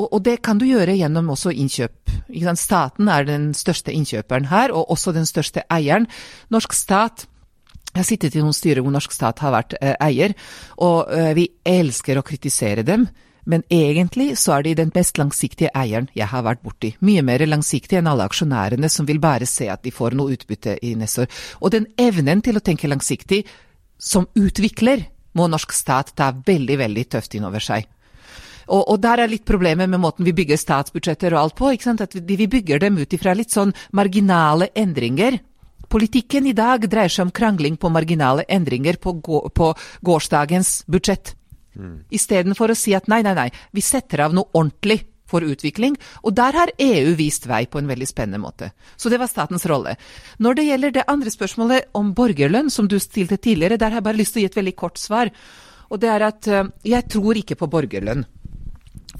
og, 0.00 0.08
og, 0.10 0.22
det 0.24 0.40
kan 0.46 0.60
du 0.60 0.66
gjøre 0.68 0.96
gjennom 0.98 1.32
også 1.34 1.52
innkjøp. 1.52 2.14
Staten 2.56 3.10
er 3.10 3.26
den 3.28 3.50
største 3.56 3.92
innkjøperen 3.92 4.48
her, 4.50 4.72
og 4.72 4.90
også 4.94 5.12
den 5.16 5.28
største 5.28 5.64
eieren. 5.72 6.08
Norsk 6.50 6.76
stat 6.76 7.26
jeg 7.90 7.98
har 7.98 8.06
sittet 8.06 8.36
i 8.38 8.42
noen 8.42 8.54
styrer 8.54 8.84
hvor 8.86 8.94
norsk 8.94 9.10
stat 9.10 9.40
har 9.42 9.50
vært 9.50 9.74
eh, 9.80 9.96
eier, 9.98 10.36
og 10.78 11.10
eh, 11.10 11.32
vi 11.34 11.48
elsker 11.66 12.20
å 12.20 12.26
kritisere 12.26 12.84
dem. 12.86 13.08
Men 13.50 13.64
egentlig 13.72 14.36
så 14.38 14.58
er 14.58 14.66
de 14.66 14.76
den 14.78 14.92
mest 14.94 15.18
langsiktige 15.18 15.72
eieren 15.74 16.06
jeg 16.14 16.28
har 16.30 16.44
vært 16.46 16.62
borti. 16.62 16.92
Mye 17.02 17.24
mer 17.26 17.42
langsiktig 17.48 17.98
enn 17.98 18.06
alle 18.06 18.28
aksjonærene 18.28 18.90
som 18.92 19.08
vil 19.08 19.18
bare 19.18 19.48
se 19.48 19.66
at 19.72 19.82
de 19.82 19.90
får 19.94 20.14
noe 20.14 20.36
utbytte 20.36 20.76
i 20.86 20.92
neste 20.98 21.24
år. 21.24 21.40
Og 21.64 21.74
den 21.74 21.88
evnen 21.98 22.44
til 22.46 22.60
å 22.60 22.62
tenke 22.62 22.90
langsiktig 22.90 23.42
som 23.98 24.28
utvikler, 24.38 25.08
må 25.34 25.46
norsk 25.50 25.72
stat 25.74 26.14
ta 26.18 26.30
veldig, 26.34 26.76
veldig 26.80 27.04
tøft 27.10 27.34
inn 27.38 27.46
over 27.46 27.62
seg. 27.62 27.86
Og, 28.70 28.82
og, 28.86 28.96
der 29.02 29.24
er 29.24 29.30
litt 29.30 29.46
problemet 29.48 29.90
med 29.90 30.02
måten 30.02 30.26
vi 30.26 30.34
bygger 30.36 30.60
statsbudsjetter 30.60 31.34
og 31.34 31.42
alt 31.42 31.56
på. 31.58 31.72
ikke 31.74 31.88
sant? 31.88 32.04
At 32.04 32.14
vi, 32.14 32.38
vi 32.38 32.48
bygger 32.50 32.82
dem 32.82 33.00
ut 33.00 33.16
ifra 33.16 33.34
litt 33.34 33.50
sånn 33.54 33.74
marginale 33.98 34.70
endringer. 34.78 35.40
Politikken 35.90 36.46
i 36.46 36.54
dag 36.54 36.86
dreier 36.86 37.10
seg 37.10 37.26
om 37.26 37.34
krangling 37.34 37.76
på 37.80 37.90
marginale 37.90 38.46
endringer 38.46 39.00
på, 39.02 39.16
på 39.50 39.72
gårsdagens 40.06 40.84
budsjett. 40.86 41.34
Mm. 41.74 41.96
Istedenfor 42.14 42.70
å 42.70 42.78
si 42.78 42.94
at 42.94 43.10
nei, 43.10 43.24
nei, 43.26 43.34
nei, 43.34 43.48
vi 43.74 43.82
setter 43.82 44.22
av 44.26 44.34
noe 44.36 44.50
ordentlig 44.54 45.00
for 45.30 45.46
utvikling, 45.46 45.94
og 46.26 46.34
der 46.34 46.56
har 46.58 46.72
EU 46.82 47.14
vist 47.18 47.46
vei 47.46 47.62
på 47.70 47.78
en 47.78 47.90
veldig 47.90 48.08
spennende 48.08 48.40
måte. 48.42 48.72
Så 48.98 49.12
det 49.12 49.20
var 49.22 49.30
statens 49.30 49.66
rolle. 49.70 49.94
Når 50.42 50.58
det 50.58 50.66
gjelder 50.66 50.94
det 50.96 51.06
andre 51.10 51.30
spørsmålet 51.30 51.90
om 51.98 52.10
borgerlønn, 52.18 52.70
som 52.70 52.90
du 52.90 52.98
stilte 52.98 53.38
tidligere, 53.38 53.78
der 53.78 53.94
har 53.94 54.00
jeg 54.00 54.08
bare 54.08 54.20
lyst 54.20 54.34
til 54.34 54.42
å 54.42 54.44
gi 54.44 54.50
et 54.50 54.58
veldig 54.58 54.76
kort 54.78 54.98
svar. 54.98 55.30
Og 55.90 56.02
det 56.02 56.10
er 56.10 56.26
at 56.26 56.50
uh, 56.50 56.64
jeg 56.86 57.06
tror 57.10 57.38
ikke 57.38 57.58
på 57.58 57.70
borgerlønn. 57.70 58.26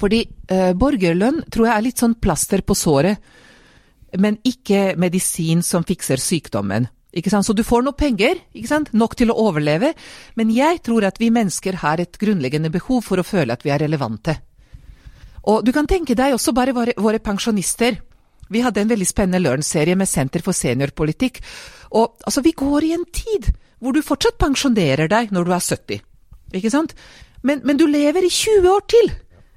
Fordi 0.00 0.24
uh, 0.52 0.72
borgerlønn 0.78 1.44
tror 1.52 1.68
jeg 1.68 1.76
er 1.76 1.84
litt 1.84 2.00
sånn 2.00 2.16
plaster 2.22 2.64
på 2.64 2.76
såret, 2.78 3.20
men 4.18 4.40
ikke 4.46 4.96
medisin 4.98 5.60
som 5.62 5.84
fikser 5.86 6.18
sykdommen. 6.18 6.88
Ikke 7.14 7.30
sant? 7.30 7.46
Så 7.46 7.54
du 7.58 7.62
får 7.66 7.82
noe 7.84 7.98
penger, 7.98 8.38
ikke 8.54 8.70
sant? 8.70 8.92
nok 8.94 9.16
til 9.18 9.32
å 9.32 9.38
overleve, 9.42 9.92
men 10.38 10.52
jeg 10.54 10.80
tror 10.86 11.06
at 11.08 11.18
vi 11.18 11.30
mennesker 11.34 11.80
har 11.82 12.02
et 12.02 12.18
grunnleggende 12.18 12.70
behov 12.70 13.02
for 13.06 13.18
å 13.18 13.26
føle 13.26 13.54
at 13.54 13.66
vi 13.66 13.72
er 13.74 13.82
relevante. 13.82 14.36
Og 15.50 15.64
du 15.66 15.72
kan 15.74 15.88
tenke 15.90 16.14
deg 16.18 16.36
også 16.36 16.54
bare 16.54 16.74
våre, 16.76 16.94
våre 17.00 17.18
pensjonister. 17.22 17.98
Vi 18.50 18.62
hadde 18.62 18.82
en 18.82 18.90
veldig 18.90 19.08
spennende 19.08 19.40
Learn-serie 19.42 19.96
med 19.98 20.10
Senter 20.10 20.42
for 20.44 20.54
seniorpolitikk. 20.54 21.40
Og 21.96 22.20
altså, 22.26 22.44
vi 22.44 22.54
går 22.54 22.86
i 22.86 22.94
en 22.98 23.06
tid 23.10 23.50
hvor 23.80 23.96
du 23.96 24.04
fortsatt 24.04 24.38
pensjonerer 24.38 25.08
deg 25.10 25.32
når 25.32 25.48
du 25.48 25.52
er 25.56 25.64
70, 25.64 26.02
ikke 26.60 26.72
sant? 26.72 26.94
Men, 27.42 27.62
men 27.64 27.78
du 27.80 27.86
lever 27.88 28.26
i 28.26 28.30
20 28.30 28.68
år 28.68 28.84
til, 28.92 29.08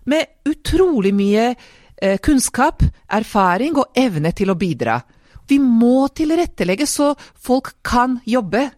med 0.09 0.49
utrolig 0.49 1.13
mye 1.15 1.49
eh, 1.53 2.17
kunnskap, 2.23 2.83
erfaring 3.07 3.77
og 3.79 3.97
evne 3.97 4.33
til 4.35 4.51
å 4.53 4.59
bidra. 4.59 4.99
Vi 5.47 5.59
må 5.59 6.07
tilrettelegge 6.15 6.87
så 6.87 7.13
folk 7.19 7.75
kan 7.83 8.19
jobbe 8.25 8.69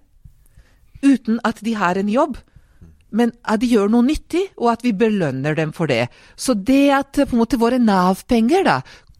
uten 1.06 1.40
at 1.46 1.62
de 1.62 1.76
har 1.78 2.00
en 2.00 2.10
jobb, 2.10 2.38
men 3.16 3.32
at 3.46 3.62
de 3.62 3.70
gjør 3.70 3.92
noe 3.94 4.04
nyttig, 4.08 4.48
og 4.58 4.72
at 4.74 4.84
vi 4.84 4.96
belønner 4.98 5.56
dem 5.56 5.72
for 5.76 5.88
det. 5.88 6.08
Så 6.36 6.56
det 6.58 6.90
at 6.92 7.20
en 7.22 7.38
måte 7.38 7.60
våre 7.62 7.78
Nav-penger 7.80 8.68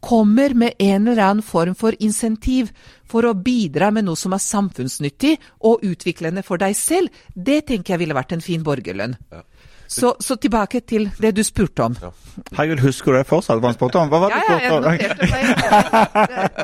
kommer 0.06 0.54
med 0.54 0.76
en 0.78 1.08
eller 1.08 1.22
annen 1.22 1.42
form 1.42 1.74
for 1.78 1.96
insentiv 2.02 2.72
for 3.08 3.26
å 3.26 3.34
bidra 3.34 3.88
med 3.94 4.06
noe 4.06 4.18
som 4.18 4.34
er 4.36 4.42
samfunnsnyttig 4.42 5.36
og 5.66 5.84
utviklende 5.86 6.44
for 6.46 6.60
deg 6.62 6.76
selv, 6.78 7.14
det 7.34 7.64
tenker 7.70 7.94
jeg 7.94 8.04
ville 8.04 8.18
vært 8.18 8.36
en 8.36 8.44
fin 8.44 8.64
borgerlønn. 8.66 9.16
Ja. 9.32 9.42
Så, 9.88 10.14
så, 10.20 10.36
tilbake 10.36 10.80
til 10.80 11.06
det 11.22 11.30
du 11.36 11.42
spurte 11.46 11.84
om. 11.84 11.96
Ja. 12.02 12.10
Herregud, 12.56 12.82
husker 12.84 13.12
du 13.12 13.18
det 13.18 13.26
fortsatt? 13.28 13.60
Hva 13.62 13.72
spurte 13.76 14.00
om? 14.00 14.10
Hva 14.10 14.20
var 14.24 14.34
det 14.34 14.40
ja, 14.40 14.56
ja, 14.56 14.58
jeg 14.64 14.72
noterte 14.82 15.28
meg. 15.30 15.44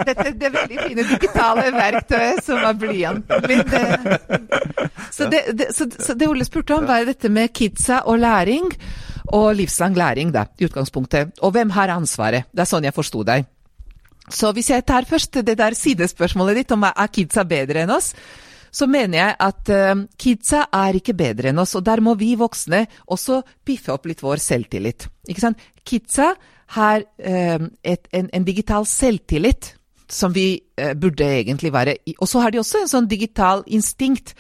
Dette 0.09 0.33
det 0.41 0.51
veldig 0.57 0.81
fine 0.89 1.07
digitale 1.13 1.69
verktøyet 1.77 2.43
som 2.47 2.61
var 2.65 2.77
blyanten. 2.81 3.65
Så 5.13 5.29
det, 5.31 5.45
det, 5.59 5.71
så, 5.77 5.87
så 5.93 6.17
det 6.19 6.29
Ole 6.29 6.45
spurte 6.49 6.77
om, 6.77 6.87
var 6.89 7.07
dette 7.07 7.31
med 7.33 7.53
kidsa 7.55 8.03
og 8.11 8.21
læring. 8.23 8.71
Og 9.33 9.53
livslang 9.57 9.97
læring, 9.97 10.33
da, 10.35 10.47
i 10.59 10.67
utgangspunktet. 10.67 11.39
Og 11.47 11.55
hvem 11.55 11.71
har 11.73 11.95
ansvaret? 11.95 12.51
Det 12.53 12.65
er 12.65 12.69
sånn 12.69 12.89
jeg 12.89 12.97
forsto 12.97 13.23
deg. 13.25 13.47
Så 14.33 14.53
hvis 14.55 14.71
jeg 14.71 14.85
tar 14.87 15.07
først 15.09 15.41
det 15.47 15.57
der 15.59 15.77
sidespørsmålet 15.77 16.63
ditt 16.63 16.75
om 16.75 16.85
er 16.89 17.13
kidsa 17.13 17.45
bedre 17.49 17.85
enn 17.85 17.95
oss, 17.95 18.13
så 18.73 18.89
mener 18.89 19.19
jeg 19.19 19.37
at 19.47 19.73
uh, 19.73 19.93
kidsa 20.21 20.65
er 20.73 20.97
ikke 20.99 21.15
bedre 21.17 21.53
enn 21.53 21.61
oss, 21.61 21.77
og 21.77 21.85
der 21.87 22.01
må 22.05 22.17
vi 22.21 22.33
voksne 22.41 22.87
også 23.13 23.43
piffe 23.67 23.93
opp 23.93 24.09
litt 24.09 24.25
vår 24.25 24.41
selvtillit. 24.43 25.09
Ikke 25.29 25.45
sant? 25.45 25.61
Kidsa 25.85 26.33
har 26.79 27.05
uh, 27.05 27.69
et, 27.85 28.09
en, 28.17 28.31
en, 28.33 28.49
digital 28.49 28.89
selvtillit 28.89 29.75
som 30.13 30.33
vi 30.33 30.57
uh, 30.81 30.93
burde 30.97 31.29
egentlig 31.43 31.73
være 31.75 31.99
i. 32.09 32.17
Og 32.19 32.31
så 32.31 32.41
har 32.41 32.53
de 32.53 32.63
også 32.63 32.83
en 32.83 32.93
sånn 32.95 33.11
digital 33.11 33.65
instinkt 33.69 34.35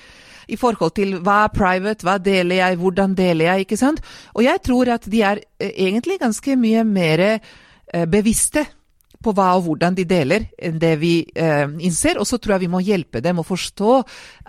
i 0.48 0.56
forhold 0.58 0.96
til 0.96 1.18
hva 1.22 1.44
er 1.44 1.52
private, 1.54 2.04
hva 2.04 2.16
deler 2.20 2.64
jeg, 2.64 2.80
hvordan 2.80 3.12
deler 3.16 3.52
jeg, 3.52 3.66
ikke 3.66 3.78
sant? 3.80 4.00
Og 4.34 4.42
jeg 4.48 4.64
tror 4.64 4.90
at 4.96 5.04
de 5.12 5.20
er 5.22 5.44
egentlig 5.60 6.18
ganske 6.20 6.56
mye 6.58 6.82
mer 6.88 7.22
bevisste 8.10 8.64
på 9.24 9.34
hva 9.36 9.52
og 9.56 9.66
hvordan 9.66 9.96
de 9.98 10.06
deler, 10.08 10.48
det 10.58 10.94
vi 11.00 11.14
eh, 11.34 11.66
innser. 11.82 12.20
Og 12.20 12.28
så 12.28 12.38
tror 12.38 12.56
jeg 12.56 12.66
vi 12.66 12.72
må 12.74 12.82
hjelpe 12.84 13.22
dem 13.24 13.40
å 13.42 13.46
forstå 13.46 13.94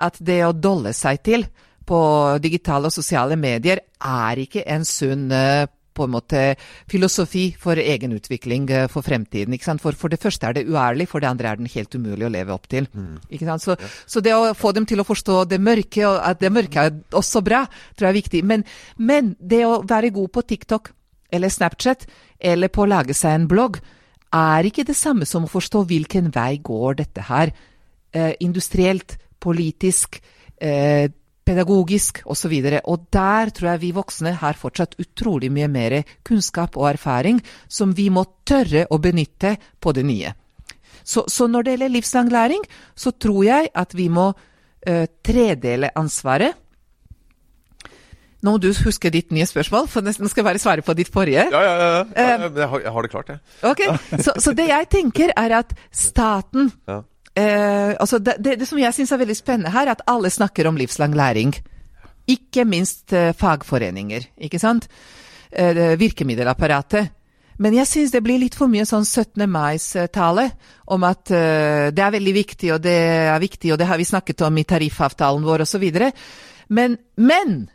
at 0.08 0.20
det 0.24 0.42
å 0.48 0.56
dolle 0.56 0.96
seg 0.98 1.22
til 1.26 1.48
på 1.84 2.00
digitale 2.44 2.88
og 2.88 2.96
sosiale 2.96 3.36
medier 3.40 3.82
er 4.00 4.40
ikke 4.40 4.64
en 4.72 4.86
sunn 4.88 5.32
eh, 5.36 5.66
på 5.94 6.08
en 6.08 6.14
måte 6.16 6.42
filosofi 6.90 7.52
for 7.60 7.78
egen 7.78 8.16
utvikling 8.16 8.66
eh, 8.72 8.88
for 8.92 9.06
fremtiden. 9.06 9.54
ikke 9.54 9.68
sant? 9.68 9.84
For, 9.84 9.96
for 9.98 10.14
det 10.14 10.22
første 10.22 10.50
er 10.50 10.58
det 10.58 10.66
uærlig, 10.68 11.08
for 11.12 11.22
det 11.22 11.30
andre 11.30 11.52
er 11.52 11.62
den 11.62 11.70
helt 11.70 11.96
umulig 11.96 12.28
å 12.28 12.34
leve 12.34 12.56
opp 12.56 12.68
til. 12.72 12.88
ikke 13.30 13.48
sant? 13.50 13.66
Så, 13.66 13.78
så 14.10 14.24
det 14.24 14.34
å 14.36 14.54
få 14.58 14.74
dem 14.76 14.88
til 14.90 15.04
å 15.04 15.08
forstå 15.08 15.44
det 15.52 15.62
mørke, 15.62 16.06
og 16.10 16.20
at 16.24 16.42
det 16.42 16.54
mørke 16.54 16.88
er 16.88 17.00
også 17.14 17.44
bra, 17.46 17.66
tror 17.94 18.10
jeg 18.10 18.16
er 18.16 18.22
viktig. 18.22 18.44
Men, 18.50 18.66
men 18.98 19.36
det 19.40 19.64
å 19.68 19.82
være 19.88 20.14
god 20.16 20.34
på 20.34 20.46
TikTok 20.54 20.94
eller 21.34 21.50
Snapchat, 21.50 22.08
eller 22.40 22.70
på 22.70 22.84
å 22.84 22.90
lage 22.90 23.16
seg 23.18 23.38
en 23.38 23.50
blogg, 23.50 23.80
er 24.34 24.68
ikke 24.68 24.86
det 24.88 24.98
samme 24.98 25.28
som 25.30 25.46
å 25.46 25.52
forstå 25.52 25.84
hvilken 25.90 26.32
vei 26.34 26.58
går 26.64 27.02
dette 27.02 27.26
her. 27.30 27.54
Eh, 28.14 28.34
industrielt, 28.46 29.18
politisk, 29.40 30.22
eh, 30.58 31.10
pedagogisk 31.44 32.22
osv. 32.26 32.54
Og, 32.54 32.70
så 32.72 32.82
og 32.86 33.08
der 33.12 33.50
tror 33.50 33.70
jeg 33.72 33.82
vi 33.82 33.92
voksne 33.92 34.34
har 34.40 34.54
fortsatt 34.54 34.96
utrolig 35.00 35.52
mye 35.52 35.68
mer 35.68 36.04
kunnskap 36.24 36.78
og 36.78 36.90
erfaring 36.94 37.42
som 37.68 37.94
vi 37.94 38.10
må 38.10 38.26
tørre 38.46 38.88
å 38.90 39.00
benytte 39.00 39.58
på 39.80 39.94
det 39.94 40.06
nye. 40.08 40.34
Så, 41.04 41.26
så 41.28 41.48
når 41.48 41.64
det 41.64 41.72
gjelder 41.76 41.94
livslang 41.98 42.32
læring, 42.32 42.64
så 42.96 43.12
tror 43.12 43.44
jeg 43.44 43.70
at 43.76 43.94
vi 43.94 44.08
må 44.10 44.32
eh, 44.88 45.08
tredele 45.22 45.92
ansvaret. 46.00 46.56
Nå 48.44 48.56
må 48.56 48.60
du 48.60 48.70
huske 48.76 49.10
ditt 49.14 49.32
nye 49.32 49.48
spørsmål, 49.48 49.88
for 49.88 50.04
nå 50.04 50.12
skal 50.12 50.42
jeg 50.42 50.50
bare 50.50 50.60
svare 50.60 50.84
på 50.84 50.96
ditt 51.00 51.12
forrige. 51.14 51.48
Ja, 51.54 51.62
ja, 51.64 51.74
ja. 51.80 52.04
ja 52.12 52.28
jeg, 52.44 52.68
har, 52.68 52.84
jeg, 52.84 52.92
har, 52.92 53.08
det 53.08 53.12
klart, 53.14 53.32
jeg. 53.32 53.40
Ok, 53.72 53.82
så, 54.20 54.36
så, 54.36 54.52
det 54.58 54.68
jeg 54.68 54.90
tenker, 54.92 55.32
er 55.40 55.60
at 55.64 55.72
staten 55.96 56.72
ja 56.90 57.02
Eh, 57.34 57.96
altså 58.00 58.20
det, 58.22 58.36
det, 58.46 58.60
det, 58.62 58.68
som 58.70 58.78
jeg 58.78 58.94
syns 58.94 59.12
er 59.12 59.22
veldig 59.24 59.38
spennende 59.38 59.74
her, 59.74 59.88
er 59.88 59.96
at 59.96 60.06
alle 60.10 60.30
snakker 60.30 60.70
om 60.70 60.78
livslang 60.78 61.16
læring. 61.18 61.56
Ikke 62.30 62.66
minst 62.66 63.14
eh, 63.14 63.34
fagforeninger, 63.34 64.30
ikke 64.38 64.62
sant. 64.62 64.88
Eh, 65.52 66.00
virkemiddelapparatet. 66.00 67.10
Men 67.62 67.76
jeg 67.78 67.88
syns 67.88 68.14
det 68.14 68.24
blir 68.26 68.40
litt 68.42 68.56
for 68.58 68.70
mye 68.70 68.86
sånn 68.90 69.06
17. 69.06 69.46
mais-tale 69.50 70.48
om 70.90 71.04
at 71.06 71.30
uh, 71.30 71.92
det 71.94 72.02
er 72.02 72.16
veldig 72.16 72.32
viktig, 72.34 72.72
og 72.74 72.80
det 72.82 72.96
er 73.30 73.38
viktig, 73.40 73.70
og 73.72 73.78
det 73.78 73.86
har 73.88 74.00
vi 74.02 74.08
snakket 74.10 74.42
om 74.48 74.58
i 74.58 74.66
tariffavtalen 74.66 75.46
vår 75.46 75.62
osv. 75.68 75.86
Men, 76.70 76.98
men 77.18 77.68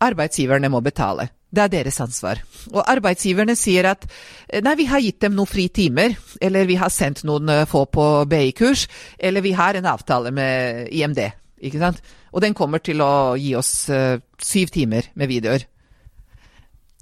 arbeidsgiverne 0.00 0.70
må 0.72 0.80
betale. 0.84 1.28
Det 1.50 1.64
er 1.64 1.72
deres 1.72 1.98
ansvar. 2.02 2.38
Og 2.70 2.84
arbeidsgiverne 2.86 3.56
sier 3.58 3.88
at 3.90 4.06
eh, 4.06 4.62
nei, 4.62 4.76
vi 4.78 4.86
har 4.86 5.02
gitt 5.02 5.18
dem 5.24 5.34
noen 5.34 5.50
fri 5.50 5.66
timer, 5.74 6.14
eller 6.40 6.68
vi 6.68 6.78
har 6.78 6.92
sendt 6.94 7.24
noen 7.26 7.50
eh, 7.50 7.66
få 7.68 7.84
på 7.90 8.06
BI-kurs, 8.30 8.86
eller 9.18 9.42
vi 9.42 9.56
har 9.58 9.74
en 9.74 9.90
avtale 9.90 10.30
med 10.34 10.88
IMD. 10.94 11.24
ikke 11.58 11.82
sant? 11.82 11.98
Og 12.30 12.44
den 12.44 12.54
kommer 12.54 12.78
til 12.78 13.02
å 13.02 13.34
gi 13.34 13.56
oss 13.58 13.90
uh, 13.90 14.22
syv 14.38 14.70
timer 14.70 15.10
med 15.18 15.26
videoer. 15.26 15.66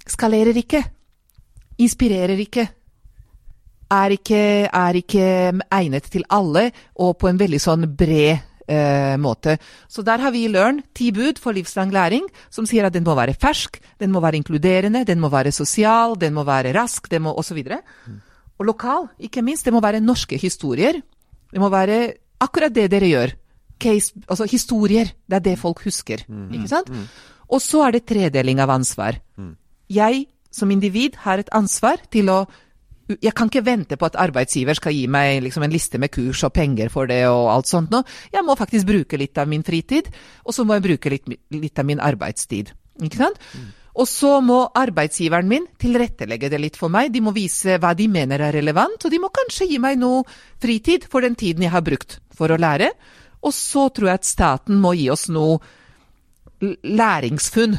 Skalerer 0.09 0.57
ikke. 0.57 0.81
Inspirerer 1.85 2.41
ikke. 2.41 2.65
Er 3.93 4.13
ikke, 4.17 4.41
er 4.65 4.97
ikke 4.97 5.27
egnet 5.69 6.09
til 6.09 6.25
alle, 6.33 6.71
og 6.97 7.15
på 7.21 7.29
en 7.29 7.37
veldig 7.37 7.61
sånn 7.61 7.85
bred 7.97 8.48
eh, 8.69 9.17
måte. 9.17 9.57
Så 9.89 10.03
der 10.05 10.21
har 10.21 10.33
vi 10.35 10.47
Learn 10.51 10.81
ti 10.95 11.09
bud 11.15 11.41
for 11.41 11.55
livslang 11.55 11.91
læring, 11.93 12.27
som 12.53 12.67
sier 12.69 12.87
at 12.87 12.95
den 12.95 13.05
må 13.07 13.15
være 13.17 13.33
fersk, 13.33 13.79
den 13.99 14.13
må 14.13 14.21
være 14.23 14.39
inkluderende, 14.39 15.03
den 15.07 15.19
må 15.19 15.31
være 15.33 15.51
sosial, 15.55 16.15
den 16.19 16.35
må 16.37 16.45
være 16.47 16.73
rask, 16.77 17.09
den 17.11 17.25
må 17.25 17.33
osv. 17.33 17.59
Og, 17.65 17.81
og 18.59 18.69
lokal, 18.69 19.09
ikke 19.19 19.43
minst. 19.45 19.65
Det 19.65 19.73
må 19.73 19.81
være 19.81 20.03
norske 20.03 20.37
historier. 20.37 21.01
Det 21.49 21.61
må 21.61 21.69
være 21.73 22.13
akkurat 22.39 22.73
det 22.75 22.89
dere 22.91 23.09
gjør. 23.09 23.35
Case, 23.79 24.13
altså 24.27 24.45
historier. 24.49 25.13
Det 25.25 25.39
er 25.39 25.45
det 25.51 25.59
folk 25.59 25.83
husker. 25.83 26.25
Mm. 26.27 26.49
Ikke 26.53 26.71
sant? 26.71 26.89
Mm. 26.89 27.07
Og 27.49 27.61
så 27.63 27.87
er 27.87 27.97
det 27.97 28.05
tredeling 28.05 28.59
av 28.61 28.69
ansvar. 28.69 29.17
Mm. 29.37 29.55
Jeg 29.89 30.27
som 30.51 30.71
individ 30.71 31.15
har 31.25 31.41
et 31.41 31.49
ansvar 31.53 32.01
til 32.11 32.29
å 32.29 32.43
jeg 33.09 33.33
kan 33.33 33.49
ikke 33.49 33.65
vente 33.65 33.97
på 33.97 34.05
at 34.05 34.17
arbeidsgiver 34.21 34.77
skal 34.77 34.93
gi 34.93 35.07
meg 35.09 35.41
liksom 35.45 35.65
en 35.65 35.73
liste 35.73 35.97
med 36.01 36.11
kurs 36.13 36.43
og 36.45 36.53
penger 36.53 36.91
for 36.93 37.09
det 37.09 37.23
og 37.29 37.49
alt 37.55 37.69
sånt 37.69 37.89
noe. 37.93 38.05
Jeg 38.33 38.45
må 38.45 38.55
faktisk 38.59 38.87
bruke 38.89 39.17
litt 39.17 39.37
av 39.41 39.49
min 39.49 39.65
fritid, 39.65 40.11
og 40.45 40.53
så 40.53 40.65
må 40.65 40.77
jeg 40.77 40.85
bruke 40.85 41.13
litt, 41.15 41.35
litt 41.55 41.81
av 41.81 41.89
min 41.89 42.01
arbeidstid. 42.03 42.71
Ikke 43.01 43.21
sant? 43.23 43.41
Mm. 43.57 43.67
Og 43.99 44.07
så 44.07 44.35
må 44.45 44.59
arbeidsgiveren 44.77 45.49
min 45.49 45.65
tilrettelegge 45.81 46.51
det 46.53 46.59
litt 46.61 46.77
for 46.79 46.93
meg. 46.93 47.09
De 47.11 47.23
må 47.23 47.33
vise 47.35 47.79
hva 47.81 47.95
de 47.97 48.05
mener 48.11 48.45
er 48.45 48.55
relevant, 48.55 49.01
og 49.01 49.11
de 49.11 49.19
må 49.19 49.31
kanskje 49.33 49.67
gi 49.71 49.79
meg 49.81 49.97
noe 49.99 50.21
fritid 50.61 51.09
for 51.09 51.25
den 51.25 51.35
tiden 51.39 51.65
jeg 51.65 51.73
har 51.73 51.83
brukt 51.85 52.19
for 52.35 52.53
å 52.53 52.59
lære. 52.59 52.93
Og 53.43 53.55
så 53.55 53.87
tror 53.95 54.11
jeg 54.11 54.21
at 54.21 54.29
staten 54.29 54.79
må 54.79 54.93
gi 54.99 55.09
oss 55.11 55.27
noe 55.33 55.59
læringsfunn. 56.61 57.77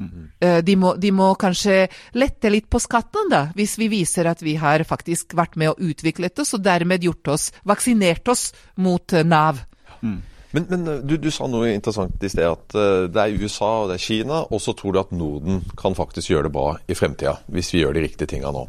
De, 0.00 0.76
må, 0.76 0.94
de, 0.96 1.10
må, 1.14 1.32
kanskje 1.40 1.84
lette 2.18 2.50
litt 2.52 2.68
på 2.70 2.80
skatten, 2.82 3.28
da, 3.32 3.44
hvis 3.56 3.76
vi 3.80 3.90
viser 3.92 4.30
at 4.30 4.42
vi 4.44 4.56
har 4.60 4.84
faktisk 4.88 5.34
vært 5.38 5.58
med 5.60 5.74
og 5.74 5.90
utviklet 5.90 6.40
oss, 6.40 6.54
og 6.56 6.64
dermed 6.64 7.04
gjort 7.04 7.34
oss, 7.34 7.50
vaksinert 7.68 8.28
oss 8.32 8.50
mot 8.80 9.12
eh, 9.12 9.26
Nav. 9.26 9.62
Mm. 10.00 10.18
Men, 10.50 10.66
men 10.70 10.88
eh, 10.88 11.04
du, 11.06 11.16
du, 11.22 11.28
sa 11.34 11.46
noe 11.50 11.70
interessant 11.74 12.24
i 12.24 12.30
sted, 12.32 12.48
at 12.48 13.12
det 13.12 13.22
er 13.22 13.36
USA 13.38 13.70
og 13.82 13.92
det 13.92 14.00
er 14.00 14.06
Kina, 14.06 14.42
og 14.48 14.62
så 14.62 14.74
tror 14.78 14.96
du 14.96 15.02
at 15.02 15.14
Norden 15.14 15.62
kan 15.78 15.96
faktisk 15.98 16.32
gjøre 16.32 16.48
det 16.48 16.56
bra 16.56 16.74
i 16.88 16.98
fremtida, 16.98 17.38
hvis 17.52 17.72
vi 17.74 17.84
gjør 17.84 17.96
de 17.98 18.08
riktige 18.08 18.34
tinga 18.34 18.52
nå. 18.54 18.66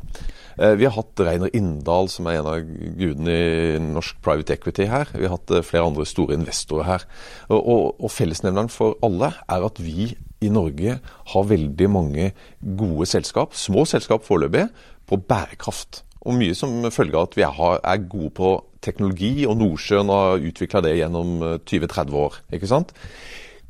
Vi 0.62 0.84
har 0.84 0.92
hatt 0.94 1.22
Reiner 1.24 1.50
Inndal, 1.56 2.10
som 2.12 2.28
er 2.28 2.42
en 2.42 2.48
av 2.52 2.66
gudene 3.00 3.34
i 3.34 3.78
norsk 3.82 4.20
private 4.22 4.58
equity 4.58 4.84
her. 4.92 5.10
Vi 5.16 5.24
har 5.24 5.38
hatt 5.38 5.54
flere 5.66 5.88
andre 5.88 6.04
store 6.06 6.36
investorer 6.36 6.86
her. 6.86 7.06
Og, 7.48 7.56
og, 7.58 7.86
og 8.04 8.12
fellesnevneren 8.12 8.70
for 8.70 9.00
alle 9.02 9.32
er 9.48 9.66
at 9.66 9.80
vi 9.82 10.12
i 10.42 10.50
Norge 10.54 10.98
har 11.34 11.50
veldig 11.50 11.90
mange 11.92 12.32
gode 12.60 13.08
selskap, 13.10 13.56
små 13.58 13.86
selskap 13.90 14.26
foreløpig, 14.26 14.68
på 15.10 15.20
bærekraft. 15.28 16.04
Og 16.22 16.38
mye 16.38 16.56
som 16.58 16.86
følge 16.94 17.18
av 17.18 17.30
at 17.30 17.38
vi 17.38 17.46
er 17.46 18.08
gode 18.10 18.34
på 18.38 18.52
teknologi, 18.82 19.46
og 19.46 19.58
Nordsjøen 19.60 20.10
har 20.14 20.42
utvikla 20.50 20.82
det 20.86 20.98
gjennom 21.00 21.40
20-30 21.68 22.02
eh, 22.02 22.18
år. 22.24 22.42
ikke 22.58 22.70
sant? 22.70 22.94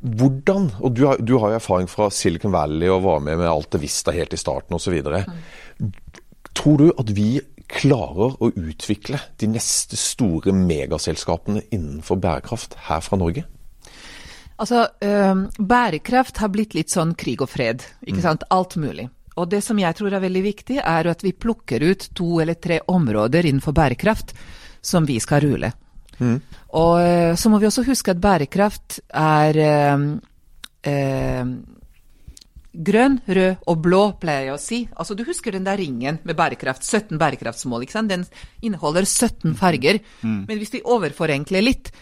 Hvordan, 0.02 0.70
og 0.82 0.96
du 0.96 1.04
har, 1.06 1.20
du 1.22 1.36
har, 1.38 1.52
jo 1.52 1.60
erfaring 1.60 1.88
fra 1.90 2.08
Silicon 2.10 2.54
Valley 2.54 2.90
og 2.90 3.04
var 3.04 3.20
med 3.22 3.38
med 3.38 3.46
Alta 3.46 3.78
Vista 3.78 4.14
helt 4.14 4.34
i 4.34 4.40
starten 4.40 4.74
osv. 4.74 4.96
Tror 6.58 6.80
du 6.80 6.88
at 6.90 7.12
vi 7.14 7.36
klarer 7.72 8.34
å 8.42 8.50
utvikle 8.50 9.20
de 9.40 9.48
neste 9.48 9.96
store 9.96 10.52
megaselskapene 10.56 11.62
innenfor 11.70 12.18
bærekraft 12.20 12.76
her 12.88 13.04
fra 13.04 13.20
Norge? 13.20 13.46
Altså, 14.62 14.86
øh, 15.02 15.46
bærekraft 15.58 16.38
har 16.38 16.52
blitt 16.54 16.76
litt 16.78 16.92
sånn 16.92 17.16
krig 17.18 17.42
og 17.42 17.50
fred. 17.50 17.82
ikke 18.06 18.20
mm. 18.20 18.26
sant? 18.28 18.46
Alt 18.54 18.78
mulig. 18.78 19.08
Og 19.40 19.48
det 19.50 19.62
som 19.64 19.78
jeg 19.80 19.96
tror 19.96 20.12
er 20.12 20.22
veldig 20.22 20.42
viktig, 20.44 20.78
er 20.78 21.08
at 21.10 21.24
vi 21.24 21.32
plukker 21.32 21.82
ut 21.82 22.10
to 22.14 22.36
eller 22.44 22.58
tre 22.60 22.78
områder 22.92 23.48
innenfor 23.48 23.74
bærekraft 23.74 24.34
som 24.84 25.06
vi 25.08 25.18
skal 25.22 25.42
rulle. 25.46 25.72
Mm. 26.18 26.38
Og 26.78 26.94
øh, 27.00 27.34
så 27.38 27.50
må 27.50 27.58
vi 27.58 27.66
også 27.66 27.86
huske 27.86 28.12
at 28.12 28.20
bærekraft 28.22 29.00
er 29.08 29.58
øh, 29.66 30.04
øh, 30.92 31.54
grønn, 32.72 33.18
rød 33.28 33.66
og 33.68 33.82
blå, 33.84 34.02
pleier 34.20 34.48
jeg 34.48 34.54
å 34.54 34.62
si. 34.62 34.80
Altså, 34.96 35.16
du 35.16 35.24
husker 35.28 35.52
den 35.52 35.66
der 35.66 35.80
ringen 35.80 36.20
med 36.24 36.36
bærekraft, 36.36 36.84
17 36.84 37.18
bærekraftsmål, 37.20 37.84
ikke 37.84 37.98
sant? 37.98 38.12
Den 38.12 38.24
inneholder 38.62 39.08
17 39.08 39.56
farger. 39.60 40.00
Mm. 40.22 40.44
Men 40.48 40.60
hvis 40.60 40.72
vi 40.76 40.84
overforenkler 40.84 41.64
litt, 41.64 41.92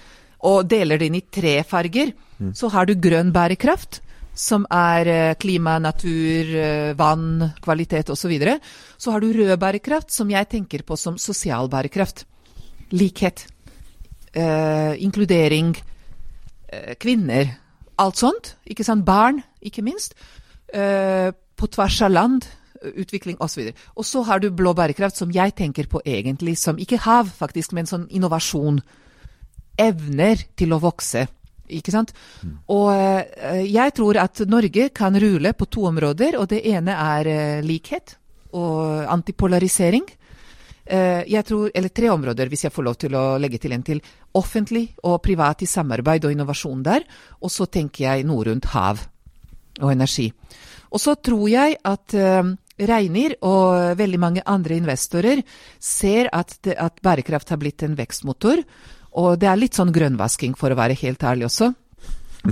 og 0.47 0.69
deler 0.69 1.01
det 1.01 1.11
inn 1.11 1.19
i 1.19 1.27
tre 1.27 1.61
farger, 1.69 2.15
mm. 2.39 2.55
så 2.57 2.71
har 2.73 2.89
du 2.89 2.95
grønn 2.97 3.33
bærekraft, 3.35 4.01
som 4.41 4.65
er 4.73 5.11
eh, 5.11 5.35
klima, 5.41 5.77
natur, 5.83 6.53
eh, 6.57 6.93
vann, 6.97 7.51
kvalitet 7.61 8.13
osv. 8.13 8.23
Så, 8.23 8.31
videre. 8.31 8.59
så 8.97 9.13
har 9.13 9.21
du 9.21 9.33
rød 9.35 9.57
bærekraft, 9.61 10.13
som 10.15 10.31
jeg 10.31 10.49
tenker 10.49 10.85
på 10.87 10.97
som 10.97 11.19
sosial 11.19 11.69
bærekraft. 11.69 12.25
Likhet. 12.95 13.47
Eh, 14.33 14.95
inkludering. 15.03 15.75
Eh, 16.69 16.95
kvinner. 16.97 17.57
Alt 17.99 18.23
sånt. 18.23 18.55
Ikke 18.65 18.87
sant? 18.87 19.05
Barn, 19.05 19.43
ikke 19.61 19.85
minst. 19.85 20.15
Eh, 20.73 21.33
på 21.33 21.69
tvers 21.69 22.01
av 22.07 22.15
land 22.15 22.47
utvikling 22.81 23.37
osv. 23.45 23.67
Og, 23.69 23.85
og 23.97 24.07
så 24.09 24.23
har 24.25 24.41
du 24.41 24.49
blå 24.51 24.73
bærekraft, 24.73 25.19
som 25.19 25.33
jeg 25.35 25.53
tenker 25.59 25.91
på 25.91 26.01
egentlig 26.07 26.57
som 26.59 26.79
ikke 26.81 27.03
hav, 27.05 27.29
faktisk, 27.29 27.75
men 27.77 27.91
sånn 27.91 28.09
innovasjon 28.09 28.81
evner 29.81 30.43
til 30.59 30.75
å 30.75 30.81
vokse. 30.83 31.27
Ikke 31.71 31.95
sant? 31.95 32.13
Mm. 32.43 32.55
Og 32.75 32.89
uh, 32.91 33.61
jeg 33.65 33.95
tror 33.97 34.21
at 34.23 34.43
Norge 34.51 34.89
kan 34.95 35.17
rule 35.23 35.53
på 35.55 35.69
to 35.71 35.87
områder, 35.91 36.39
og 36.41 36.49
det 36.51 36.63
ene 36.71 36.97
er 36.97 37.31
uh, 37.31 37.67
likhet 37.67 38.17
og 38.57 39.07
antipolarisering. 39.11 40.07
Uh, 40.91 41.23
jeg 41.31 41.47
tror, 41.47 41.71
eller 41.75 41.95
tre 41.95 42.11
områder, 42.11 42.51
hvis 42.51 42.67
jeg 42.67 42.75
får 42.75 42.87
lov 42.89 42.99
til 42.99 43.15
å 43.19 43.25
legge 43.43 43.61
til 43.63 43.77
en 43.77 43.87
til. 43.87 44.03
Offentlig 44.39 44.89
og 45.07 45.21
privat 45.23 45.63
i 45.63 45.71
samarbeid 45.71 46.27
og 46.27 46.35
innovasjon 46.35 46.83
der. 46.87 47.07
Og 47.41 47.55
så 47.55 47.69
tenker 47.71 48.09
jeg 48.09 48.27
noe 48.27 48.49
rundt 48.51 48.73
hav 48.75 49.07
og 49.81 49.93
energi. 49.93 50.31
Og 50.91 50.99
så 50.99 51.15
tror 51.23 51.47
jeg 51.47 51.77
at 51.87 52.15
Reinir 52.81 53.37
og 53.47 53.99
veldig 53.99 54.21
mange 54.21 54.43
andre 54.49 54.79
investorer 54.81 55.43
ser 55.79 56.31
at, 56.33 56.57
det, 56.65 56.77
at 56.81 57.01
bærekraft 57.05 57.53
har 57.53 57.61
blitt 57.61 57.85
en 57.85 57.97
vekstmotor. 57.99 58.63
Og 59.19 59.39
det 59.41 59.49
er 59.51 59.59
litt 59.59 59.79
sånn 59.79 59.93
grønnvasking, 59.95 60.55
for 60.59 60.71
å 60.71 60.79
være 60.79 60.99
helt 61.01 61.25
ærlig 61.27 61.49
også. 61.49 61.73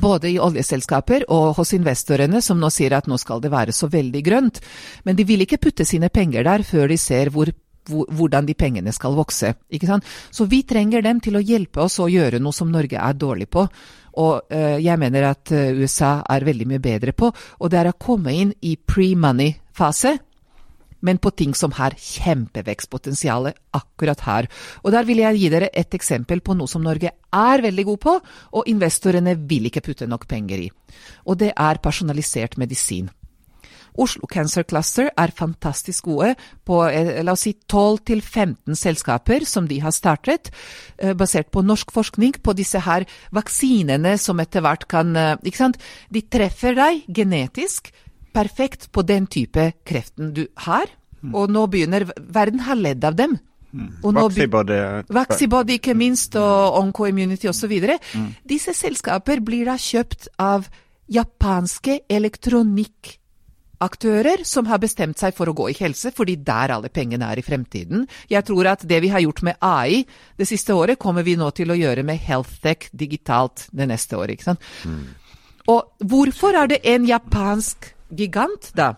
Både 0.03 0.29
i 0.29 0.41
oljeselskaper 0.43 1.25
og 1.33 1.55
hos 1.57 1.73
investorene, 1.77 2.43
som 2.45 2.59
nå 2.61 2.69
sier 2.73 2.97
at 2.97 3.09
nå 3.09 3.17
skal 3.21 3.41
det 3.41 3.53
være 3.53 3.73
så 3.73 3.89
veldig 3.89 4.23
grønt. 4.25 4.61
Men 5.05 5.17
de 5.17 5.25
vil 5.29 5.47
ikke 5.47 5.61
putte 5.63 5.87
sine 5.89 6.11
penger 6.13 6.45
der 6.45 6.67
før 6.67 6.91
de 6.93 6.99
ser 7.01 7.33
hvor 7.33 7.53
hvordan 7.89 8.45
de 8.45 8.53
pengene 8.53 8.93
skal 8.93 9.15
vokse. 9.17 9.55
ikke 9.71 9.87
sant? 9.89 10.05
Så 10.31 10.45
vi 10.45 10.63
trenger 10.63 11.01
dem 11.01 11.23
til 11.25 11.39
å 11.39 11.41
hjelpe 11.41 11.81
oss 11.87 11.99
å 11.99 12.09
gjøre 12.13 12.37
noe 12.37 12.53
som 12.53 12.69
Norge 12.69 13.01
er 13.01 13.17
dårlig 13.17 13.49
på. 13.49 13.65
Og 14.19 14.53
uh, 14.53 14.77
jeg 14.77 15.01
mener 15.01 15.31
at 15.31 15.53
uh, 15.55 15.73
USA 15.73 16.19
er 16.29 16.45
veldig 16.45 16.67
mye 16.69 16.83
bedre 16.85 17.15
på, 17.17 17.31
og 17.33 17.71
det 17.71 17.79
er 17.81 17.89
å 17.89 17.97
komme 17.97 18.35
inn 18.35 18.53
i 18.61 18.77
pre-money-fase 18.77 20.19
men 21.01 21.21
på 21.23 21.31
ting 21.31 21.55
som 21.55 21.75
har 21.79 21.97
kjempevekstpotensial 21.99 23.53
akkurat 23.77 24.25
her. 24.27 24.49
Og 24.85 24.93
Der 24.93 25.05
vil 25.05 25.23
jeg 25.23 25.39
gi 25.39 25.49
dere 25.49 25.71
et 25.73 25.95
eksempel 25.95 26.41
på 26.41 26.55
noe 26.55 26.69
som 26.69 26.83
Norge 26.83 27.13
er 27.33 27.63
veldig 27.63 27.85
god 27.85 27.99
på, 27.99 28.19
og 28.53 28.69
investorene 28.69 29.37
vil 29.49 29.67
ikke 29.67 29.85
putte 29.85 30.07
nok 30.07 30.27
penger 30.29 30.59
i. 30.59 30.71
Og 31.27 31.39
det 31.39 31.53
er 31.57 31.83
personalisert 31.83 32.59
medisin. 32.59 33.11
Oslo 33.99 34.29
Cancer 34.31 34.63
Cluster 34.63 35.11
er 35.11 35.35
fantastisk 35.35 36.07
gode 36.07 36.35
på 36.67 36.81
eh, 36.87 37.19
la 37.25 37.35
oss 37.35 37.47
si 37.49 37.55
12-15 37.67 38.77
selskaper 38.79 39.47
som 39.49 39.67
de 39.71 39.81
har 39.83 39.95
startet, 39.95 40.53
eh, 40.99 41.15
basert 41.19 41.51
på 41.55 41.65
norsk 41.67 41.91
forskning 41.95 42.39
på 42.45 42.55
disse 42.59 42.83
her 42.87 43.09
vaksinene 43.35 44.15
som 44.21 44.39
etter 44.43 44.63
hvert 44.65 44.87
kan 44.91 45.17
eh, 45.17 45.35
ikke 45.43 45.63
sant? 45.65 45.81
De 46.15 46.23
treffer 46.23 46.79
deg 46.79 47.09
genetisk 47.11 47.91
perfekt 48.33 48.91
på 48.93 49.03
den 49.07 49.27
type 49.27 49.73
kreften 49.87 50.33
du 50.37 50.47
har. 50.67 50.91
Mm. 51.23 51.35
Og 51.35 51.51
nå 51.51 51.67
begynner 51.71 52.07
Verden 52.17 52.61
har 52.67 52.77
ledd 52.79 53.05
av 53.05 53.15
dem. 53.19 53.39
Mm. 53.73 53.89
Vaxibody. 54.03 55.05
Vaxibody, 55.13 55.73
ikke 55.77 55.95
minst, 55.95 56.37
og 56.41 56.79
Onco-immunity 56.81 57.49
osv. 57.51 57.73
Mm. 58.15 58.35
Disse 58.49 58.75
selskaper 58.77 59.41
blir 59.45 59.65
da 59.69 59.77
kjøpt 59.79 60.29
av 60.41 60.69
japanske 61.09 62.01
elektronikkaktører 62.09 64.45
som 64.49 64.67
har 64.69 64.79
bestemt 64.81 65.19
seg 65.21 65.35
for 65.37 65.49
å 65.49 65.55
gå 65.57 65.69
i 65.73 65.77
helse, 65.81 66.11
fordi 66.17 66.37
der 66.45 66.71
alle 66.77 66.89
pengene 66.93 67.25
er 67.33 67.39
i 67.41 67.45
fremtiden. 67.45 68.09
Jeg 68.33 68.45
tror 68.49 68.65
at 68.73 68.81
det 68.89 69.01
vi 69.05 69.13
har 69.13 69.21
gjort 69.25 69.43
med 69.49 69.55
AI 69.61 70.07
det 70.37 70.47
siste 70.49 70.73
året, 70.77 71.01
kommer 71.01 71.23
vi 71.27 71.37
nå 71.41 71.49
til 71.57 71.69
å 71.73 71.79
gjøre 71.79 72.03
med 72.09 72.19
HealthTech 72.25 72.81
digitalt 72.93 73.59
det 73.73 73.87
neste 73.91 74.17
året. 74.17 74.33
ikke 74.37 74.49
sant? 74.53 74.63
Mm. 74.85 75.05
Og 75.69 75.81
hvorfor 76.09 76.53
er 76.57 76.67
det 76.73 76.81
en 76.89 77.05
japansk 77.05 77.98
gigant, 78.15 78.73
da, 78.77 78.95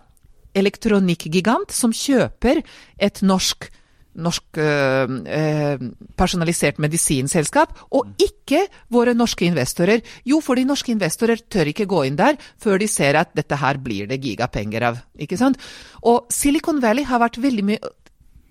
elektronikkgigant, 0.57 1.71
som 1.71 1.93
kjøper 1.95 2.63
et 2.99 3.21
norsk 3.23 3.71
norsk 4.11 4.57
øh, 4.59 5.83
personalisert 6.19 6.81
medisinselskap, 6.83 7.77
og 7.95 8.09
ikke 8.19 8.65
våre 8.91 9.13
norske 9.15 9.45
investorer. 9.47 10.03
Jo, 10.27 10.41
fordi 10.43 10.65
norske 10.67 10.91
investorer 10.91 11.39
tør 11.47 11.71
ikke 11.71 11.87
gå 11.87 12.03
inn 12.09 12.19
der 12.19 12.35
før 12.59 12.81
de 12.81 12.89
ser 12.91 13.15
at 13.19 13.31
dette 13.37 13.55
her 13.55 13.79
blir 13.79 14.09
det 14.11 14.19
gigapenger 14.19 14.87
av. 14.89 14.99
ikke 15.15 15.39
sant? 15.39 15.55
Og 16.03 16.27
Silicon 16.29 16.81
Valley 16.83 17.07
har 17.07 17.23
vært 17.23 17.39
veldig 17.41 17.65
mye 17.71 17.93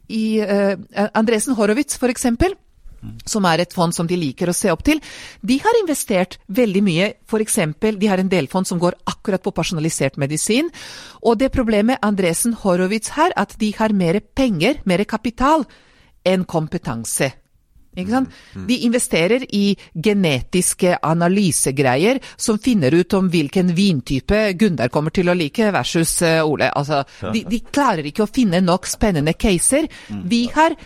i 0.09 0.41
øh, 0.41 0.77
Andresen 1.13 1.55
Horowitz, 1.55 1.99
for 2.01 2.09
eksempel 2.09 2.57
som 3.27 3.47
er 3.49 3.63
et 3.63 3.75
fond 3.75 3.95
som 3.95 4.09
de 4.09 4.19
liker 4.19 4.51
å 4.51 4.57
se 4.57 4.71
opp 4.73 4.85
til, 4.87 5.01
de 5.41 5.59
har 5.63 5.81
investert 5.81 6.39
veldig 6.49 6.83
mye. 6.85 7.11
F.eks. 7.29 7.59
de 7.81 8.11
har 8.11 8.23
en 8.23 8.33
delfond 8.33 8.69
som 8.69 8.81
går 8.81 8.99
akkurat 9.11 9.43
på 9.43 9.55
personalisert 9.57 10.19
medisin. 10.21 10.71
Og 11.23 11.39
det 11.41 11.53
problemet 11.55 12.03
Andresen 12.07 12.57
Horowitz 12.63 13.15
har, 13.17 13.33
at 13.37 13.57
de 13.61 13.73
har 13.79 13.97
mer 13.97 14.21
penger, 14.21 14.83
mer 14.85 15.05
kapital, 15.05 15.65
enn 16.27 16.45
kompetanse. 16.45 17.33
Ikke 17.99 18.13
sant? 18.13 18.35
Mm. 18.55 18.67
De 18.69 18.77
investerer 18.87 19.45
i 19.57 19.65
genetiske 19.95 20.95
analysegreier 21.03 22.21
som 22.39 22.61
finner 22.63 22.95
ut 22.95 23.17
om 23.19 23.27
hvilken 23.33 23.73
vintype 23.75 24.45
Gundar 24.61 24.93
kommer 24.95 25.15
til 25.15 25.31
å 25.31 25.35
like 25.35 25.73
versus 25.75 26.21
eh, 26.23 26.39
Ole. 26.47 26.71
Altså, 26.71 27.03
de, 27.35 27.43
de 27.51 27.63
klarer 27.67 28.07
ikke 28.07 28.29
å 28.29 28.31
finne 28.31 28.63
nok 28.63 28.87
spennende 28.87 29.35
caser. 29.35 29.91
Mm. 30.07 30.23
Vi 30.31 30.45
har 30.55 30.79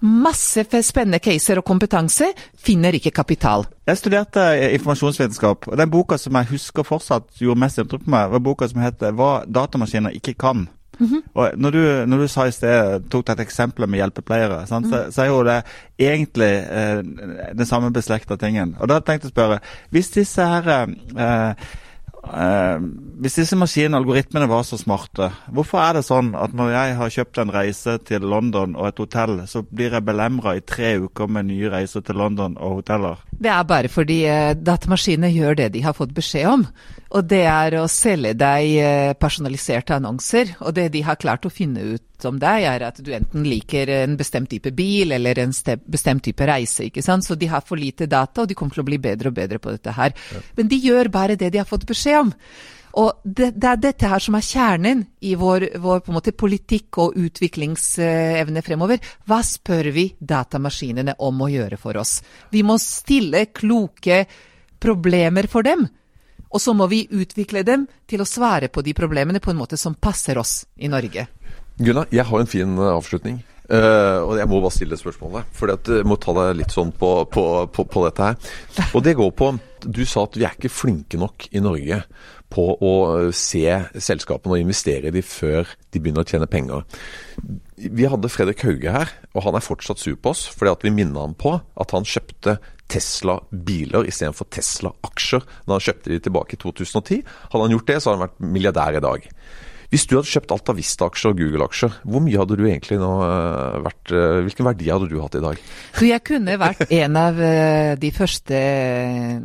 masse 0.00 0.64
spennende 0.86 1.18
caser 1.22 1.58
og 1.58 1.66
kompetanse, 1.66 2.30
finner 2.54 2.94
ikke 2.94 3.10
kapital. 3.10 3.66
Jeg 3.88 3.98
studerte 3.98 4.44
informasjonsvitenskap, 4.76 5.68
og 5.68 5.78
den 5.78 5.90
boka 5.90 6.18
som 6.20 6.36
jeg 6.38 6.52
husker 6.52 6.86
fortsatt 6.86 7.30
gjorde 7.40 7.62
mest 7.64 7.78
inntrykk 7.82 8.04
på 8.04 8.14
meg, 8.14 8.30
var 8.30 8.44
boka 8.44 8.68
som 8.68 8.82
heter 8.82 9.12
'Hva 9.12 9.44
datamaskiner 9.46 10.10
ikke 10.10 10.34
kan'. 10.34 10.68
Mm 11.00 11.06
-hmm. 11.06 11.22
Og 11.34 11.50
når 11.56 11.70
du, 11.70 12.06
når 12.06 12.16
du, 12.16 12.26
sa 12.26 12.44
i 12.44 12.50
sted, 12.50 13.00
tok 13.10 13.28
et 13.28 13.40
eksempel 13.40 13.88
med 13.88 13.98
hjelpepleiere, 13.98 14.66
sant, 14.66 14.86
mm. 14.86 14.92
så, 14.92 15.10
så, 15.10 15.22
er 15.22 15.26
jo 15.26 15.44
det 15.44 15.62
egentlig 15.98 16.66
eh, 16.70 17.02
den 17.58 17.66
samme 17.66 17.92
beslekta 17.92 18.36
tingen. 18.36 18.76
Og 18.80 18.88
da 18.88 18.94
tenkte 18.94 19.26
jeg 19.26 19.30
å 19.32 19.34
spørre, 19.34 19.58
hvis 19.90 20.10
disse 20.10 20.42
her 20.42 20.88
eh, 21.18 21.54
Eh, 22.28 22.82
hvis 23.22 23.38
disse 23.40 23.56
maskinene 23.58 23.98
algoritmene 23.98 24.48
var 24.50 24.64
så 24.66 24.78
smarte, 24.80 25.30
hvorfor 25.54 25.80
er 25.82 25.98
det 25.98 26.04
sånn 26.06 26.34
at 26.38 26.54
når 26.56 26.72
jeg 26.74 26.96
har 27.00 27.14
kjøpt 27.16 27.40
en 27.42 27.52
reise 27.54 27.96
til 28.08 28.26
London 28.28 28.76
og 28.78 28.90
et 28.90 29.02
hotell, 29.02 29.40
så 29.50 29.64
blir 29.64 29.96
jeg 29.96 30.06
belemra 30.06 30.56
i 30.58 30.64
tre 30.64 30.96
uker 31.02 31.30
med 31.32 31.48
nye 31.50 31.72
reiser 31.72 32.04
til 32.04 32.20
London 32.20 32.58
og 32.60 32.80
hoteller? 32.80 33.24
Det 33.32 33.52
er 33.54 33.66
bare 33.68 33.90
fordi 33.92 34.20
eh, 34.28 34.54
datamaskinene 34.54 35.32
gjør 35.34 35.60
det 35.62 35.72
de 35.76 35.84
har 35.86 35.96
fått 35.96 36.14
beskjed 36.16 36.50
om. 36.52 36.66
Og 37.08 37.24
det 37.24 37.44
er 37.48 37.78
å 37.80 37.86
selge 37.88 38.34
deg 38.36 38.74
eh, 38.82 39.12
personaliserte 39.16 39.96
annonser. 39.96 40.52
Og 40.60 40.74
det 40.76 40.90
de 40.92 41.02
har 41.06 41.20
klart 41.20 41.46
å 41.48 41.52
finne 41.52 41.94
ut 41.94 42.26
om 42.28 42.40
deg, 42.40 42.66
er 42.68 42.84
at 42.90 43.00
du 43.04 43.12
enten 43.16 43.46
liker 43.48 43.88
en 44.02 44.16
bestemt 44.18 44.50
type 44.52 44.72
bil 44.76 45.14
eller 45.16 45.40
en 45.40 45.54
bestemt 45.88 46.26
type 46.26 46.48
reise. 46.48 46.88
ikke 46.88 47.04
sant? 47.04 47.24
Så 47.24 47.38
de 47.38 47.48
har 47.48 47.64
for 47.64 47.80
lite 47.80 48.10
data, 48.10 48.42
og 48.42 48.50
de 48.50 48.56
kommer 48.58 48.76
til 48.76 48.84
å 48.84 48.90
bli 48.90 48.98
bedre 49.00 49.32
og 49.32 49.38
bedre 49.38 49.60
på 49.62 49.72
dette 49.72 49.94
her. 49.96 50.12
Ja. 50.34 50.42
Men 50.58 50.68
de 50.68 50.82
gjør 50.84 51.12
bare 51.14 51.38
det 51.40 51.52
de 51.54 51.62
har 51.62 51.68
fått 51.68 51.88
beskjed 51.88 52.26
om. 52.26 52.34
Og 52.98 53.20
det, 53.22 53.52
det, 53.54 53.68
er 53.68 53.80
dette 53.80 54.08
her 54.10 54.22
som 54.22 54.36
er 54.36 54.44
kjernen 54.44 55.04
i 55.24 55.34
vår, 55.38 55.68
vår 55.80 56.08
måte, 56.12 56.34
politikk 56.36 56.98
og 57.04 57.16
utviklingsevne 57.20 58.64
fremover. 58.66 59.00
Hva 59.28 59.38
spør 59.46 59.92
vi 59.94 60.08
datamaskinene 60.18 61.16
om 61.24 61.44
å 61.44 61.50
gjøre 61.52 61.78
for 61.80 62.00
oss? 62.00 62.18
Vi 62.52 62.64
må 62.66 62.76
stille 62.82 63.46
kloke 63.54 64.24
problemer 64.82 65.48
for 65.48 65.64
dem. 65.64 65.86
Og 66.48 66.62
så 66.62 66.74
må 66.76 66.88
vi 66.90 67.04
utvikle 67.10 67.64
dem 67.66 67.86
til 68.08 68.22
å 68.22 68.28
svare 68.28 68.70
på 68.72 68.82
de 68.84 68.94
problemene 68.96 69.42
på 69.42 69.52
en 69.52 69.60
måte 69.60 69.76
som 69.80 69.96
passer 69.98 70.40
oss 70.40 70.62
i 70.76 70.90
Norge. 70.90 71.28
Gunnar, 71.78 72.08
jeg 72.10 72.26
har 72.26 72.40
en 72.40 72.50
fin 72.50 72.78
eh, 72.78 72.90
avslutning. 72.94 73.42
Uh, 73.68 74.24
og 74.24 74.38
jeg 74.38 74.48
må 74.48 74.62
bare 74.62 74.72
stille 74.72 74.96
spørsmålet, 74.96 75.48
for 75.52 75.68
jeg 75.68 76.04
må 76.08 76.16
ta 76.16 76.32
deg 76.38 76.54
litt 76.56 76.72
sånn 76.72 76.88
på, 76.96 77.10
på, 77.28 77.42
på, 77.68 77.84
på, 77.84 78.04
dette 78.06 78.30
her. 78.30 78.54
Og 78.96 79.02
det 79.04 79.12
går 79.18 79.28
på 79.36 79.50
Du 79.84 80.00
sa 80.08 80.22
at 80.24 80.38
vi 80.40 80.46
er 80.48 80.56
ikke 80.56 80.72
flinke 80.72 81.20
nok 81.20 81.50
i 81.52 81.60
Norge 81.60 81.98
på 82.48 82.64
å 82.80 82.92
se 83.36 83.66
selskapene 84.00 84.56
og 84.56 84.62
investere 84.62 85.10
i 85.10 85.12
dem 85.12 85.26
før 85.26 85.68
de 85.92 86.00
begynner 86.00 86.24
å 86.24 86.30
tjene 86.32 86.48
penger. 86.48 86.86
Vi 87.78 88.08
hadde 88.10 88.30
Fredrik 88.32 88.64
Hauge 88.66 88.90
her, 88.90 89.12
og 89.34 89.44
han 89.46 89.58
er 89.58 89.64
fortsatt 89.64 90.00
sur 90.02 90.16
på 90.18 90.32
oss 90.34 90.46
fordi 90.50 90.72
at 90.72 90.84
vi 90.86 90.94
minner 90.94 91.26
ham 91.26 91.36
på 91.38 91.54
at 91.58 91.94
han 91.94 92.06
kjøpte 92.08 92.58
Tesla-biler 92.88 94.08
istedenfor 94.08 94.48
Tesla-aksjer 94.54 95.44
da 95.44 95.76
han 95.76 95.84
kjøpte 95.84 96.12
de 96.12 96.20
tilbake 96.24 96.56
i 96.56 96.60
2010. 96.62 97.24
Hadde 97.52 97.64
han 97.66 97.74
gjort 97.76 97.90
det, 97.90 97.98
så 98.00 98.10
hadde 98.10 98.18
han 98.18 98.26
vært 98.26 98.46
milliardær 98.56 98.98
i 98.98 99.04
dag. 99.04 99.28
Hvis 99.88 100.04
du 100.04 100.18
hadde 100.18 100.28
kjøpt 100.28 100.50
Altavista-aksjer 100.52 101.32
og 101.32 101.38
Google-aksjer, 101.38 101.94
hvor 102.12 102.20
mye 102.20 102.36
hadde 102.36 102.58
du 102.60 102.64
egentlig 102.66 102.98
nå 103.00 103.08
eh, 103.24 103.78
vært 103.86 104.12
eh, 104.12 104.40
Hvilken 104.44 104.68
verdi 104.68 104.90
hadde 104.92 105.08
du 105.08 105.14
hatt 105.22 105.38
i 105.38 105.40
dag? 105.40 105.62
Så 105.96 106.08
jeg 106.10 106.24
kunne 106.28 106.58
vært 106.60 106.92
en 106.98 107.16
av 107.16 107.40
eh, 107.40 107.94
de 108.00 108.10
første 108.12 108.60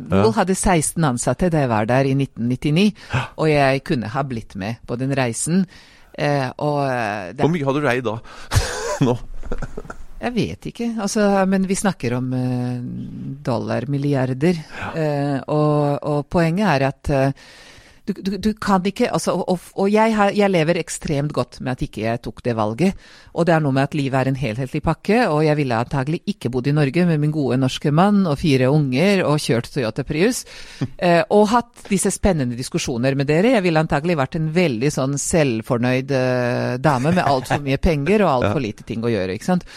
Google 0.02 0.34
hadde 0.36 0.56
16 0.58 1.08
ansatte 1.08 1.48
da 1.52 1.64
jeg 1.64 1.72
var 1.72 1.88
der 1.88 2.10
i 2.10 2.12
1999, 2.12 2.84
og 3.40 3.48
jeg 3.48 3.84
kunne 3.88 4.12
ha 4.12 4.24
blitt 4.28 4.52
med 4.60 4.84
på 4.84 5.00
den 5.00 5.16
reisen. 5.16 5.64
Og 6.14 6.78
Hvor 7.40 7.50
mye 7.50 7.66
hadde 7.66 7.82
du 7.82 7.86
rei 7.88 7.98
da? 8.04 8.18
nå? 9.06 9.16
Jeg 10.24 10.32
vet 10.32 10.66
ikke, 10.70 10.86
altså, 11.04 11.24
men 11.50 11.66
vi 11.68 11.76
snakker 11.76 12.14
om 12.16 12.30
dollarmilliarder. 13.44 14.60
Ja. 14.78 15.42
Og, 15.52 15.98
og, 16.00 16.22
poenget 16.32 16.70
er 16.70 16.86
at 16.88 17.10
du, 18.04 18.12
du, 18.12 18.36
du, 18.36 18.50
kan 18.60 18.84
ikke 18.84 19.08
altså, 19.12 19.32
Og, 19.32 19.60
og 19.80 19.88
jeg, 19.88 20.12
har, 20.16 20.32
jeg, 20.36 20.50
lever 20.52 20.76
ekstremt 20.80 21.32
godt 21.32 21.60
med 21.64 21.72
at 21.72 21.84
ikke 21.86 22.02
jeg 22.02 22.20
tok 22.24 22.42
det 22.44 22.56
valget. 22.56 23.00
Og 23.32 23.46
det 23.48 23.54
er 23.54 23.64
noe 23.64 23.74
med 23.74 23.88
at 23.88 23.96
livet 23.96 24.18
er 24.20 24.30
en 24.30 24.38
helhetlig 24.38 24.82
pakke, 24.84 25.22
og 25.32 25.40
jeg 25.46 25.56
ville 25.58 25.78
antagelig 25.80 26.20
ikke 26.30 26.50
bodd 26.52 26.68
i 26.68 26.76
Norge 26.76 27.06
med 27.08 27.22
min 27.22 27.32
gode 27.34 27.58
norske 27.60 27.90
mann 27.94 28.26
og 28.28 28.38
fire 28.42 28.68
unger 28.72 29.24
og 29.24 29.40
kjørt 29.42 29.72
Toyota 29.72 30.04
Prius. 30.06 30.44
eh, 31.06 31.22
og 31.32 31.48
hatt 31.54 31.88
disse 31.88 32.12
spennende 32.14 32.58
diskusjoner 32.58 33.16
med 33.16 33.30
dere. 33.30 33.56
Jeg 33.56 33.64
ville 33.64 33.80
antagelig 33.82 34.18
vært 34.20 34.38
en 34.38 34.52
veldig 34.54 34.92
sånn 34.92 35.18
selvfornøyd 35.20 36.14
eh, 36.14 36.72
dame 36.84 37.14
med 37.14 37.24
altfor 37.24 37.64
mye 37.64 37.80
penger 37.80 38.26
og 38.26 38.34
altfor 38.36 38.64
lite 38.64 38.86
ting 38.86 39.04
å 39.04 39.12
gjøre. 39.12 39.38
ikke 39.38 39.52
sant? 39.54 39.68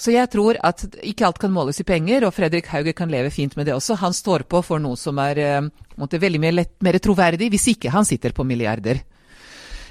Så 0.00 0.14
jeg 0.14 0.30
tror 0.32 0.56
at 0.64 0.86
ikke 1.04 1.26
alt 1.28 1.38
kan 1.40 1.52
måles 1.52 1.82
i 1.82 1.84
penger, 1.84 2.24
og 2.24 2.32
Fredrik 2.32 2.70
Hauge 2.72 2.94
kan 2.96 3.10
leve 3.12 3.32
fint 3.34 3.56
med 3.58 3.68
det 3.68 3.74
også. 3.76 3.98
Han 4.00 4.16
står 4.16 4.46
på 4.48 4.62
for 4.64 4.80
noe 4.80 4.96
som 4.96 5.18
er 5.20 5.68
måtte, 6.00 6.20
veldig 6.20 6.40
mer, 6.40 6.56
lett, 6.56 6.72
mer, 6.80 6.96
troverdig, 7.02 7.50
hvis 7.52 7.68
ikke 7.74 7.92
han 7.92 8.08
sitter 8.08 8.32
på 8.32 8.46
milliarder. 8.48 9.02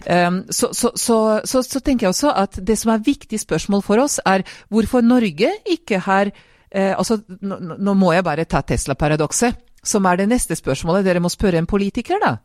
Um, 0.09 0.45
så, 0.49 0.71
så, 0.73 0.93
så, 0.95 1.61
så, 1.61 1.79
tenker 1.83 2.07
jeg 2.07 2.13
også 2.13 2.31
at 2.31 2.57
det 2.63 2.77
som 2.79 2.93
er 2.93 3.03
viktig 3.03 3.37
spørsmål 3.41 3.83
for 3.85 4.01
oss, 4.01 4.17
er 4.25 4.45
hvorfor 4.71 5.03
Norge 5.05 5.51
ikke 5.67 5.99
har 6.05 6.31
eh, 6.31 6.93
altså, 6.95 7.19
nå, 7.41 7.59
nå, 7.75 7.95
må 7.99 8.13
jeg 8.15 8.23
bare 8.23 8.47
ta 8.47 8.63
Tesla-paradokset. 8.63 9.59
som 9.83 10.05
er 10.05 10.17
det 10.17 10.29
neste 10.29 10.55
spørsmålet 10.55 11.05
dere 11.05 11.19
må 11.19 11.29
spørre 11.29 11.59
en 11.59 11.67
politiker, 11.67 12.17
da. 12.19 12.37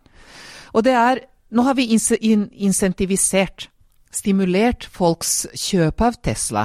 Og 0.75 0.85
det 0.85 0.93
er 0.93 1.25
Nå 1.55 1.63
har 1.63 1.75
vi 1.79 1.85
ins 1.95 2.11
in 2.11 2.49
insentivisert, 2.51 3.69
stimulert 4.11 4.89
folks 4.91 5.47
kjøp 5.55 6.01
av 6.03 6.17
Tesla 6.19 6.65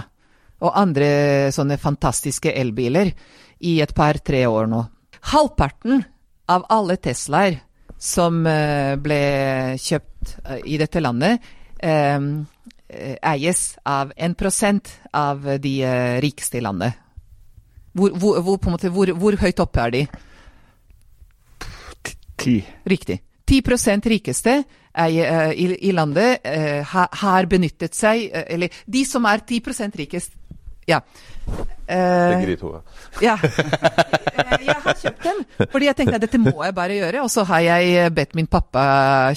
og 0.59 0.75
andre 0.75 1.09
sånne 1.55 1.77
fantastiske 1.79 2.51
elbiler 2.51 3.11
i 3.59 3.79
et 3.83 3.93
par-tre 3.95 4.45
år 4.47 4.69
nå. 4.71 4.83
Halvparten 5.31 6.03
av 6.49 6.65
alle 6.71 6.97
Teslaer 6.99 7.59
som 7.99 8.45
uh, 8.47 8.95
ble 8.99 9.19
kjøpt 9.79 10.37
uh, 10.45 10.57
i 10.63 10.79
dette 10.79 11.03
landet, 11.03 11.43
um, 11.83 12.31
eies 12.89 13.61
av 13.85 14.13
1 14.17 14.39
av 15.13 15.43
de 15.61 15.73
rikeste 16.23 16.57
i 16.57 16.63
landet. 16.65 16.95
Hvor, 17.93 18.15
hvor, 18.17 18.39
hvor, 18.41 18.57
måte, 18.71 18.89
hvor, 18.89 19.37
høyt 19.37 19.61
oppe 19.61 19.83
er 19.83 19.93
de? 19.93 20.01
Ti. 22.39 22.55
Riktig. 22.89 23.19
10 23.45 24.09
rikeste 24.09 24.63
i 25.05 25.91
landet 25.93 26.45
har 27.21 27.45
benyttet 27.49 27.95
seg 27.97 28.27
Eller 28.33 28.73
de 28.85 29.01
som 29.05 29.25
er 29.25 29.41
10% 29.41 29.97
rikest, 29.97 30.33
ja. 30.89 31.03
Uh, 31.89 32.45
ja. 33.23 33.33
Jeg 34.59 34.75
har 34.83 34.97
kjøpt 34.99 35.23
den, 35.25 35.39
fordi 35.71 35.87
jeg 35.87 35.97
tenkte 35.97 36.17
at 36.19 36.23
dette 36.23 36.39
må 36.41 36.51
jeg 36.61 36.73
bare 36.77 36.97
gjøre. 36.99 37.23
Og 37.25 37.31
så 37.33 37.43
har 37.49 37.63
jeg 37.65 38.11
bedt 38.13 38.35
min 38.37 38.47
pappa 38.51 38.83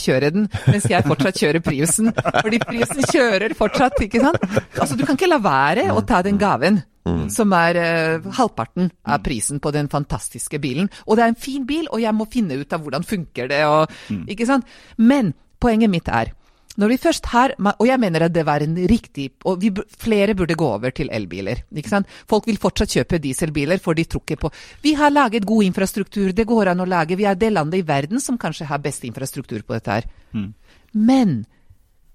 kjøre 0.01 0.31
den, 0.35 0.45
mens 0.69 0.87
jeg 0.91 1.07
fortsatt 1.07 1.39
kjører 1.41 1.63
Priusen. 1.65 2.11
Fordi 2.13 2.61
Priusen 2.63 3.07
kjører 3.09 3.55
fortsatt, 3.57 3.97
ikke 4.05 4.21
sant. 4.23 4.45
Altså, 4.77 4.99
du 4.99 5.07
kan 5.09 5.17
ikke 5.17 5.31
la 5.31 5.41
være 5.43 5.87
å 5.95 6.03
ta 6.07 6.21
den 6.27 6.41
gaven. 6.41 6.83
Mm. 7.09 7.25
Som 7.35 7.51
er 7.57 7.79
uh, 7.81 8.29
halvparten 8.37 8.93
av 9.11 9.25
prisen 9.25 9.59
på 9.63 9.73
den 9.75 9.89
fantastiske 9.91 10.61
bilen. 10.63 10.91
Og 11.07 11.19
det 11.19 11.25
er 11.25 11.33
en 11.33 11.41
fin 11.49 11.65
bil, 11.67 11.89
og 11.91 12.03
jeg 12.03 12.15
må 12.15 12.29
finne 12.31 12.61
ut 12.61 12.77
av 12.77 12.85
hvordan 12.85 13.07
funker 13.09 13.51
det, 13.51 13.65
og, 13.67 13.91
mm. 14.13 14.27
ikke 14.31 14.47
sant. 14.47 14.69
Men 15.01 15.33
poenget 15.63 15.91
mitt 15.91 16.13
er 16.13 16.35
når 16.81 16.89
vi 16.89 16.97
først 16.97 17.27
har, 17.27 17.55
Og 17.79 17.87
jeg 17.87 18.01
mener 18.01 18.23
at 18.23 18.33
det 18.33 18.47
var 18.47 18.63
en 18.63 18.77
riktig 18.89 19.31
Og 19.45 19.61
vi, 19.61 19.71
flere 19.99 20.35
burde 20.35 20.55
gå 20.55 20.65
over 20.65 20.91
til 20.91 21.09
elbiler. 21.13 21.65
ikke 21.75 21.89
sant? 21.89 22.07
Folk 22.29 22.47
vil 22.47 22.57
fortsatt 22.57 22.89
kjøpe 22.89 23.19
dieselbiler, 23.19 23.79
for 23.79 23.95
de 23.95 24.05
tror 24.05 24.23
ikke 24.23 24.37
på 24.37 24.51
Vi 24.83 24.95
har 24.95 25.11
laget 25.11 25.47
god 25.47 25.65
infrastruktur, 25.65 26.33
det 26.33 26.47
går 26.47 26.69
an 26.69 26.81
å 26.81 26.89
lage. 26.89 27.17
Vi 27.17 27.25
er 27.25 27.35
det 27.35 27.53
landet 27.53 27.79
i 27.79 27.87
verden 27.87 28.21
som 28.21 28.39
kanskje 28.39 28.67
har 28.67 28.79
best 28.79 29.05
infrastruktur 29.05 29.63
på 29.63 29.75
dette 29.75 29.91
her. 29.91 30.05
Mm. 30.33 30.55
Men 30.93 31.47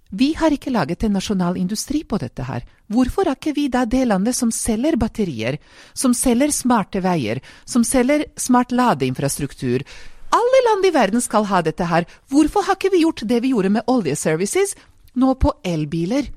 vi 0.10 0.34
har 0.34 0.52
ikke 0.52 0.72
laget 0.72 1.04
en 1.04 1.14
nasjonal 1.14 1.58
industri 1.58 2.04
på 2.04 2.18
dette 2.18 2.44
her. 2.48 2.64
Hvorfor 2.88 3.28
er 3.28 3.36
ikke 3.36 3.54
vi 3.54 3.68
da 3.68 3.84
det 3.86 4.06
landet 4.08 4.36
som 4.36 4.52
selger 4.52 4.96
batterier, 4.96 5.58
som 5.94 6.14
selger 6.14 6.54
smarte 6.56 7.02
veier, 7.04 7.42
som 7.66 7.84
selger 7.84 8.26
smart 8.40 8.72
ladeinfrastruktur? 8.72 9.84
Alle 10.36 10.62
land 10.70 10.86
i 10.86 10.94
verden 10.94 11.24
skal 11.24 11.48
ha 11.48 11.62
dette 11.64 11.88
her. 11.88 12.08
Hvorfor 12.30 12.66
har 12.68 12.78
ikke 12.78 12.92
vi 12.94 13.04
gjort 13.06 13.24
det 13.30 13.42
vi 13.44 13.54
gjorde 13.54 13.72
med 13.78 13.88
oljeservices, 13.88 14.76
nå 15.16 15.34
på 15.40 15.54
elbiler, 15.66 16.28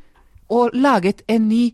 og 0.51 0.74
laget 0.74 1.22
en 1.28 1.49
ny 1.49 1.70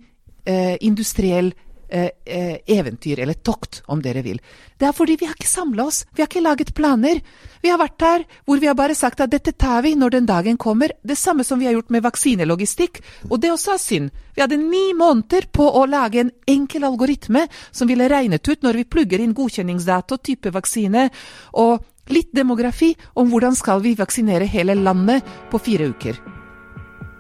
eh, 0.47 0.77
industriell 0.81 1.53
eh, 1.97 2.11
eh, 2.25 2.59
eventyr, 2.77 3.23
eller 3.25 3.39
tokt, 3.47 3.81
om 3.87 4.03
dere 4.05 4.23
vil? 4.25 4.41
Det 4.77 4.89
er 4.89 4.95
fordi 4.97 5.17
vi 5.21 5.29
har 5.29 5.35
ikke 5.37 5.49
samla 5.49 5.87
oss, 5.89 6.03
vi 6.13 6.23
har 6.23 6.29
ikke 6.29 6.45
laget 6.45 6.75
planer. 6.77 7.23
Vi 7.63 7.73
har 7.73 7.81
vært 7.81 7.99
der 8.03 8.27
hvor 8.45 8.61
vi 8.61 8.69
har 8.69 8.77
bare 8.79 8.95
sagt 8.99 9.25
at 9.25 9.33
dette 9.33 9.57
tar 9.57 9.83
vi 9.87 9.95
når 9.97 10.19
den 10.19 10.29
dagen 10.29 10.61
kommer. 10.61 10.93
Det 11.03 11.19
samme 11.19 11.45
som 11.45 11.61
vi 11.61 11.71
har 11.71 11.77
gjort 11.79 11.91
med 11.95 12.05
vaksinelogistikk, 12.05 13.03
og 13.31 13.41
det 13.41 13.55
også 13.55 13.75
er 13.75 13.83
synd. 13.83 14.23
Vi 14.37 14.45
hadde 14.45 14.61
ni 14.61 14.93
måneder 14.95 15.49
på 15.53 15.67
å 15.67 15.87
lage 15.89 16.21
en 16.23 16.33
enkel 16.47 16.85
algoritme 16.85 17.47
som 17.71 17.89
ville 17.89 18.09
regnet 18.13 18.49
ut 18.49 18.63
når 18.63 18.83
vi 18.83 18.89
plugger 18.97 19.25
inn 19.25 19.37
godkjenningsdato, 19.37 20.21
type 20.21 20.53
vaksine, 20.53 21.11
og 21.57 21.93
Litt 22.07 22.31
demografi 22.31 22.93
om 23.19 23.33
hvordan 23.33 23.59
skal 23.59 23.83
vi 23.83 23.97
vaksinere 23.99 24.47
hele 24.47 24.79
landet 24.79 25.27
på 25.51 25.59
fire 25.59 25.91
uker. 25.91 26.36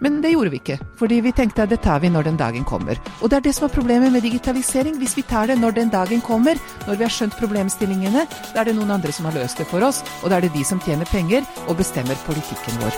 Men 0.01 0.21
det 0.23 0.33
gjorde 0.35 0.51
vi 0.53 0.61
ikke, 0.61 0.79
fordi 0.99 1.21
vi 1.25 1.33
tenkte 1.33 1.65
at 1.65 1.73
det 1.73 1.81
tar 1.85 2.01
vi 2.03 2.11
når 2.13 2.29
den 2.29 2.37
dagen 2.37 2.65
kommer. 2.65 3.01
Og 3.23 3.31
det 3.31 3.39
er 3.39 3.47
det 3.47 3.55
som 3.57 3.69
er 3.69 3.75
problemet 3.75 4.13
med 4.13 4.23
digitalisering. 4.23 4.99
Hvis 5.01 5.17
vi 5.17 5.23
tar 5.23 5.47
det 5.47 5.59
når 5.61 5.71
den 5.79 5.93
dagen 5.93 6.21
kommer, 6.21 6.61
når 6.87 6.97
vi 6.97 7.07
har 7.07 7.13
skjønt 7.13 7.39
problemstillingene, 7.41 8.27
da 8.53 8.61
er 8.61 8.69
det 8.69 8.77
noen 8.77 8.93
andre 8.99 9.13
som 9.13 9.29
har 9.31 9.37
løst 9.39 9.59
det 9.59 9.69
for 9.71 9.85
oss, 9.87 10.03
og 10.23 10.31
da 10.31 10.37
er 10.37 10.47
det 10.47 10.55
de 10.57 10.65
som 10.65 10.81
tjener 10.85 11.09
penger 11.09 11.47
og 11.67 11.77
bestemmer 11.81 12.19
politikken 12.29 12.83
vår. 12.85 12.93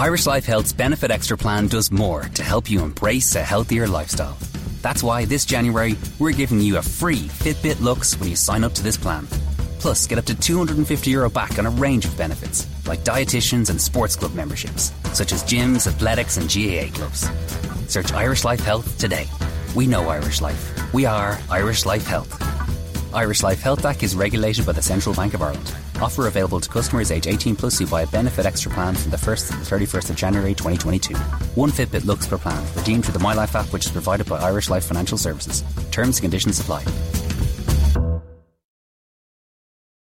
Irish 0.00 0.26
Life 0.26 0.46
Health's 0.46 0.72
Benefit 0.72 1.10
Extra 1.10 1.36
plan 1.36 1.68
does 1.68 1.92
more 1.92 2.24
to 2.32 2.42
help 2.42 2.70
you 2.70 2.82
embrace 2.82 3.36
a 3.36 3.44
healthier 3.44 3.86
lifestyle. 3.86 4.38
That's 4.82 5.02
why 5.02 5.24
this 5.24 5.44
January, 5.44 5.96
we're 6.18 6.32
giving 6.32 6.60
you 6.60 6.78
a 6.78 6.82
free 6.82 7.28
Fitbit 7.28 7.82
Lux 7.82 8.18
when 8.18 8.28
you 8.28 8.36
sign 8.36 8.64
up 8.64 8.72
to 8.74 8.82
this 8.82 8.96
plan. 8.96 9.26
Plus, 9.78 10.06
get 10.06 10.18
up 10.18 10.24
to 10.26 10.34
250 10.34 11.10
euro 11.10 11.30
back 11.30 11.58
on 11.58 11.66
a 11.66 11.70
range 11.70 12.04
of 12.04 12.16
benefits, 12.16 12.66
like 12.86 13.00
dietitians 13.00 13.70
and 13.70 13.80
sports 13.80 14.16
club 14.16 14.34
memberships, 14.34 14.92
such 15.12 15.32
as 15.32 15.42
gyms, 15.44 15.86
athletics, 15.86 16.36
and 16.36 16.48
GAA 16.48 16.94
clubs. 16.96 17.28
Search 17.88 18.12
Irish 18.12 18.44
Life 18.44 18.60
Health 18.60 18.98
today. 18.98 19.26
We 19.74 19.86
know 19.86 20.08
Irish 20.08 20.40
Life. 20.40 20.92
We 20.92 21.06
are 21.06 21.38
Irish 21.50 21.86
Life 21.86 22.06
Health. 22.06 22.30
Irish 23.12 23.42
Life 23.42 23.60
Health 23.60 23.84
Act 23.84 24.04
is 24.04 24.14
regulated 24.14 24.64
by 24.64 24.72
the 24.72 24.82
Central 24.82 25.14
Bank 25.14 25.34
of 25.34 25.42
Ireland. 25.42 25.74
Offer 26.00 26.28
available 26.28 26.60
to 26.60 26.68
customers 26.68 27.10
age 27.10 27.26
18 27.26 27.56
plus 27.56 27.78
who 27.78 27.86
buy 27.86 28.02
a 28.02 28.06
benefit 28.06 28.46
extra 28.46 28.70
plan 28.70 28.94
from 28.94 29.10
the 29.10 29.16
1st 29.16 29.50
to 29.50 29.56
the 29.56 29.76
31st 29.76 30.10
of 30.10 30.16
January 30.16 30.54
2022. 30.54 31.16
One 31.56 31.70
Fitbit 31.70 32.06
Lux 32.06 32.28
per 32.28 32.38
plan, 32.38 32.64
redeemed 32.76 33.04
through 33.04 33.14
the 33.14 33.18
MyLife 33.18 33.54
app 33.54 33.72
which 33.72 33.86
is 33.86 33.92
provided 33.92 34.28
by 34.28 34.38
Irish 34.38 34.70
Life 34.70 34.84
Financial 34.84 35.18
Services. 35.18 35.64
Terms 35.90 36.18
and 36.18 36.22
conditions 36.22 36.60
apply. 36.60 36.84